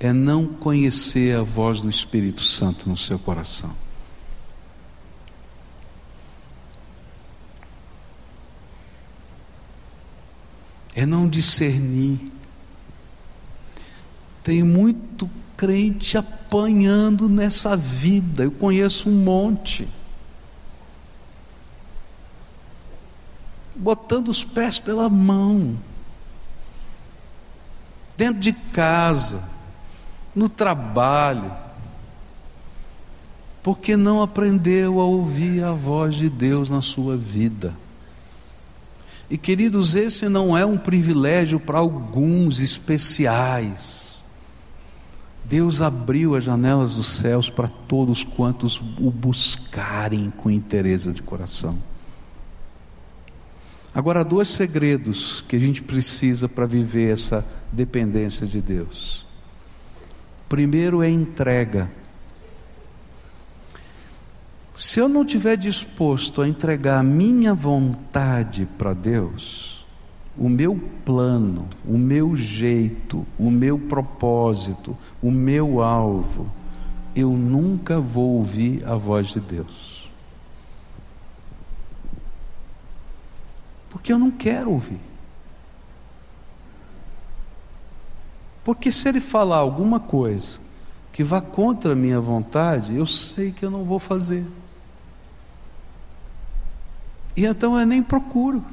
é 0.00 0.12
não 0.12 0.46
conhecer 0.46 1.36
a 1.36 1.42
voz 1.42 1.82
do 1.82 1.88
Espírito 1.88 2.42
Santo 2.42 2.88
no 2.88 2.96
seu 2.96 3.18
coração. 3.18 3.70
É 10.94 11.06
não 11.06 11.28
discernir. 11.28 12.32
Tem 14.42 14.62
muito 14.62 15.30
crente 15.60 16.16
apanhando 16.16 17.28
nessa 17.28 17.76
vida, 17.76 18.44
eu 18.44 18.50
conheço 18.50 19.10
um 19.10 19.12
monte. 19.12 19.86
Botando 23.76 24.28
os 24.28 24.42
pés 24.42 24.78
pela 24.78 25.10
mão, 25.10 25.76
dentro 28.16 28.40
de 28.40 28.54
casa, 28.54 29.46
no 30.34 30.48
trabalho, 30.48 31.52
porque 33.62 33.98
não 33.98 34.22
aprendeu 34.22 34.98
a 34.98 35.04
ouvir 35.04 35.62
a 35.62 35.72
voz 35.72 36.14
de 36.14 36.30
Deus 36.30 36.70
na 36.70 36.80
sua 36.80 37.18
vida. 37.18 37.76
E 39.28 39.36
queridos, 39.36 39.94
esse 39.94 40.26
não 40.26 40.56
é 40.56 40.64
um 40.64 40.78
privilégio 40.78 41.60
para 41.60 41.80
alguns 41.80 42.60
especiais. 42.60 44.09
Deus 45.50 45.82
abriu 45.82 46.36
as 46.36 46.44
janelas 46.44 46.94
dos 46.94 47.08
céus 47.08 47.50
para 47.50 47.66
todos 47.66 48.22
quantos 48.22 48.80
o 49.00 49.10
buscarem 49.10 50.30
com 50.30 50.48
interesse 50.48 51.12
de 51.12 51.24
coração. 51.24 51.76
Agora, 53.92 54.24
dois 54.24 54.46
segredos 54.46 55.44
que 55.48 55.56
a 55.56 55.58
gente 55.58 55.82
precisa 55.82 56.48
para 56.48 56.66
viver 56.66 57.12
essa 57.12 57.44
dependência 57.72 58.46
de 58.46 58.60
Deus. 58.60 59.26
Primeiro 60.48 61.02
é 61.02 61.10
entrega. 61.10 61.90
Se 64.76 65.00
eu 65.00 65.08
não 65.08 65.22
estiver 65.24 65.56
disposto 65.56 66.42
a 66.42 66.46
entregar 66.46 67.00
a 67.00 67.02
minha 67.02 67.54
vontade 67.54 68.68
para 68.78 68.94
Deus, 68.94 69.79
o 70.38 70.48
meu 70.48 70.80
plano, 71.04 71.66
o 71.84 71.98
meu 71.98 72.36
jeito, 72.36 73.26
o 73.38 73.50
meu 73.50 73.78
propósito, 73.78 74.96
o 75.22 75.30
meu 75.30 75.82
alvo, 75.82 76.50
eu 77.14 77.30
nunca 77.30 78.00
vou 78.00 78.36
ouvir 78.36 78.86
a 78.86 78.94
voz 78.94 79.28
de 79.28 79.40
Deus. 79.40 80.10
Porque 83.88 84.12
eu 84.12 84.18
não 84.18 84.30
quero 84.30 84.70
ouvir. 84.70 85.00
Porque 88.64 88.92
se 88.92 89.08
ele 89.08 89.20
falar 89.20 89.56
alguma 89.56 89.98
coisa 89.98 90.58
que 91.12 91.24
vá 91.24 91.40
contra 91.40 91.92
a 91.92 91.96
minha 91.96 92.20
vontade, 92.20 92.94
eu 92.94 93.04
sei 93.04 93.50
que 93.50 93.64
eu 93.64 93.70
não 93.70 93.84
vou 93.84 93.98
fazer. 93.98 94.46
E 97.36 97.44
então 97.44 97.78
eu 97.78 97.86
nem 97.86 98.02
procuro. 98.02 98.64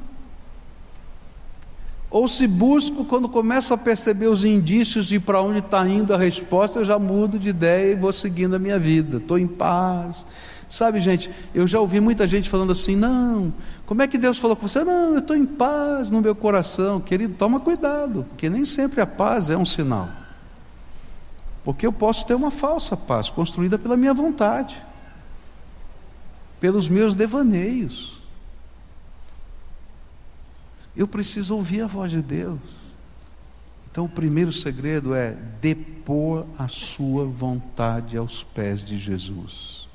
Ou 2.10 2.26
se 2.26 2.46
busco, 2.46 3.04
quando 3.04 3.28
começo 3.28 3.74
a 3.74 3.76
perceber 3.76 4.28
os 4.28 4.42
indícios 4.42 5.08
de 5.08 5.20
para 5.20 5.42
onde 5.42 5.58
está 5.58 5.86
indo 5.86 6.14
a 6.14 6.18
resposta, 6.18 6.78
eu 6.78 6.84
já 6.84 6.98
mudo 6.98 7.38
de 7.38 7.50
ideia 7.50 7.92
e 7.92 7.96
vou 7.96 8.12
seguindo 8.12 8.56
a 8.56 8.58
minha 8.58 8.78
vida. 8.78 9.18
Estou 9.18 9.38
em 9.38 9.46
paz. 9.46 10.24
Sabe, 10.70 11.00
gente, 11.00 11.30
eu 11.54 11.66
já 11.66 11.80
ouvi 11.80 12.00
muita 12.00 12.26
gente 12.26 12.48
falando 12.48 12.72
assim: 12.72 12.96
não, 12.96 13.52
como 13.84 14.02
é 14.02 14.06
que 14.06 14.16
Deus 14.16 14.38
falou 14.38 14.56
com 14.56 14.66
você? 14.66 14.84
Não, 14.84 15.12
eu 15.12 15.18
estou 15.18 15.36
em 15.36 15.44
paz 15.44 16.10
no 16.10 16.22
meu 16.22 16.34
coração. 16.34 16.98
Querido, 16.98 17.34
toma 17.34 17.60
cuidado, 17.60 18.24
porque 18.30 18.48
nem 18.48 18.64
sempre 18.64 19.02
a 19.02 19.06
paz 19.06 19.50
é 19.50 19.56
um 19.56 19.66
sinal. 19.66 20.08
Porque 21.62 21.86
eu 21.86 21.92
posso 21.92 22.24
ter 22.24 22.34
uma 22.34 22.50
falsa 22.50 22.96
paz 22.96 23.28
construída 23.28 23.78
pela 23.78 23.96
minha 23.96 24.14
vontade, 24.14 24.80
pelos 26.58 26.88
meus 26.88 27.14
devaneios. 27.14 28.17
Eu 30.98 31.06
preciso 31.06 31.54
ouvir 31.54 31.82
a 31.82 31.86
voz 31.86 32.10
de 32.10 32.20
Deus. 32.20 32.58
Então, 33.88 34.06
o 34.06 34.08
primeiro 34.08 34.50
segredo 34.50 35.14
é 35.14 35.30
depor 35.60 36.44
a 36.58 36.66
sua 36.66 37.24
vontade 37.24 38.16
aos 38.16 38.42
pés 38.42 38.84
de 38.84 38.98
Jesus. 38.98 39.88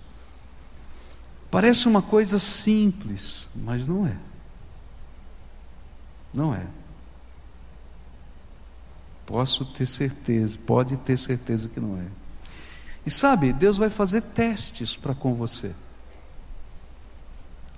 Parece 1.51 1.89
uma 1.89 2.01
coisa 2.01 2.39
simples, 2.39 3.49
mas 3.53 3.85
não 3.85 4.07
é. 4.07 4.17
Não 6.33 6.55
é. 6.55 6.65
Posso 9.25 9.65
ter 9.65 9.85
certeza, 9.85 10.57
pode 10.65 10.95
ter 10.95 11.17
certeza 11.17 11.67
que 11.67 11.81
não 11.81 11.99
é. 11.99 12.05
E 13.05 13.11
sabe, 13.11 13.51
Deus 13.51 13.77
vai 13.77 13.89
fazer 13.89 14.21
testes 14.21 14.95
para 14.95 15.13
com 15.13 15.33
você. 15.33 15.73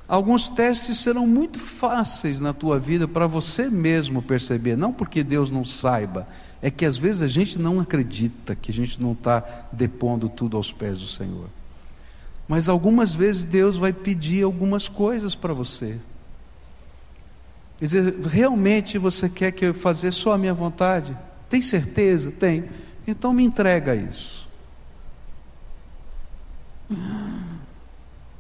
Alguns 0.08 0.50
testes 0.50 1.00
serão 1.00 1.26
muito 1.26 1.60
fáceis 1.60 2.40
na 2.40 2.54
tua 2.54 2.80
vida 2.80 3.08
para 3.08 3.26
você 3.26 3.70
mesmo 3.70 4.22
perceber, 4.22 4.76
não 4.76 4.94
porque 4.94 5.24
Deus 5.24 5.50
não 5.50 5.66
saiba, 5.66 6.28
é 6.62 6.70
que 6.70 6.86
às 6.86 6.98
vezes 6.98 7.24
a 7.24 7.28
gente 7.28 7.58
não 7.58 7.80
acredita 7.80 8.56
que 8.56 8.70
a 8.70 8.74
gente 8.74 9.02
não 9.02 9.14
está 9.14 9.44
depondo 9.72 10.30
tudo 10.30 10.58
aos 10.58 10.72
pés 10.72 11.00
do 11.00 11.08
Senhor. 11.08 11.50
Mas 12.48 12.70
algumas 12.70 13.16
vezes 13.16 13.46
Deus 13.46 13.78
vai 13.78 13.92
pedir 13.92 14.44
algumas 14.44 14.88
coisas 14.88 15.34
para 15.34 15.54
você. 15.54 15.98
Quer 17.80 17.86
dizer, 17.86 18.20
realmente 18.22 18.98
você 18.98 19.28
quer 19.28 19.52
que 19.52 19.66
eu 19.66 19.74
fazer 19.74 20.12
só 20.12 20.34
a 20.34 20.38
minha 20.38 20.54
vontade? 20.54 21.18
Tem 21.50 21.62
certeza? 21.62 22.32
Tenho. 22.32 22.70
Então 23.08 23.34
me 23.34 23.44
entrega 23.44 23.96
isso. 23.96 24.48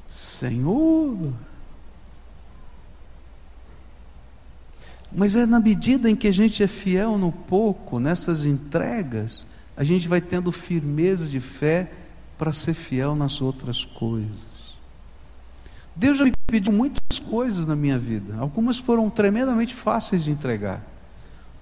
Senhor, 0.08 1.34
Mas 5.16 5.34
é 5.36 5.46
na 5.46 5.62
medida 5.62 6.10
em 6.10 6.16
que 6.16 6.28
a 6.28 6.32
gente 6.32 6.62
é 6.62 6.68
fiel 6.68 7.18
no 7.18 7.32
pouco, 7.32 8.00
nessas 8.00 8.46
entregas, 8.46 9.48
a 9.78 9.84
gente 9.84 10.10
vai 10.10 10.20
tendo 10.20 10.52
firmeza 10.52 11.26
de 11.26 11.40
fé 11.40 11.90
para 12.38 12.52
ser 12.52 12.74
fiel 12.74 13.16
nas 13.16 13.42
outras 13.42 13.86
coisas. 13.86 14.56
Deus 15.96 16.18
já 16.18 16.26
me 16.26 16.34
pediu 16.48 16.74
muitas 16.74 17.20
coisas 17.20 17.66
na 17.66 17.78
minha 17.78 17.98
vida, 17.98 18.36
algumas 18.38 18.78
foram 18.78 19.10
tremendamente 19.10 19.74
fáceis 19.74 20.26
de 20.26 20.32
entregar, 20.32 20.86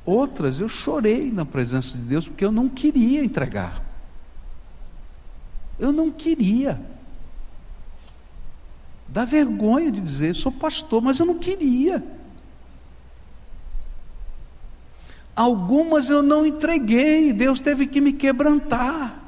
outras 0.04 0.60
eu 0.60 0.68
chorei 0.68 1.32
na 1.32 1.46
presença 1.46 1.96
de 1.96 2.04
Deus 2.04 2.28
porque 2.28 2.44
eu 2.44 2.52
não 2.52 2.68
queria 2.68 3.24
entregar. 3.24 3.84
Eu 5.78 5.92
não 5.92 6.12
queria. 6.12 6.82
Dá 9.08 9.26
vergonha 9.26 9.92
de 9.92 10.02
dizer, 10.02 10.36
sou 10.36 10.52
pastor, 10.52 11.02
mas 11.02 11.20
eu 11.20 11.26
não 11.26 11.38
queria. 11.38 12.04
Algumas 15.36 16.10
eu 16.10 16.22
não 16.22 16.46
entreguei, 16.46 17.34
Deus 17.34 17.60
teve 17.60 17.88
que 17.88 18.00
me 18.00 18.14
quebrantar. 18.14 19.20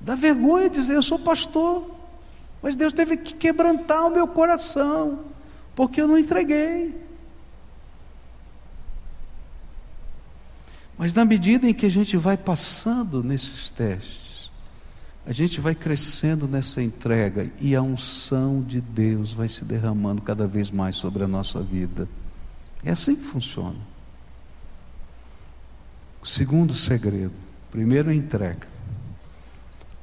Dá 0.00 0.14
vergonha 0.14 0.68
dizer, 0.68 0.94
eu 0.94 1.02
sou 1.02 1.18
pastor, 1.18 1.90
mas 2.62 2.76
Deus 2.76 2.92
teve 2.92 3.16
que 3.16 3.34
quebrantar 3.34 4.06
o 4.06 4.10
meu 4.10 4.26
coração, 4.26 5.24
porque 5.74 6.00
eu 6.00 6.08
não 6.08 6.18
entreguei. 6.18 6.94
Mas 10.96 11.14
na 11.14 11.24
medida 11.24 11.68
em 11.68 11.72
que 11.72 11.86
a 11.86 11.90
gente 11.90 12.16
vai 12.16 12.36
passando 12.36 13.22
nesses 13.22 13.70
testes, 13.70 14.50
a 15.24 15.32
gente 15.32 15.60
vai 15.60 15.74
crescendo 15.74 16.48
nessa 16.48 16.82
entrega 16.82 17.52
e 17.60 17.76
a 17.76 17.82
unção 17.82 18.62
de 18.62 18.80
Deus 18.80 19.32
vai 19.32 19.48
se 19.48 19.64
derramando 19.64 20.22
cada 20.22 20.46
vez 20.46 20.70
mais 20.70 20.96
sobre 20.96 21.22
a 21.22 21.28
nossa 21.28 21.62
vida. 21.62 22.08
É 22.82 22.90
assim 22.90 23.14
que 23.14 23.24
funciona. 23.24 23.76
O 26.22 26.26
segundo 26.26 26.72
segredo: 26.72 27.34
primeiro 27.70 28.10
é 28.10 28.14
entrega, 28.14 28.68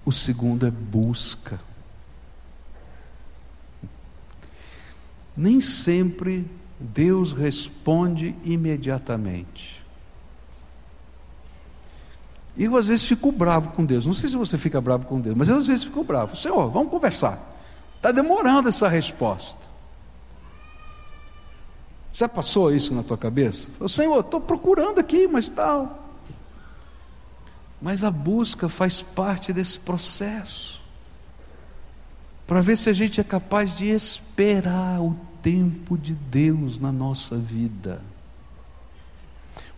o 0.05 0.11
segundo 0.11 0.65
é 0.65 0.71
busca. 0.71 1.59
Nem 5.35 5.59
sempre 5.59 6.49
Deus 6.79 7.33
responde 7.33 8.35
imediatamente. 8.43 9.83
E 12.57 12.63
eu 12.63 12.77
às 12.77 12.87
vezes 12.87 13.05
fico 13.05 13.31
bravo 13.31 13.71
com 13.71 13.83
Deus. 13.85 14.05
Não 14.05 14.13
sei 14.13 14.29
se 14.29 14.37
você 14.37 14.57
fica 14.57 14.79
bravo 14.79 15.05
com 15.05 15.19
Deus, 15.19 15.35
mas 15.35 15.49
eu 15.49 15.57
às 15.57 15.67
vezes 15.67 15.83
fico 15.83 16.03
bravo. 16.03 16.37
Senhor, 16.37 16.69
vamos 16.69 16.89
conversar. 16.89 17.37
Está 17.97 18.11
demorando 18.11 18.69
essa 18.69 18.87
resposta. 18.87 19.75
Já 22.13 22.29
passou 22.29 22.73
isso 22.73 22.93
na 22.93 23.03
tua 23.03 23.17
cabeça? 23.17 23.67
Senhor, 23.89 24.21
estou 24.21 24.39
procurando 24.39 24.99
aqui, 24.99 25.27
mas 25.27 25.49
tal. 25.49 26.04
Mas 27.85 28.03
a 28.03 28.09
busca 28.09 28.67
faz 28.67 29.03
parte 29.03 29.53
desse 29.53 29.77
processo. 29.77 30.81
Para 32.47 32.59
ver 32.59 32.77
se 32.77 32.89
a 32.89 32.93
gente 32.93 33.21
é 33.21 33.23
capaz 33.23 33.75
de 33.75 33.85
esperar 33.85 34.99
o 34.99 35.15
tempo 35.39 35.95
de 35.95 36.15
Deus 36.15 36.79
na 36.79 36.91
nossa 36.91 37.37
vida. 37.37 38.01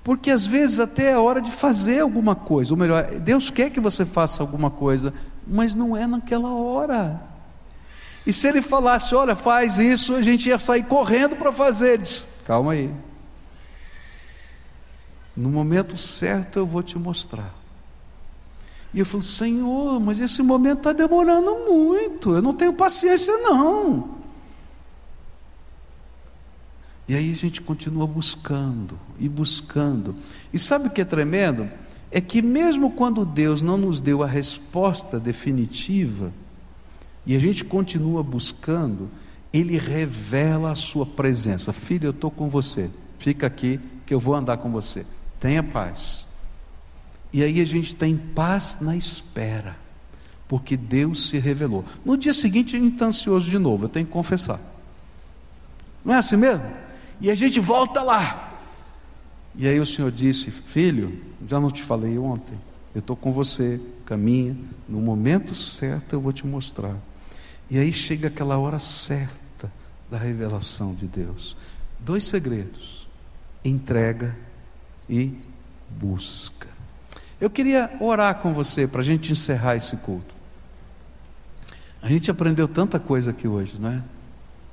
Porque 0.05 0.31
às 0.31 0.45
vezes 0.45 0.79
até 0.79 1.11
é 1.11 1.17
hora 1.17 1.41
de 1.41 1.51
fazer 1.51 1.99
alguma 1.99 2.33
coisa, 2.33 2.73
ou 2.73 2.77
melhor, 2.77 3.03
Deus 3.19 3.49
quer 3.49 3.71
que 3.71 3.79
você 3.81 4.05
faça 4.05 4.41
alguma 4.41 4.71
coisa, 4.71 5.13
mas 5.45 5.75
não 5.75 5.93
é 5.93 6.07
naquela 6.07 6.53
hora. 6.53 7.21
E 8.25 8.31
se 8.31 8.47
ele 8.47 8.61
falasse, 8.61 9.13
olha, 9.15 9.35
faz 9.35 9.79
isso, 9.79 10.15
a 10.15 10.21
gente 10.21 10.47
ia 10.47 10.57
sair 10.59 10.83
correndo 10.83 11.35
para 11.35 11.51
fazer. 11.51 11.95
Ele 11.95 12.03
disse, 12.03 12.23
calma 12.45 12.71
aí. 12.71 12.89
No 15.35 15.49
momento 15.49 15.97
certo 15.97 16.57
eu 16.57 16.65
vou 16.65 16.81
te 16.81 16.97
mostrar. 16.97 17.56
E 18.93 18.99
eu 18.99 19.05
falo, 19.05 19.23
Senhor, 19.23 19.99
mas 19.99 20.19
esse 20.19 20.41
momento 20.41 20.79
está 20.79 20.93
demorando 20.93 21.65
muito, 21.69 22.35
eu 22.35 22.41
não 22.41 22.53
tenho 22.53 22.73
paciência 22.73 23.35
não. 23.37 24.17
E 27.07 27.15
aí 27.15 27.31
a 27.31 27.35
gente 27.35 27.61
continua 27.61 28.05
buscando 28.05 28.99
e 29.17 29.29
buscando. 29.29 30.15
E 30.51 30.59
sabe 30.59 30.87
o 30.87 30.91
que 30.91 31.01
é 31.01 31.05
tremendo? 31.05 31.69
É 32.11 32.19
que 32.19 32.41
mesmo 32.41 32.91
quando 32.91 33.25
Deus 33.25 33.61
não 33.61 33.77
nos 33.77 34.01
deu 34.01 34.23
a 34.23 34.27
resposta 34.27 35.19
definitiva, 35.19 36.33
e 37.25 37.35
a 37.35 37.39
gente 37.39 37.65
continua 37.65 38.23
buscando, 38.23 39.09
Ele 39.53 39.77
revela 39.77 40.71
a 40.71 40.75
sua 40.75 41.05
presença. 41.05 41.73
Filho, 41.73 42.07
eu 42.07 42.11
estou 42.11 42.31
com 42.31 42.47
você, 42.47 42.89
fica 43.19 43.47
aqui 43.47 43.79
que 44.05 44.13
eu 44.13 44.19
vou 44.19 44.33
andar 44.33 44.57
com 44.57 44.71
você. 44.71 45.05
Tenha 45.39 45.61
paz. 45.61 46.26
E 47.31 47.43
aí 47.43 47.61
a 47.61 47.65
gente 47.65 47.87
está 47.87 48.07
em 48.07 48.17
paz 48.17 48.77
na 48.79 48.95
espera, 48.95 49.75
porque 50.47 50.77
Deus 50.77 51.29
se 51.29 51.37
revelou. 51.37 51.83
No 52.05 52.17
dia 52.17 52.33
seguinte 52.33 52.75
a 52.75 52.79
gente 52.79 52.93
está 52.93 53.05
ansioso 53.05 53.49
de 53.49 53.57
novo, 53.57 53.85
eu 53.85 53.89
tenho 53.89 54.05
que 54.05 54.11
confessar. 54.11 54.59
Não 56.03 56.13
é 56.13 56.17
assim 56.17 56.37
mesmo? 56.37 56.65
E 57.19 57.29
a 57.29 57.35
gente 57.35 57.59
volta 57.59 58.01
lá. 58.01 58.53
E 59.55 59.67
aí 59.67 59.79
o 59.79 59.85
Senhor 59.85 60.11
disse: 60.11 60.51
Filho, 60.51 61.21
já 61.45 61.59
não 61.59 61.69
te 61.69 61.83
falei 61.83 62.17
ontem, 62.17 62.57
eu 62.93 62.99
estou 62.99 63.15
com 63.15 63.31
você, 63.31 63.81
caminha, 64.05 64.55
no 64.87 64.99
momento 65.01 65.53
certo 65.53 66.13
eu 66.13 66.21
vou 66.21 66.31
te 66.31 66.45
mostrar. 66.45 66.95
E 67.69 67.77
aí 67.77 67.91
chega 67.91 68.29
aquela 68.29 68.57
hora 68.57 68.79
certa 68.79 69.71
da 70.09 70.17
revelação 70.17 70.93
de 70.93 71.07
Deus. 71.07 71.57
Dois 71.99 72.23
segredos: 72.23 73.07
entrega 73.65 74.35
e 75.09 75.33
busca. 75.89 76.66
Eu 77.39 77.49
queria 77.49 77.95
orar 77.99 78.35
com 78.35 78.53
você 78.53 78.87
para 78.87 79.01
a 79.01 79.03
gente 79.03 79.31
encerrar 79.31 79.75
esse 79.75 79.95
culto. 79.97 80.35
A 82.01 82.07
gente 82.07 82.31
aprendeu 82.31 82.67
tanta 82.67 82.99
coisa 82.99 83.31
aqui 83.31 83.47
hoje, 83.47 83.77
não 83.79 83.89
é? 83.89 84.03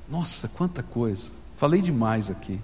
Nossa, 0.08 0.48
quanta 0.48 0.82
coisa. 0.82 1.30
Falei 1.56 1.82
demais 1.82 2.30
aqui. 2.30 2.60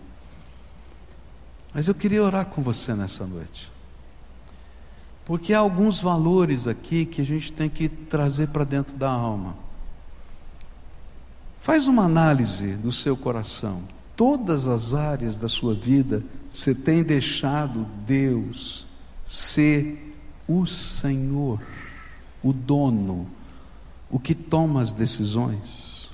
Mas 1.72 1.86
eu 1.86 1.94
queria 1.94 2.22
orar 2.22 2.46
com 2.46 2.62
você 2.62 2.94
nessa 2.94 3.26
noite. 3.26 3.70
Porque 5.24 5.52
há 5.52 5.58
alguns 5.58 6.00
valores 6.00 6.66
aqui 6.66 7.04
que 7.04 7.20
a 7.20 7.24
gente 7.24 7.52
tem 7.52 7.68
que 7.68 7.88
trazer 7.88 8.48
para 8.48 8.64
dentro 8.64 8.96
da 8.96 9.10
alma. 9.10 9.54
Faz 11.60 11.86
uma 11.86 12.04
análise 12.04 12.74
do 12.74 12.90
seu 12.90 13.16
coração. 13.16 13.82
Todas 14.16 14.66
as 14.66 14.94
áreas 14.94 15.36
da 15.36 15.48
sua 15.48 15.74
vida 15.74 16.24
você 16.50 16.74
tem 16.74 17.02
deixado 17.02 17.86
Deus 18.06 18.86
ser 19.30 20.12
o 20.48 20.66
Senhor, 20.66 21.60
o 22.42 22.52
dono, 22.52 23.30
o 24.10 24.18
que 24.18 24.34
toma 24.34 24.80
as 24.80 24.92
decisões. 24.92 26.10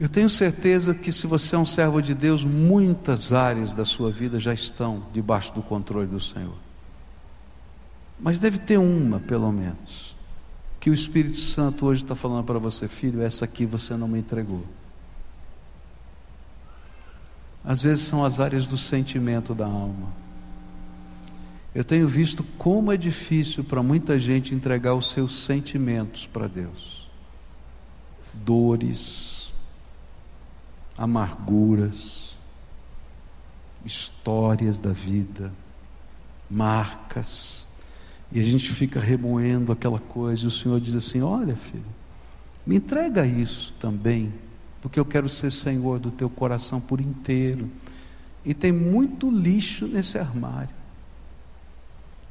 Eu 0.00 0.08
tenho 0.08 0.30
certeza 0.30 0.94
que 0.94 1.12
se 1.12 1.26
você 1.26 1.54
é 1.54 1.58
um 1.58 1.66
servo 1.66 2.00
de 2.00 2.14
Deus, 2.14 2.46
muitas 2.46 3.32
áreas 3.32 3.74
da 3.74 3.84
sua 3.84 4.10
vida 4.10 4.40
já 4.40 4.54
estão 4.54 5.04
debaixo 5.12 5.52
do 5.52 5.62
controle 5.62 6.06
do 6.06 6.18
Senhor. 6.18 6.56
Mas 8.18 8.40
deve 8.40 8.58
ter 8.58 8.78
uma, 8.78 9.20
pelo 9.20 9.52
menos, 9.52 10.16
que 10.80 10.88
o 10.88 10.94
Espírito 10.94 11.36
Santo 11.36 11.84
hoje 11.86 12.02
está 12.02 12.14
falando 12.14 12.44
para 12.44 12.58
você, 12.58 12.88
filho, 12.88 13.22
essa 13.22 13.44
aqui 13.44 13.66
você 13.66 13.94
não 13.94 14.08
me 14.08 14.18
entregou. 14.18 14.64
Às 17.62 17.82
vezes 17.82 18.04
são 18.04 18.24
as 18.24 18.40
áreas 18.40 18.66
do 18.66 18.78
sentimento 18.78 19.54
da 19.54 19.66
alma. 19.66 20.21
Eu 21.74 21.82
tenho 21.82 22.06
visto 22.06 22.44
como 22.58 22.92
é 22.92 22.96
difícil 22.96 23.64
para 23.64 23.82
muita 23.82 24.18
gente 24.18 24.54
entregar 24.54 24.94
os 24.94 25.10
seus 25.10 25.34
sentimentos 25.34 26.26
para 26.26 26.46
Deus. 26.46 27.10
Dores, 28.34 29.52
amarguras, 30.96 32.36
histórias 33.84 34.78
da 34.78 34.92
vida, 34.92 35.50
marcas. 36.50 37.66
E 38.30 38.38
a 38.38 38.44
gente 38.44 38.70
fica 38.70 39.00
remoendo 39.00 39.72
aquela 39.72 39.98
coisa, 39.98 40.44
e 40.44 40.48
o 40.48 40.50
Senhor 40.50 40.78
diz 40.78 40.94
assim: 40.94 41.22
Olha, 41.22 41.56
filho, 41.56 41.84
me 42.66 42.76
entrega 42.76 43.26
isso 43.26 43.72
também, 43.80 44.32
porque 44.82 45.00
eu 45.00 45.04
quero 45.06 45.28
ser 45.28 45.50
Senhor 45.50 45.98
do 45.98 46.10
teu 46.10 46.28
coração 46.28 46.80
por 46.80 47.00
inteiro. 47.00 47.70
E 48.44 48.52
tem 48.52 48.72
muito 48.72 49.30
lixo 49.30 49.86
nesse 49.86 50.18
armário. 50.18 50.81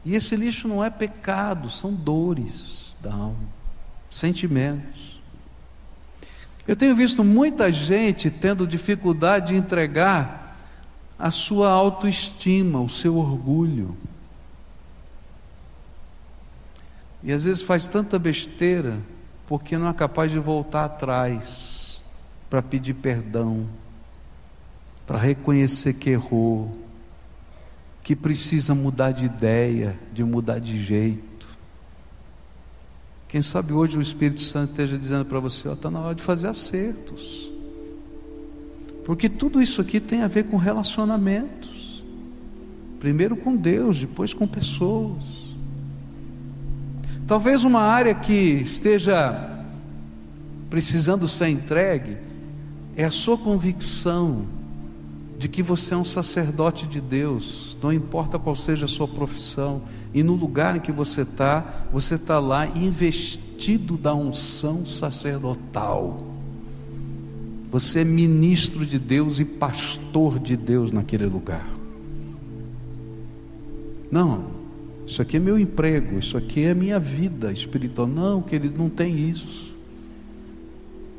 E 0.03 0.15
esse 0.15 0.35
lixo 0.35 0.67
não 0.67 0.83
é 0.83 0.89
pecado, 0.89 1.69
são 1.69 1.93
dores 1.93 2.95
da 3.01 3.13
alma, 3.13 3.37
sentimentos. 4.09 5.21
Eu 6.67 6.75
tenho 6.75 6.95
visto 6.95 7.23
muita 7.23 7.71
gente 7.71 8.29
tendo 8.29 8.67
dificuldade 8.67 9.47
de 9.47 9.55
entregar 9.55 10.57
a 11.17 11.29
sua 11.29 11.69
autoestima, 11.69 12.81
o 12.81 12.89
seu 12.89 13.15
orgulho. 13.17 13.95
E 17.23 17.31
às 17.31 17.43
vezes 17.43 17.61
faz 17.61 17.87
tanta 17.87 18.17
besteira 18.17 18.99
porque 19.45 19.77
não 19.77 19.89
é 19.89 19.93
capaz 19.93 20.31
de 20.31 20.39
voltar 20.39 20.85
atrás 20.85 22.03
para 22.49 22.61
pedir 22.61 22.95
perdão, 22.95 23.67
para 25.05 25.17
reconhecer 25.17 25.93
que 25.93 26.09
errou, 26.09 26.80
que 28.03 28.15
precisa 28.15 28.73
mudar 28.73 29.11
de 29.11 29.25
ideia, 29.25 29.97
de 30.13 30.23
mudar 30.23 30.59
de 30.59 30.77
jeito. 30.77 31.47
Quem 33.27 33.41
sabe 33.41 33.73
hoje 33.73 33.97
o 33.97 34.01
Espírito 34.01 34.41
Santo 34.41 34.71
esteja 34.71 34.97
dizendo 34.97 35.25
para 35.25 35.39
você: 35.39 35.69
está 35.69 35.89
na 35.89 36.01
hora 36.01 36.15
de 36.15 36.23
fazer 36.23 36.47
acertos. 36.47 37.51
Porque 39.05 39.29
tudo 39.29 39.61
isso 39.61 39.81
aqui 39.81 39.99
tem 39.99 40.21
a 40.21 40.27
ver 40.27 40.43
com 40.43 40.57
relacionamentos. 40.57 42.03
Primeiro 42.99 43.35
com 43.35 43.55
Deus, 43.55 43.99
depois 43.99 44.33
com 44.33 44.47
pessoas. 44.47 45.55
Talvez 47.25 47.63
uma 47.63 47.81
área 47.81 48.13
que 48.13 48.33
esteja 48.33 49.63
precisando 50.69 51.27
ser 51.27 51.47
entregue 51.47 52.17
é 52.95 53.05
a 53.05 53.11
sua 53.11 53.37
convicção 53.37 54.45
de 55.41 55.47
que 55.47 55.63
você 55.63 55.95
é 55.95 55.97
um 55.97 56.05
sacerdote 56.05 56.85
de 56.85 57.01
Deus, 57.01 57.75
não 57.81 57.91
importa 57.91 58.37
qual 58.37 58.55
seja 58.55 58.85
a 58.85 58.87
sua 58.87 59.07
profissão, 59.07 59.81
e 60.13 60.21
no 60.21 60.35
lugar 60.35 60.75
em 60.75 60.79
que 60.79 60.91
você 60.91 61.23
está, 61.23 61.87
você 61.91 62.13
está 62.13 62.37
lá 62.37 62.67
investido 62.67 63.97
da 63.97 64.13
unção 64.13 64.85
sacerdotal. 64.85 66.23
Você 67.71 68.01
é 68.01 68.03
ministro 68.03 68.85
de 68.85 68.99
Deus 68.99 69.39
e 69.39 69.45
pastor 69.45 70.37
de 70.37 70.55
Deus 70.55 70.91
naquele 70.91 71.25
lugar. 71.25 71.67
Não, 74.11 74.45
isso 75.07 75.23
aqui 75.23 75.37
é 75.37 75.39
meu 75.39 75.57
emprego, 75.57 76.19
isso 76.19 76.37
aqui 76.37 76.65
é 76.65 76.75
minha 76.75 76.99
vida 76.99 77.51
espiritual. 77.51 78.05
Não, 78.07 78.43
querido, 78.43 78.77
não 78.77 78.91
tem 78.91 79.17
isso. 79.17 79.75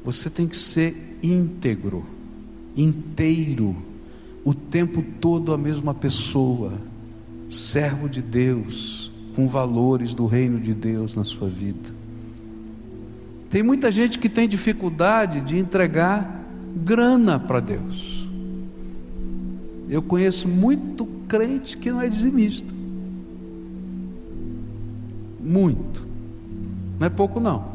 Você 0.04 0.30
tem 0.30 0.46
que 0.46 0.56
ser 0.56 1.18
íntegro, 1.20 2.06
inteiro 2.76 3.90
o 4.44 4.52
tempo 4.52 5.02
todo 5.20 5.52
a 5.52 5.58
mesma 5.58 5.94
pessoa, 5.94 6.72
servo 7.48 8.08
de 8.08 8.20
Deus, 8.20 9.12
com 9.34 9.46
valores 9.46 10.14
do 10.14 10.26
reino 10.26 10.60
de 10.60 10.74
Deus 10.74 11.14
na 11.14 11.24
sua 11.24 11.48
vida. 11.48 11.90
Tem 13.48 13.62
muita 13.62 13.90
gente 13.90 14.18
que 14.18 14.28
tem 14.28 14.48
dificuldade 14.48 15.42
de 15.42 15.58
entregar 15.58 16.42
grana 16.74 17.38
para 17.38 17.60
Deus. 17.60 18.28
Eu 19.88 20.00
conheço 20.00 20.48
muito 20.48 21.04
crente 21.28 21.76
que 21.76 21.90
não 21.90 22.00
é 22.00 22.08
dizimista. 22.08 22.72
Muito. 25.38 26.06
Não 26.98 27.06
é 27.06 27.10
pouco 27.10 27.40
não. 27.40 27.72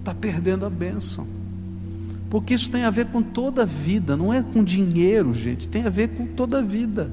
Está 0.00 0.14
perdendo 0.14 0.66
a 0.66 0.70
bênção. 0.70 1.37
Porque 2.30 2.54
isso 2.54 2.70
tem 2.70 2.84
a 2.84 2.90
ver 2.90 3.06
com 3.06 3.22
toda 3.22 3.62
a 3.62 3.64
vida, 3.64 4.16
não 4.16 4.32
é 4.32 4.42
com 4.42 4.62
dinheiro, 4.62 5.32
gente, 5.32 5.66
tem 5.66 5.84
a 5.86 5.90
ver 5.90 6.08
com 6.08 6.26
toda 6.26 6.58
a 6.58 6.62
vida. 6.62 7.10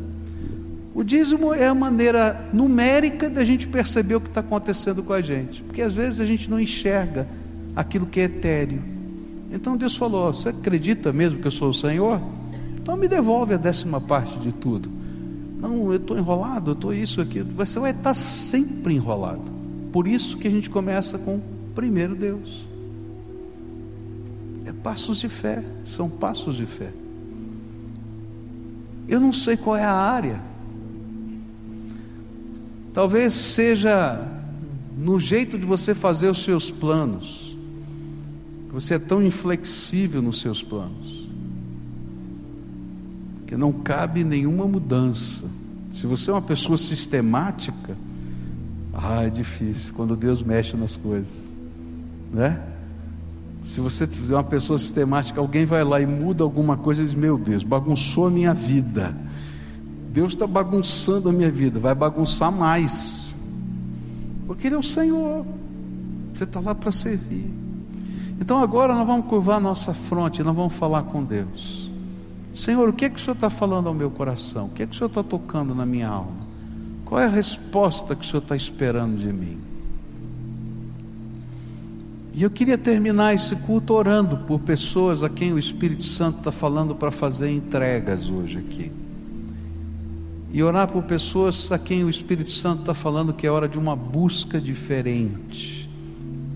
O 0.94 1.04
dízimo 1.04 1.54
é 1.54 1.68
a 1.68 1.76
maneira 1.76 2.50
numérica 2.54 3.30
da 3.30 3.44
gente 3.44 3.68
perceber 3.68 4.16
o 4.16 4.22
que 4.22 4.30
está 4.30 4.42
acontecendo 4.42 5.04
com 5.04 5.14
a 5.14 5.22
gente, 5.22 5.62
porque 5.64 5.82
às 5.82 5.94
vezes 5.94 6.20
a 6.20 6.26
gente 6.26 6.50
não 6.50 6.60
enxerga 6.60 7.28
aquilo 7.76 8.06
que 8.06 8.20
é 8.20 8.24
etéreo. 8.24 8.82
Então 9.52 9.78
Deus 9.78 9.96
falou: 9.96 10.34
Você 10.34 10.50
acredita 10.50 11.12
mesmo 11.12 11.40
que 11.40 11.48
eu 11.48 11.52
sou 11.52 11.70
o 11.70 11.74
Senhor? 11.74 12.22
Então 12.78 12.96
me 12.96 13.08
devolve 13.08 13.54
a 13.54 13.58
décima 13.58 14.00
parte 14.00 14.38
de 14.40 14.54
tudo. 14.54 14.90
Não, 15.60 15.92
eu 15.92 15.96
estou 15.96 16.18
enrolado, 16.18 16.72
eu 16.72 16.76
estou 16.76 16.94
isso, 16.94 17.20
aqui. 17.22 17.42
Você 17.42 17.80
vai 17.80 17.92
estar 17.92 18.14
sempre 18.14 18.94
enrolado. 18.94 19.52
Por 19.92 20.08
isso 20.08 20.38
que 20.38 20.48
a 20.48 20.52
gente 20.52 20.70
começa 20.70 21.18
com 21.18 21.40
primeiro 21.74 22.16
Deus. 22.16 22.68
É 24.66 24.74
passos 24.74 25.20
de 25.20 25.30
fé, 25.30 25.64
são 25.84 26.10
passos 26.10 26.56
de 26.58 26.66
fé. 26.66 26.92
Eu 29.08 29.20
não 29.20 29.32
sei 29.32 29.56
qual 29.56 29.76
é 29.76 29.84
a 29.84 29.94
área. 29.94 30.42
Talvez 32.92 33.34
seja 33.34 34.26
no 34.98 35.20
jeito 35.20 35.60
de 35.60 35.66
você 35.66 35.94
fazer 35.94 36.30
os 36.30 36.44
seus 36.44 36.72
planos. 36.72 37.56
Você 38.72 38.96
é 38.96 39.00
tão 39.00 39.22
inflexível 39.22 40.22
nos 40.22 40.42
seus 40.42 40.64
planos 40.64 41.26
que 43.46 43.56
não 43.56 43.72
cabe 43.72 44.24
nenhuma 44.24 44.68
mudança. 44.68 45.48
Se 45.90 46.08
você 46.08 46.30
é 46.30 46.34
uma 46.34 46.42
pessoa 46.42 46.78
sistemática, 46.78 47.96
ah, 48.94 49.24
é 49.24 49.30
difícil 49.30 49.94
quando 49.94 50.16
Deus 50.16 50.42
mexe 50.42 50.76
nas 50.76 50.98
coisas, 50.98 51.60
né? 52.34 52.62
Se 53.66 53.82
você 53.82 54.06
fizer 54.06 54.36
uma 54.36 54.44
pessoa 54.44 54.78
sistemática, 54.78 55.42
alguém 55.42 55.66
vai 55.66 55.84
lá 55.84 56.00
e 56.00 56.06
muda 56.06 56.44
alguma 56.44 56.78
coisa 56.78 57.02
e 57.02 57.06
diz: 57.06 57.16
Meu 57.16 57.36
Deus, 57.36 57.64
bagunçou 57.64 58.28
a 58.28 58.30
minha 58.30 58.54
vida. 58.54 59.18
Deus 60.12 60.34
está 60.34 60.46
bagunçando 60.46 61.30
a 61.30 61.34
minha 61.34 61.50
vida, 61.50 61.80
vai 61.80 61.96
bagunçar 61.96 62.52
mais, 62.52 63.34
porque 64.46 64.68
Ele 64.68 64.76
é 64.76 64.78
o 64.78 64.84
Senhor, 64.84 65.44
você 66.32 66.44
está 66.44 66.60
lá 66.60 66.76
para 66.76 66.92
servir. 66.92 67.52
Então 68.40 68.60
agora 68.60 68.94
nós 68.94 69.06
vamos 69.06 69.26
curvar 69.26 69.60
nossa 69.60 69.96
fronte, 69.96 70.44
nós 70.44 70.56
vamos 70.56 70.76
falar 70.76 71.02
com 71.04 71.24
Deus. 71.24 71.92
Senhor, 72.54 72.88
o 72.88 72.94
que 72.94 73.06
é 73.06 73.10
que 73.10 73.16
o 73.16 73.20
Senhor 73.20 73.34
está 73.34 73.50
falando 73.50 73.88
ao 73.88 73.96
meu 73.96 74.12
coração? 74.12 74.68
O 74.68 74.70
que 74.70 74.84
é 74.84 74.86
que 74.86 74.94
o 74.94 74.96
Senhor 74.96 75.08
está 75.08 75.24
tocando 75.24 75.74
na 75.74 75.88
minha 75.88 76.08
alma? 76.08 76.46
Qual 77.04 77.20
é 77.20 77.26
a 77.26 77.30
resposta 77.30 78.16
que 78.16 78.24
o 78.24 78.30
Senhor 78.30 78.44
está 78.44 78.56
esperando 78.56 79.18
de 79.18 79.34
mim? 79.34 79.75
E 82.36 82.44
eu 82.44 82.50
queria 82.50 82.78
terminar 82.78 83.34
esse 83.34 83.56
culto 83.56 83.94
orando 83.94 84.40
por 84.40 84.60
pessoas 84.60 85.24
a 85.24 85.30
quem 85.30 85.54
o 85.54 85.58
Espírito 85.58 86.04
Santo 86.04 86.40
está 86.40 86.52
falando 86.52 86.94
para 86.94 87.10
fazer 87.10 87.50
entregas 87.50 88.30
hoje 88.30 88.60
aqui. 88.60 88.92
E 90.52 90.62
orar 90.62 90.92
por 90.92 91.04
pessoas 91.04 91.72
a 91.72 91.80
quem 91.80 92.04
o 92.04 92.10
Espírito 92.10 92.52
Santo 92.52 92.82
está 92.82 92.94
falando 92.94 93.34
que 93.34 93.48
é 93.48 93.50
hora 93.50 93.70
de 93.70 93.80
uma 93.80 93.96
busca 93.96 94.60
diferente 94.60 95.90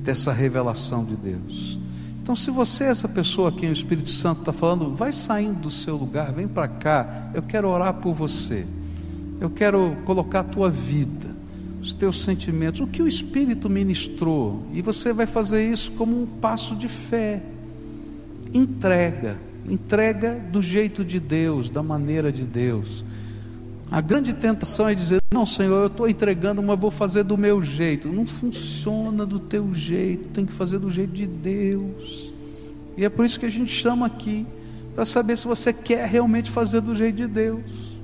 dessa 0.04 0.34
revelação 0.34 1.06
de 1.06 1.16
Deus. 1.16 1.80
Então, 2.22 2.36
se 2.36 2.52
você 2.52 2.84
é 2.84 2.88
essa 2.88 3.08
pessoa 3.08 3.48
a 3.48 3.52
quem 3.54 3.70
o 3.70 3.74
Espírito 3.74 4.10
Santo 4.10 4.42
está 4.42 4.52
falando, 4.52 4.94
vai 4.94 5.14
saindo 5.14 5.62
do 5.62 5.72
seu 5.72 5.96
lugar, 5.96 6.34
vem 6.34 6.48
para 6.48 6.68
cá, 6.68 7.32
eu 7.34 7.42
quero 7.42 7.70
orar 7.70 7.94
por 7.94 8.14
você. 8.14 8.68
Eu 9.40 9.50
quero 9.50 9.96
colocar 10.04 10.42
a 10.42 10.44
tua 10.44 10.70
vida, 10.70 11.30
os 11.82 11.94
teus 11.94 12.22
sentimentos, 12.22 12.82
o 12.82 12.88
que 12.88 13.02
o 13.02 13.08
Espírito 13.08 13.70
ministrou, 13.70 14.64
e 14.74 14.82
você 14.82 15.14
vai 15.14 15.26
fazer 15.26 15.70
isso 15.70 15.92
como 15.94 16.22
um 16.22 16.26
passo 16.26 16.76
de 16.76 16.88
fé. 16.88 17.42
Entrega, 18.54 19.40
entrega 19.68 20.34
do 20.52 20.62
jeito 20.62 21.06
de 21.06 21.20
Deus, 21.20 21.72
da 21.72 21.82
maneira 21.82 22.32
de 22.32 22.44
Deus. 22.44 23.06
A 23.92 24.02
grande 24.02 24.34
tentação 24.34 24.88
é 24.88 24.94
dizer: 24.94 25.20
Não, 25.34 25.46
Senhor, 25.46 25.82
eu 25.82 25.88
estou 25.88 26.08
entregando, 26.08 26.62
mas 26.62 26.80
vou 26.80 26.92
fazer 26.92 27.24
do 27.24 27.38
meu 27.38 27.62
jeito. 27.62 28.08
Não 28.10 28.26
funciona 28.26 29.26
do 29.26 29.40
teu 29.40 29.74
jeito, 29.74 30.30
tem 30.30 30.46
que 30.46 30.54
fazer 30.54 30.80
do 30.80 30.92
jeito 30.92 31.14
de 31.14 31.26
Deus. 31.26 32.34
E 32.98 33.06
é 33.06 33.10
por 33.10 33.26
isso 33.26 33.40
que 33.40 33.46
a 33.46 33.52
gente 33.52 33.72
chama 33.72 34.06
aqui, 34.06 34.46
para 34.94 35.06
saber 35.06 35.38
se 35.38 35.48
você 35.48 35.72
quer 35.72 36.08
realmente 36.08 36.52
fazer 36.52 36.82
do 36.82 36.94
jeito 36.94 37.16
de 37.16 37.28
Deus. 37.28 38.00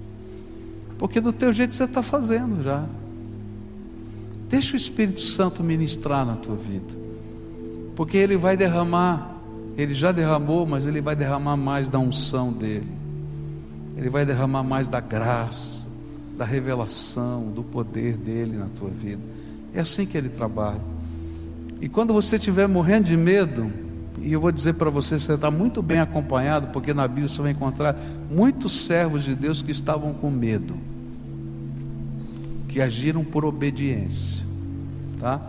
Porque 0.98 1.20
do 1.20 1.34
teu 1.34 1.52
jeito 1.52 1.76
você 1.76 1.84
está 1.84 2.02
fazendo 2.02 2.64
já. 2.64 2.86
Deixa 4.50 4.74
o 4.74 4.78
Espírito 4.78 5.22
Santo 5.22 5.64
ministrar 5.64 6.26
na 6.26 6.36
tua 6.36 6.56
vida. 6.56 6.94
Porque 7.96 8.18
ele 8.18 8.38
vai 8.38 8.58
derramar, 8.58 9.40
ele 9.78 9.94
já 9.94 10.12
derramou, 10.12 10.66
mas 10.66 10.86
ele 10.86 11.02
vai 11.02 11.16
derramar 11.16 11.58
mais 11.58 11.90
da 11.90 12.00
unção 12.00 12.52
dele. 12.52 12.88
Ele 13.98 14.10
vai 14.10 14.26
derramar 14.26 14.64
mais 14.64 14.90
da 14.90 15.00
graça, 15.00 15.88
da 16.38 16.44
revelação, 16.44 17.50
do 17.52 17.64
poder 17.64 18.18
dele 18.18 18.58
na 18.58 18.68
tua 18.78 18.90
vida. 18.90 19.22
É 19.74 19.80
assim 19.80 20.06
que 20.06 20.18
ele 20.18 20.30
trabalha. 20.30 20.82
E 21.82 21.88
quando 21.88 22.14
você 22.14 22.36
estiver 22.36 22.68
morrendo 22.68 23.06
de 23.06 23.18
medo, 23.18 23.72
e 24.22 24.34
eu 24.34 24.40
vou 24.40 24.52
dizer 24.52 24.74
para 24.74 24.90
você, 24.90 25.20
você 25.20 25.34
está 25.34 25.52
muito 25.52 25.82
bem 25.82 26.00
acompanhado, 26.00 26.68
porque 26.68 26.94
na 26.94 27.08
Bíblia 27.08 27.28
você 27.28 27.42
vai 27.42 27.52
encontrar 27.52 27.96
muitos 28.30 28.86
servos 28.86 29.24
de 29.24 29.36
Deus 29.36 29.62
que 29.62 29.72
estavam 29.72 30.14
com 30.14 30.30
medo, 30.30 30.76
que 32.76 32.82
agiram 32.82 33.24
por 33.24 33.46
obediência, 33.46 34.46
tá? 35.18 35.40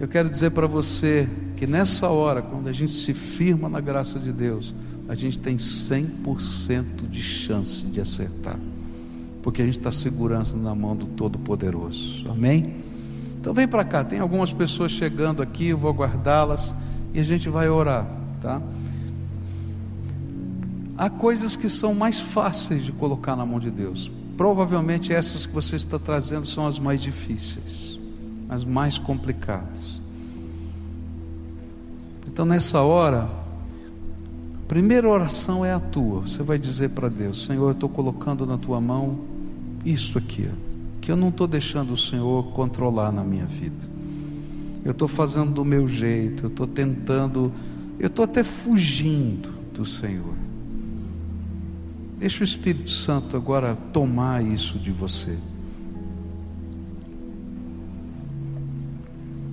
Eu 0.00 0.08
quero 0.08 0.28
dizer 0.28 0.50
para 0.50 0.66
você 0.66 1.28
que 1.56 1.68
nessa 1.68 2.08
hora, 2.08 2.42
quando 2.42 2.68
a 2.68 2.72
gente 2.72 2.94
se 2.94 3.14
firma 3.14 3.68
na 3.68 3.80
graça 3.80 4.18
de 4.18 4.32
Deus, 4.32 4.74
a 5.08 5.14
gente 5.14 5.38
tem 5.38 5.54
100% 5.54 7.08
de 7.08 7.22
chance 7.22 7.86
de 7.86 8.00
acertar, 8.00 8.58
porque 9.40 9.62
a 9.62 9.64
gente 9.64 9.78
está 9.78 9.92
segurando 9.92 10.56
na 10.56 10.74
mão 10.74 10.96
do 10.96 11.06
Todo-Poderoso, 11.06 12.28
amém? 12.28 12.74
Então 13.40 13.54
vem 13.54 13.68
para 13.68 13.84
cá, 13.84 14.02
tem 14.02 14.18
algumas 14.18 14.52
pessoas 14.52 14.90
chegando 14.90 15.42
aqui, 15.42 15.68
eu 15.68 15.78
vou 15.78 15.92
aguardá-las 15.92 16.74
e 17.14 17.20
a 17.20 17.24
gente 17.24 17.48
vai 17.48 17.68
orar, 17.68 18.10
tá? 18.40 18.60
Há 20.98 21.08
coisas 21.08 21.54
que 21.54 21.68
são 21.68 21.94
mais 21.94 22.18
fáceis 22.18 22.84
de 22.84 22.90
colocar 22.90 23.36
na 23.36 23.46
mão 23.46 23.60
de 23.60 23.70
Deus. 23.70 24.10
Provavelmente 24.36 25.12
essas 25.12 25.46
que 25.46 25.52
você 25.52 25.76
está 25.76 25.98
trazendo 25.98 26.46
são 26.46 26.66
as 26.66 26.78
mais 26.78 27.00
difíceis, 27.02 27.98
as 28.48 28.64
mais 28.64 28.98
complicadas. 28.98 30.00
Então 32.26 32.44
nessa 32.44 32.80
hora, 32.80 33.24
a 33.24 34.66
primeira 34.66 35.08
oração 35.08 35.64
é 35.64 35.72
a 35.72 35.80
tua. 35.80 36.22
Você 36.22 36.42
vai 36.42 36.58
dizer 36.58 36.90
para 36.90 37.08
Deus: 37.08 37.44
Senhor, 37.44 37.66
eu 37.68 37.72
estou 37.72 37.88
colocando 37.88 38.46
na 38.46 38.56
tua 38.56 38.80
mão 38.80 39.18
isto 39.84 40.18
aqui, 40.18 40.48
que 41.00 41.12
eu 41.12 41.16
não 41.16 41.28
estou 41.28 41.46
deixando 41.46 41.92
o 41.92 41.96
Senhor 41.96 42.52
controlar 42.52 43.12
na 43.12 43.22
minha 43.22 43.46
vida 43.46 43.92
eu 44.84 44.90
estou 44.92 45.06
fazendo 45.06 45.52
do 45.52 45.64
meu 45.64 45.86
jeito, 45.86 46.44
eu 46.44 46.48
estou 46.48 46.66
tentando, 46.66 47.52
eu 47.98 48.08
estou 48.08 48.24
até 48.24 48.42
fugindo 48.42 49.50
do 49.72 49.84
Senhor. 49.84 50.34
Deixa 52.22 52.42
o 52.42 52.44
Espírito 52.44 52.88
Santo 52.88 53.36
agora 53.36 53.74
tomar 53.92 54.44
isso 54.44 54.78
de 54.78 54.92
você. 54.92 55.36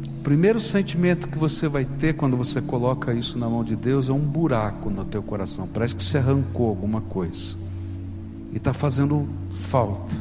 O 0.06 0.22
primeiro 0.22 0.60
sentimento 0.60 1.28
que 1.30 1.38
você 1.40 1.68
vai 1.68 1.84
ter 1.84 2.14
quando 2.14 2.38
você 2.38 2.62
coloca 2.62 3.12
isso 3.12 3.40
na 3.40 3.50
mão 3.50 3.64
de 3.64 3.76
Deus 3.76 4.08
é 4.08 4.14
um 4.14 4.20
buraco 4.20 4.92
no 4.92 5.04
teu 5.04 5.24
coração. 5.24 5.68
Parece 5.68 5.96
que 5.96 6.04
você 6.04 6.20
arrancou 6.20 6.70
alguma 6.70 7.02
coisa 7.02 7.58
e 8.54 8.58
está 8.58 8.72
fazendo 8.72 9.28
falta. 9.50 10.16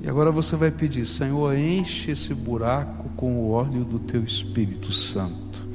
E 0.00 0.08
agora 0.08 0.32
você 0.32 0.56
vai 0.56 0.70
pedir, 0.70 1.04
Senhor, 1.04 1.54
enche 1.54 2.12
esse 2.12 2.32
buraco 2.32 3.10
com 3.10 3.34
o 3.34 3.50
óleo 3.50 3.84
do 3.84 3.98
teu 3.98 4.24
Espírito 4.24 4.90
Santo, 4.90 5.68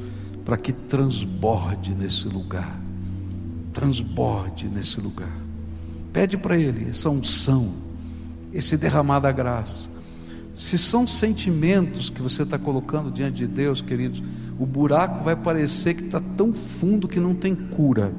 para 0.44 0.58
que 0.58 0.74
transborde 0.74 1.94
nesse 1.94 2.28
lugar. 2.28 2.85
Transborde 3.76 4.68
nesse 4.68 5.00
lugar. 5.00 5.32
Pede 6.12 6.36
para 6.36 6.58
Ele 6.58 6.90
essa 6.90 7.12
unção, 7.12 7.74
esse 8.52 8.76
derramar 8.76 9.20
da 9.20 9.32
graça. 9.32 9.88
Se 10.56 10.76
são 10.76 11.06
sentimentos 11.06 12.10
que 12.10 12.22
você 12.22 12.42
está 12.42 12.58
colocando 12.58 13.12
diante 13.12 13.36
de 13.36 13.48
Deus, 13.48 13.82
queridos, 13.82 14.24
o 14.58 14.66
buraco 14.66 15.24
vai 15.24 15.36
parecer 15.36 15.94
que 15.94 16.06
está 16.06 16.20
tão 16.36 16.52
fundo 16.52 17.08
que 17.08 17.20
não 17.20 17.36
tem 17.36 17.54
cura. 17.54 18.12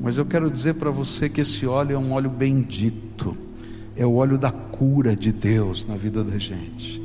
Mas 0.00 0.16
eu 0.16 0.24
quero 0.24 0.48
dizer 0.48 0.74
para 0.74 0.92
você 0.92 1.28
que 1.28 1.40
esse 1.40 1.66
óleo 1.66 1.96
é 1.96 1.98
um 1.98 2.12
óleo 2.12 2.30
bendito 2.30 3.36
é 3.96 4.04
o 4.04 4.14
óleo 4.14 4.36
da 4.36 4.50
cura 4.50 5.14
de 5.14 5.32
Deus 5.32 5.86
na 5.86 5.94
vida 5.94 6.24
da 6.24 6.38
gente. 6.38 7.02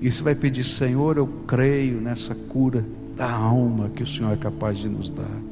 E 0.00 0.10
você 0.10 0.22
vai 0.22 0.34
pedir, 0.34 0.64
Senhor, 0.64 1.16
eu 1.16 1.26
creio 1.46 2.00
nessa 2.00 2.34
cura 2.34 2.84
da 3.16 3.30
alma 3.30 3.90
que 3.90 4.02
o 4.02 4.06
Senhor 4.06 4.32
é 4.32 4.36
capaz 4.36 4.78
de 4.78 4.88
nos 4.88 5.10
dar. 5.10 5.49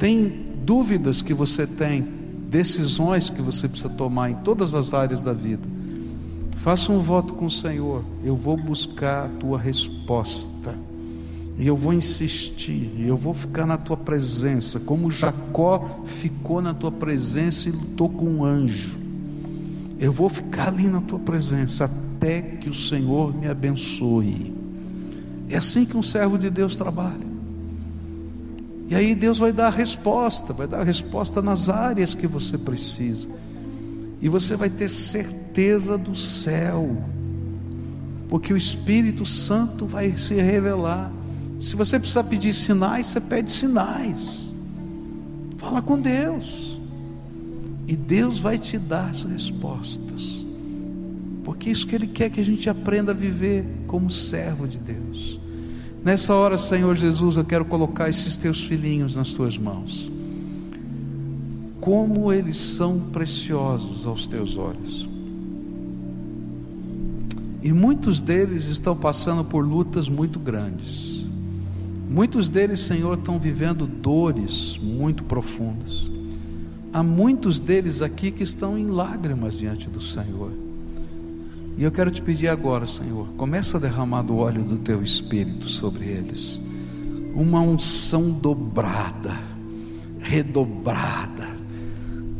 Tem 0.00 0.32
dúvidas 0.64 1.20
que 1.20 1.34
você 1.34 1.66
tem, 1.66 2.02
decisões 2.48 3.28
que 3.28 3.42
você 3.42 3.68
precisa 3.68 3.90
tomar 3.90 4.30
em 4.30 4.34
todas 4.36 4.74
as 4.74 4.94
áreas 4.94 5.22
da 5.22 5.34
vida. 5.34 5.68
Faça 6.56 6.90
um 6.90 7.00
voto 7.00 7.34
com 7.34 7.44
o 7.44 7.50
Senhor. 7.50 8.02
Eu 8.24 8.34
vou 8.34 8.56
buscar 8.56 9.26
a 9.26 9.28
tua 9.28 9.58
resposta. 9.58 10.74
E 11.58 11.66
eu 11.66 11.76
vou 11.76 11.92
insistir, 11.92 12.90
e 12.96 13.06
eu 13.06 13.16
vou 13.18 13.34
ficar 13.34 13.66
na 13.66 13.76
tua 13.76 13.96
presença, 13.96 14.80
como 14.80 15.10
Jacó 15.10 16.00
ficou 16.06 16.62
na 16.62 16.72
tua 16.72 16.90
presença 16.90 17.68
e 17.68 17.72
lutou 17.72 18.08
com 18.08 18.24
um 18.24 18.44
anjo. 18.44 18.98
Eu 19.98 20.10
vou 20.10 20.30
ficar 20.30 20.68
ali 20.68 20.88
na 20.88 21.02
tua 21.02 21.18
presença 21.18 21.84
até 21.84 22.40
que 22.40 22.70
o 22.70 22.74
Senhor 22.74 23.36
me 23.36 23.46
abençoe. 23.46 24.54
É 25.50 25.58
assim 25.58 25.84
que 25.84 25.94
um 25.94 26.02
servo 26.02 26.38
de 26.38 26.48
Deus 26.48 26.74
trabalha. 26.76 27.28
E 28.90 28.94
aí 28.96 29.14
Deus 29.14 29.38
vai 29.38 29.52
dar 29.52 29.68
a 29.68 29.70
resposta, 29.70 30.52
vai 30.52 30.66
dar 30.66 30.80
a 30.80 30.84
resposta 30.84 31.40
nas 31.40 31.68
áreas 31.68 32.12
que 32.12 32.26
você 32.26 32.58
precisa. 32.58 33.28
E 34.20 34.28
você 34.28 34.56
vai 34.56 34.68
ter 34.68 34.88
certeza 34.88 35.96
do 35.96 36.12
céu, 36.16 37.00
porque 38.28 38.52
o 38.52 38.56
Espírito 38.56 39.24
Santo 39.24 39.86
vai 39.86 40.16
se 40.18 40.34
revelar. 40.34 41.12
Se 41.60 41.76
você 41.76 42.00
precisar 42.00 42.24
pedir 42.24 42.52
sinais, 42.52 43.06
você 43.06 43.20
pede 43.20 43.52
sinais. 43.52 44.56
Fala 45.56 45.80
com 45.80 45.96
Deus. 45.96 46.80
E 47.86 47.94
Deus 47.94 48.40
vai 48.40 48.58
te 48.58 48.76
dar 48.76 49.10
as 49.10 49.22
respostas. 49.22 50.44
Porque 51.44 51.68
é 51.68 51.72
isso 51.72 51.86
que 51.86 51.94
Ele 51.94 52.08
quer 52.08 52.28
que 52.28 52.40
a 52.40 52.44
gente 52.44 52.68
aprenda 52.68 53.12
a 53.12 53.14
viver 53.14 53.64
como 53.86 54.10
servo 54.10 54.66
de 54.66 54.80
Deus. 54.80 55.40
Nessa 56.02 56.34
hora, 56.34 56.56
Senhor 56.56 56.94
Jesus, 56.94 57.36
eu 57.36 57.44
quero 57.44 57.64
colocar 57.64 58.08
esses 58.08 58.36
teus 58.36 58.64
filhinhos 58.64 59.16
nas 59.16 59.32
tuas 59.34 59.58
mãos. 59.58 60.10
Como 61.78 62.32
eles 62.32 62.56
são 62.56 62.98
preciosos 62.98 64.06
aos 64.06 64.26
teus 64.26 64.56
olhos. 64.56 65.08
E 67.62 67.70
muitos 67.72 68.22
deles 68.22 68.64
estão 68.64 68.96
passando 68.96 69.44
por 69.44 69.66
lutas 69.66 70.08
muito 70.08 70.38
grandes. 70.38 71.26
Muitos 72.08 72.48
deles, 72.48 72.80
Senhor, 72.80 73.18
estão 73.18 73.38
vivendo 73.38 73.86
dores 73.86 74.78
muito 74.78 75.22
profundas. 75.24 76.10
Há 76.92 77.02
muitos 77.02 77.60
deles 77.60 78.00
aqui 78.00 78.30
que 78.30 78.42
estão 78.42 78.78
em 78.78 78.86
lágrimas 78.86 79.58
diante 79.58 79.88
do 79.88 80.00
Senhor. 80.00 80.69
E 81.80 81.82
eu 81.82 81.90
quero 81.90 82.10
te 82.10 82.20
pedir 82.20 82.48
agora, 82.48 82.84
Senhor, 82.84 83.26
começa 83.38 83.78
a 83.78 83.80
derramar 83.80 84.20
do 84.20 84.36
óleo 84.36 84.62
do 84.62 84.76
teu 84.76 85.02
espírito 85.02 85.66
sobre 85.66 86.04
eles. 86.04 86.60
Uma 87.34 87.62
unção 87.62 88.30
dobrada, 88.30 89.34
redobrada, 90.18 91.48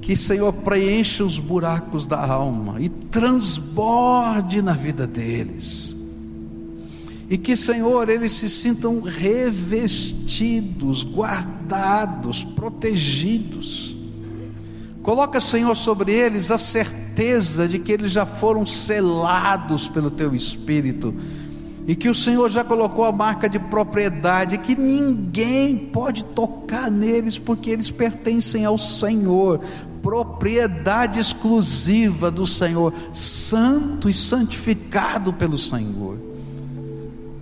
que, 0.03 0.15
Senhor, 0.15 0.53
preencha 0.53 1.25
os 1.25 1.39
buracos 1.39 2.07
da 2.07 2.23
alma 2.23 2.83
e 2.83 2.91
transborde 2.91 4.61
na 4.61 4.75
vida 4.75 5.07
deles. 5.07 5.97
E 7.31 7.39
que, 7.39 7.57
Senhor, 7.57 8.11
eles 8.11 8.33
se 8.33 8.51
sintam 8.51 9.01
revestidos, 9.01 11.03
guardados, 11.03 12.45
protegidos. 12.45 13.97
Coloca, 15.11 15.41
Senhor, 15.41 15.75
sobre 15.75 16.13
eles 16.13 16.53
a 16.53 16.57
certeza 16.57 17.67
de 17.67 17.81
que 17.81 17.91
eles 17.91 18.13
já 18.13 18.25
foram 18.25 18.65
selados 18.65 19.89
pelo 19.89 20.09
Teu 20.09 20.37
Espírito 20.37 21.13
e 21.85 21.97
que 21.97 22.09
o 22.09 22.15
Senhor 22.15 22.49
já 22.49 22.63
colocou 22.63 23.05
a 23.05 23.11
marca 23.11 23.49
de 23.49 23.59
propriedade, 23.59 24.57
que 24.59 24.77
ninguém 24.77 25.77
pode 25.77 26.25
tocar 26.27 26.89
neles, 26.93 27.41
porque 27.41 27.71
eles 27.71 27.91
pertencem 27.91 28.65
ao 28.65 28.79
Senhor, 28.79 29.59
propriedade 30.01 31.19
exclusiva 31.19 32.31
do 32.31 32.47
Senhor, 32.47 32.95
santo 33.13 34.09
e 34.09 34.15
santificado 34.15 35.33
pelo 35.33 35.59
Senhor, 35.59 36.19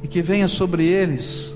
e 0.02 0.08
que 0.08 0.22
venha 0.22 0.48
sobre 0.48 0.86
eles 0.86 1.54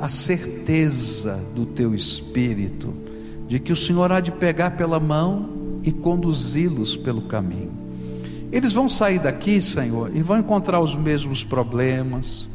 a 0.00 0.08
certeza 0.08 1.38
do 1.54 1.66
teu 1.66 1.94
espírito, 1.94 3.11
de 3.52 3.60
que 3.60 3.72
o 3.72 3.76
Senhor 3.76 4.10
há 4.10 4.20
de 4.20 4.32
pegar 4.32 4.72
pela 4.72 4.98
mão 4.98 5.80
e 5.82 5.92
conduzi-los 5.92 6.96
pelo 6.96 7.22
caminho. 7.22 7.72
Eles 8.50 8.72
vão 8.72 8.88
sair 8.88 9.18
daqui, 9.18 9.60
Senhor, 9.60 10.10
e 10.14 10.22
vão 10.22 10.38
encontrar 10.38 10.80
os 10.80 10.96
mesmos 10.96 11.44
problemas, 11.44 12.48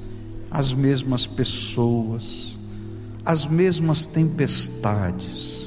as 0.50 0.74
mesmas 0.74 1.28
pessoas, 1.28 2.60
as 3.24 3.46
mesmas 3.46 4.06
tempestades 4.08 5.58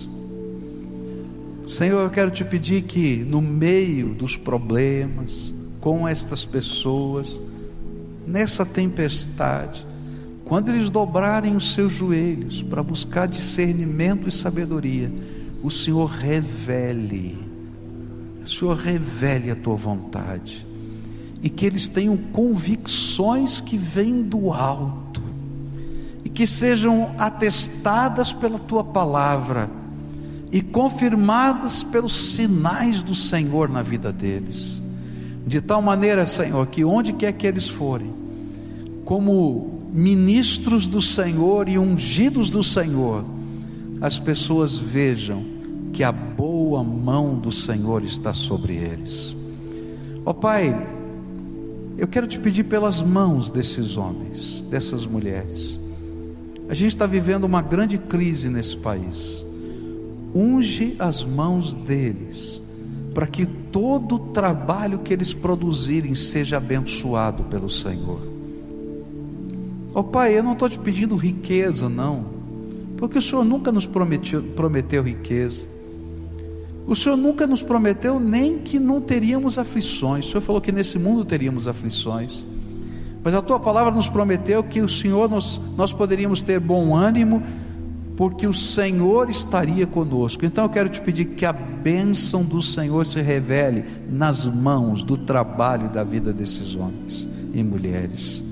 Senhor, 1.70 2.01
eu 2.03 2.11
quero 2.11 2.33
te 2.33 2.45
pedir 2.45 2.83
que 2.83 3.18
no 3.18 3.41
meio 3.41 4.12
dos 4.12 4.37
problemas, 4.37 5.55
com 5.81 6.07
estas 6.07 6.45
pessoas, 6.45 7.41
nessa 8.26 8.66
tempestade, 8.66 9.87
quando 10.51 10.71
eles 10.71 10.91
dobrarem 10.91 11.55
os 11.55 11.75
seus 11.75 11.93
joelhos 11.93 12.61
para 12.61 12.83
buscar 12.83 13.29
discernimento 13.29 14.29
e 14.29 14.33
sabedoria, 14.33 15.09
o 15.63 15.71
Senhor 15.71 16.07
revele, 16.07 17.39
o 18.43 18.49
Senhor 18.49 18.77
revele 18.77 19.53
a 19.53 19.55
tua 19.55 19.77
vontade, 19.77 20.67
e 21.41 21.49
que 21.49 21.65
eles 21.65 21.89
tenham 21.89 22.17
convicções 22.17 23.61
que 23.61 23.79
vêm 23.79 24.25
do 24.25 24.53
alto, 24.53 25.23
e 26.25 26.29
que 26.29 26.49
sejam 26.49 27.15
atestadas 27.17 28.33
pela 28.33 28.59
tua 28.59 28.83
palavra 28.83 29.71
e 30.51 30.61
confirmadas 30.61 31.85
pelos 31.85 32.35
sinais 32.35 33.05
do 33.05 33.15
Senhor 33.15 33.69
na 33.69 33.83
vida 33.83 34.13
deles. 34.13 34.83
De 35.47 35.61
tal 35.61 35.81
maneira, 35.81 36.27
Senhor, 36.27 36.67
que 36.67 36.85
onde 36.85 37.13
quer 37.13 37.35
que 37.35 37.47
eles 37.47 37.69
forem, 37.69 38.13
como 39.05 39.79
ministros 39.93 40.86
do 40.86 41.01
Senhor 41.01 41.68
e 41.68 41.78
ungidos 41.78 42.51
do 42.51 42.62
Senhor, 42.62 43.24
as 44.01 44.18
pessoas 44.18 44.76
vejam 44.76 45.45
que 45.93 46.05
a 46.05 46.12
boa 46.12 46.82
mão 46.82 47.38
do 47.38 47.51
Senhor 47.51 48.05
está 48.05 48.32
sobre 48.32 48.74
eles. 48.74 49.36
Ó 50.24 50.30
oh, 50.30 50.34
Pai, 50.34 50.74
eu 51.99 52.07
quero 52.07 52.26
te 52.26 52.38
pedir 52.38 52.64
pelas 52.64 53.03
mãos 53.03 53.51
desses 53.51 53.97
homens, 53.97 54.62
dessas 54.70 55.05
mulheres. 55.05 55.78
A 56.68 56.74
gente 56.74 56.91
está 56.91 57.07
vivendo 57.07 57.45
uma 57.45 57.61
grande 57.61 57.99
crise 57.99 58.49
nesse 58.49 58.76
país 58.76 59.47
unge 60.34 60.95
as 60.99 61.24
mãos 61.24 61.74
deles, 61.74 62.62
para 63.14 63.26
que 63.26 63.45
todo 63.45 64.16
o 64.16 64.18
trabalho 64.18 65.01
que 65.01 65.12
eles 65.12 65.32
produzirem 65.32 66.14
seja 66.14 66.57
abençoado 66.57 67.45
pelo 67.45 67.68
Senhor. 67.68 68.20
Ó 69.95 70.01
oh, 70.01 70.05
Pai, 70.05 70.38
eu 70.38 70.43
não 70.43 70.53
estou 70.53 70.68
te 70.68 70.78
pedindo 70.78 71.16
riqueza, 71.16 71.88
não, 71.88 72.26
porque 72.97 73.18
o 73.18 73.22
Senhor 73.22 73.45
nunca 73.45 73.72
nos 73.72 73.86
prometeu, 73.86 74.43
prometeu 74.43 75.03
riqueza. 75.03 75.68
O 76.86 76.95
Senhor 76.95 77.16
nunca 77.16 77.47
nos 77.47 77.62
prometeu 77.62 78.18
nem 78.18 78.59
que 78.59 78.78
não 78.78 79.01
teríamos 79.01 79.59
aflições. 79.59 80.26
O 80.26 80.30
Senhor 80.30 80.41
falou 80.41 80.61
que 80.61 80.72
nesse 80.72 80.99
mundo 80.99 81.24
teríamos 81.24 81.68
aflições. 81.68 82.45
Mas 83.22 83.34
a 83.34 83.43
tua 83.43 83.61
palavra 83.61 83.93
nos 83.93 84.09
prometeu 84.09 84.62
que 84.64 84.80
o 84.80 84.88
Senhor 84.88 85.28
nos, 85.28 85.61
nós 85.76 85.93
poderíamos 85.93 86.43
ter 86.43 86.59
bom 86.59 86.97
ânimo 86.97 87.43
porque 88.16 88.47
o 88.47 88.53
Senhor 88.53 89.30
estaria 89.30 89.86
conosco. 89.86 90.45
Então 90.45 90.64
eu 90.64 90.68
quero 90.68 90.88
te 90.88 91.01
pedir 91.01 91.26
que 91.26 91.47
a 91.47 91.53
bênção 91.53 92.43
do 92.43 92.61
Senhor 92.61 93.07
se 93.07 93.20
revele 93.20 93.84
nas 94.11 94.47
mãos 94.47 95.03
do 95.03 95.16
trabalho 95.16 95.88
da 95.88 96.05
vida 96.05 96.32
desses 96.32 96.74
homens 96.74 97.28
e 97.55 97.62
mulheres, 97.62 98.43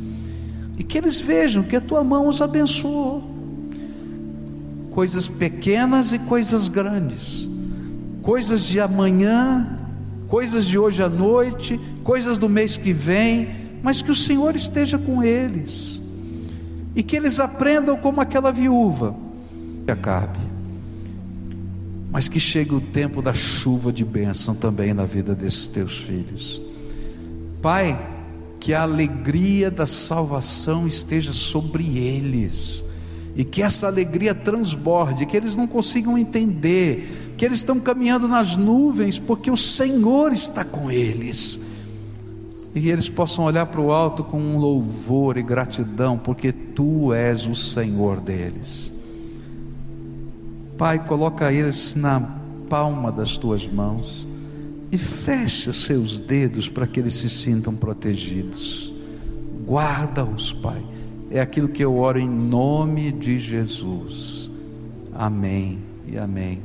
e 0.78 0.84
que 0.84 0.96
eles 0.96 1.20
vejam 1.20 1.64
que 1.64 1.74
a 1.74 1.80
tua 1.80 2.04
mão 2.04 2.28
os 2.28 2.40
abençoou. 2.40 3.22
Coisas 4.92 5.28
pequenas 5.28 6.12
e 6.12 6.18
coisas 6.20 6.68
grandes, 6.68 7.50
coisas 8.22 8.64
de 8.64 8.80
amanhã, 8.80 9.78
coisas 10.28 10.66
de 10.66 10.78
hoje 10.78 11.02
à 11.02 11.08
noite, 11.08 11.80
coisas 12.04 12.38
do 12.38 12.48
mês 12.48 12.76
que 12.76 12.92
vem, 12.92 13.48
mas 13.82 14.02
que 14.02 14.10
o 14.10 14.14
Senhor 14.14 14.54
esteja 14.54 14.98
com 14.98 15.22
eles, 15.22 16.02
e 16.94 17.02
que 17.02 17.16
eles 17.16 17.38
aprendam 17.38 17.96
como 17.96 18.20
aquela 18.20 18.50
viúva 18.50 19.14
acabe, 19.90 20.38
mas 22.10 22.28
que 22.28 22.40
chegue 22.40 22.74
o 22.74 22.80
tempo 22.80 23.22
da 23.22 23.32
chuva 23.32 23.92
de 23.92 24.04
bênção 24.04 24.54
também 24.54 24.92
na 24.92 25.04
vida 25.04 25.34
desses 25.34 25.68
teus 25.68 25.98
filhos. 25.98 26.60
Pai, 27.62 27.98
que 28.60 28.74
a 28.74 28.82
alegria 28.82 29.70
da 29.70 29.86
salvação 29.86 30.86
esteja 30.86 31.32
sobre 31.32 31.98
eles, 31.98 32.84
e 33.36 33.44
que 33.44 33.62
essa 33.62 33.86
alegria 33.86 34.34
transborde, 34.34 35.26
que 35.26 35.36
eles 35.36 35.56
não 35.56 35.66
consigam 35.66 36.18
entender, 36.18 37.34
que 37.36 37.44
eles 37.44 37.58
estão 37.60 37.78
caminhando 37.78 38.26
nas 38.26 38.56
nuvens, 38.56 39.18
porque 39.18 39.50
o 39.50 39.56
Senhor 39.56 40.32
está 40.32 40.64
com 40.64 40.90
eles, 40.90 41.58
e 42.74 42.90
eles 42.90 43.08
possam 43.08 43.44
olhar 43.44 43.66
para 43.66 43.80
o 43.80 43.92
alto 43.92 44.24
com 44.24 44.40
um 44.40 44.58
louvor 44.58 45.36
e 45.36 45.42
gratidão, 45.42 46.18
porque 46.18 46.52
tu 46.52 47.12
és 47.12 47.46
o 47.46 47.54
Senhor 47.54 48.20
deles. 48.20 48.92
Pai, 50.76 51.04
coloca 51.04 51.52
eles 51.52 51.94
na 51.94 52.20
palma 52.68 53.10
das 53.10 53.36
tuas 53.36 53.66
mãos 53.66 54.28
e 54.90 54.98
fecha 54.98 55.72
seus 55.72 56.18
dedos 56.18 56.68
para 56.68 56.86
que 56.86 57.00
eles 57.00 57.14
se 57.14 57.28
sintam 57.28 57.74
protegidos. 57.74 58.92
Guarda-os, 59.66 60.52
Pai. 60.52 60.82
É 61.30 61.40
aquilo 61.40 61.68
que 61.68 61.84
eu 61.84 61.98
oro 61.98 62.18
em 62.18 62.28
nome 62.28 63.12
de 63.12 63.38
Jesus. 63.38 64.50
Amém 65.14 65.78
e 66.06 66.16
amém. 66.16 66.60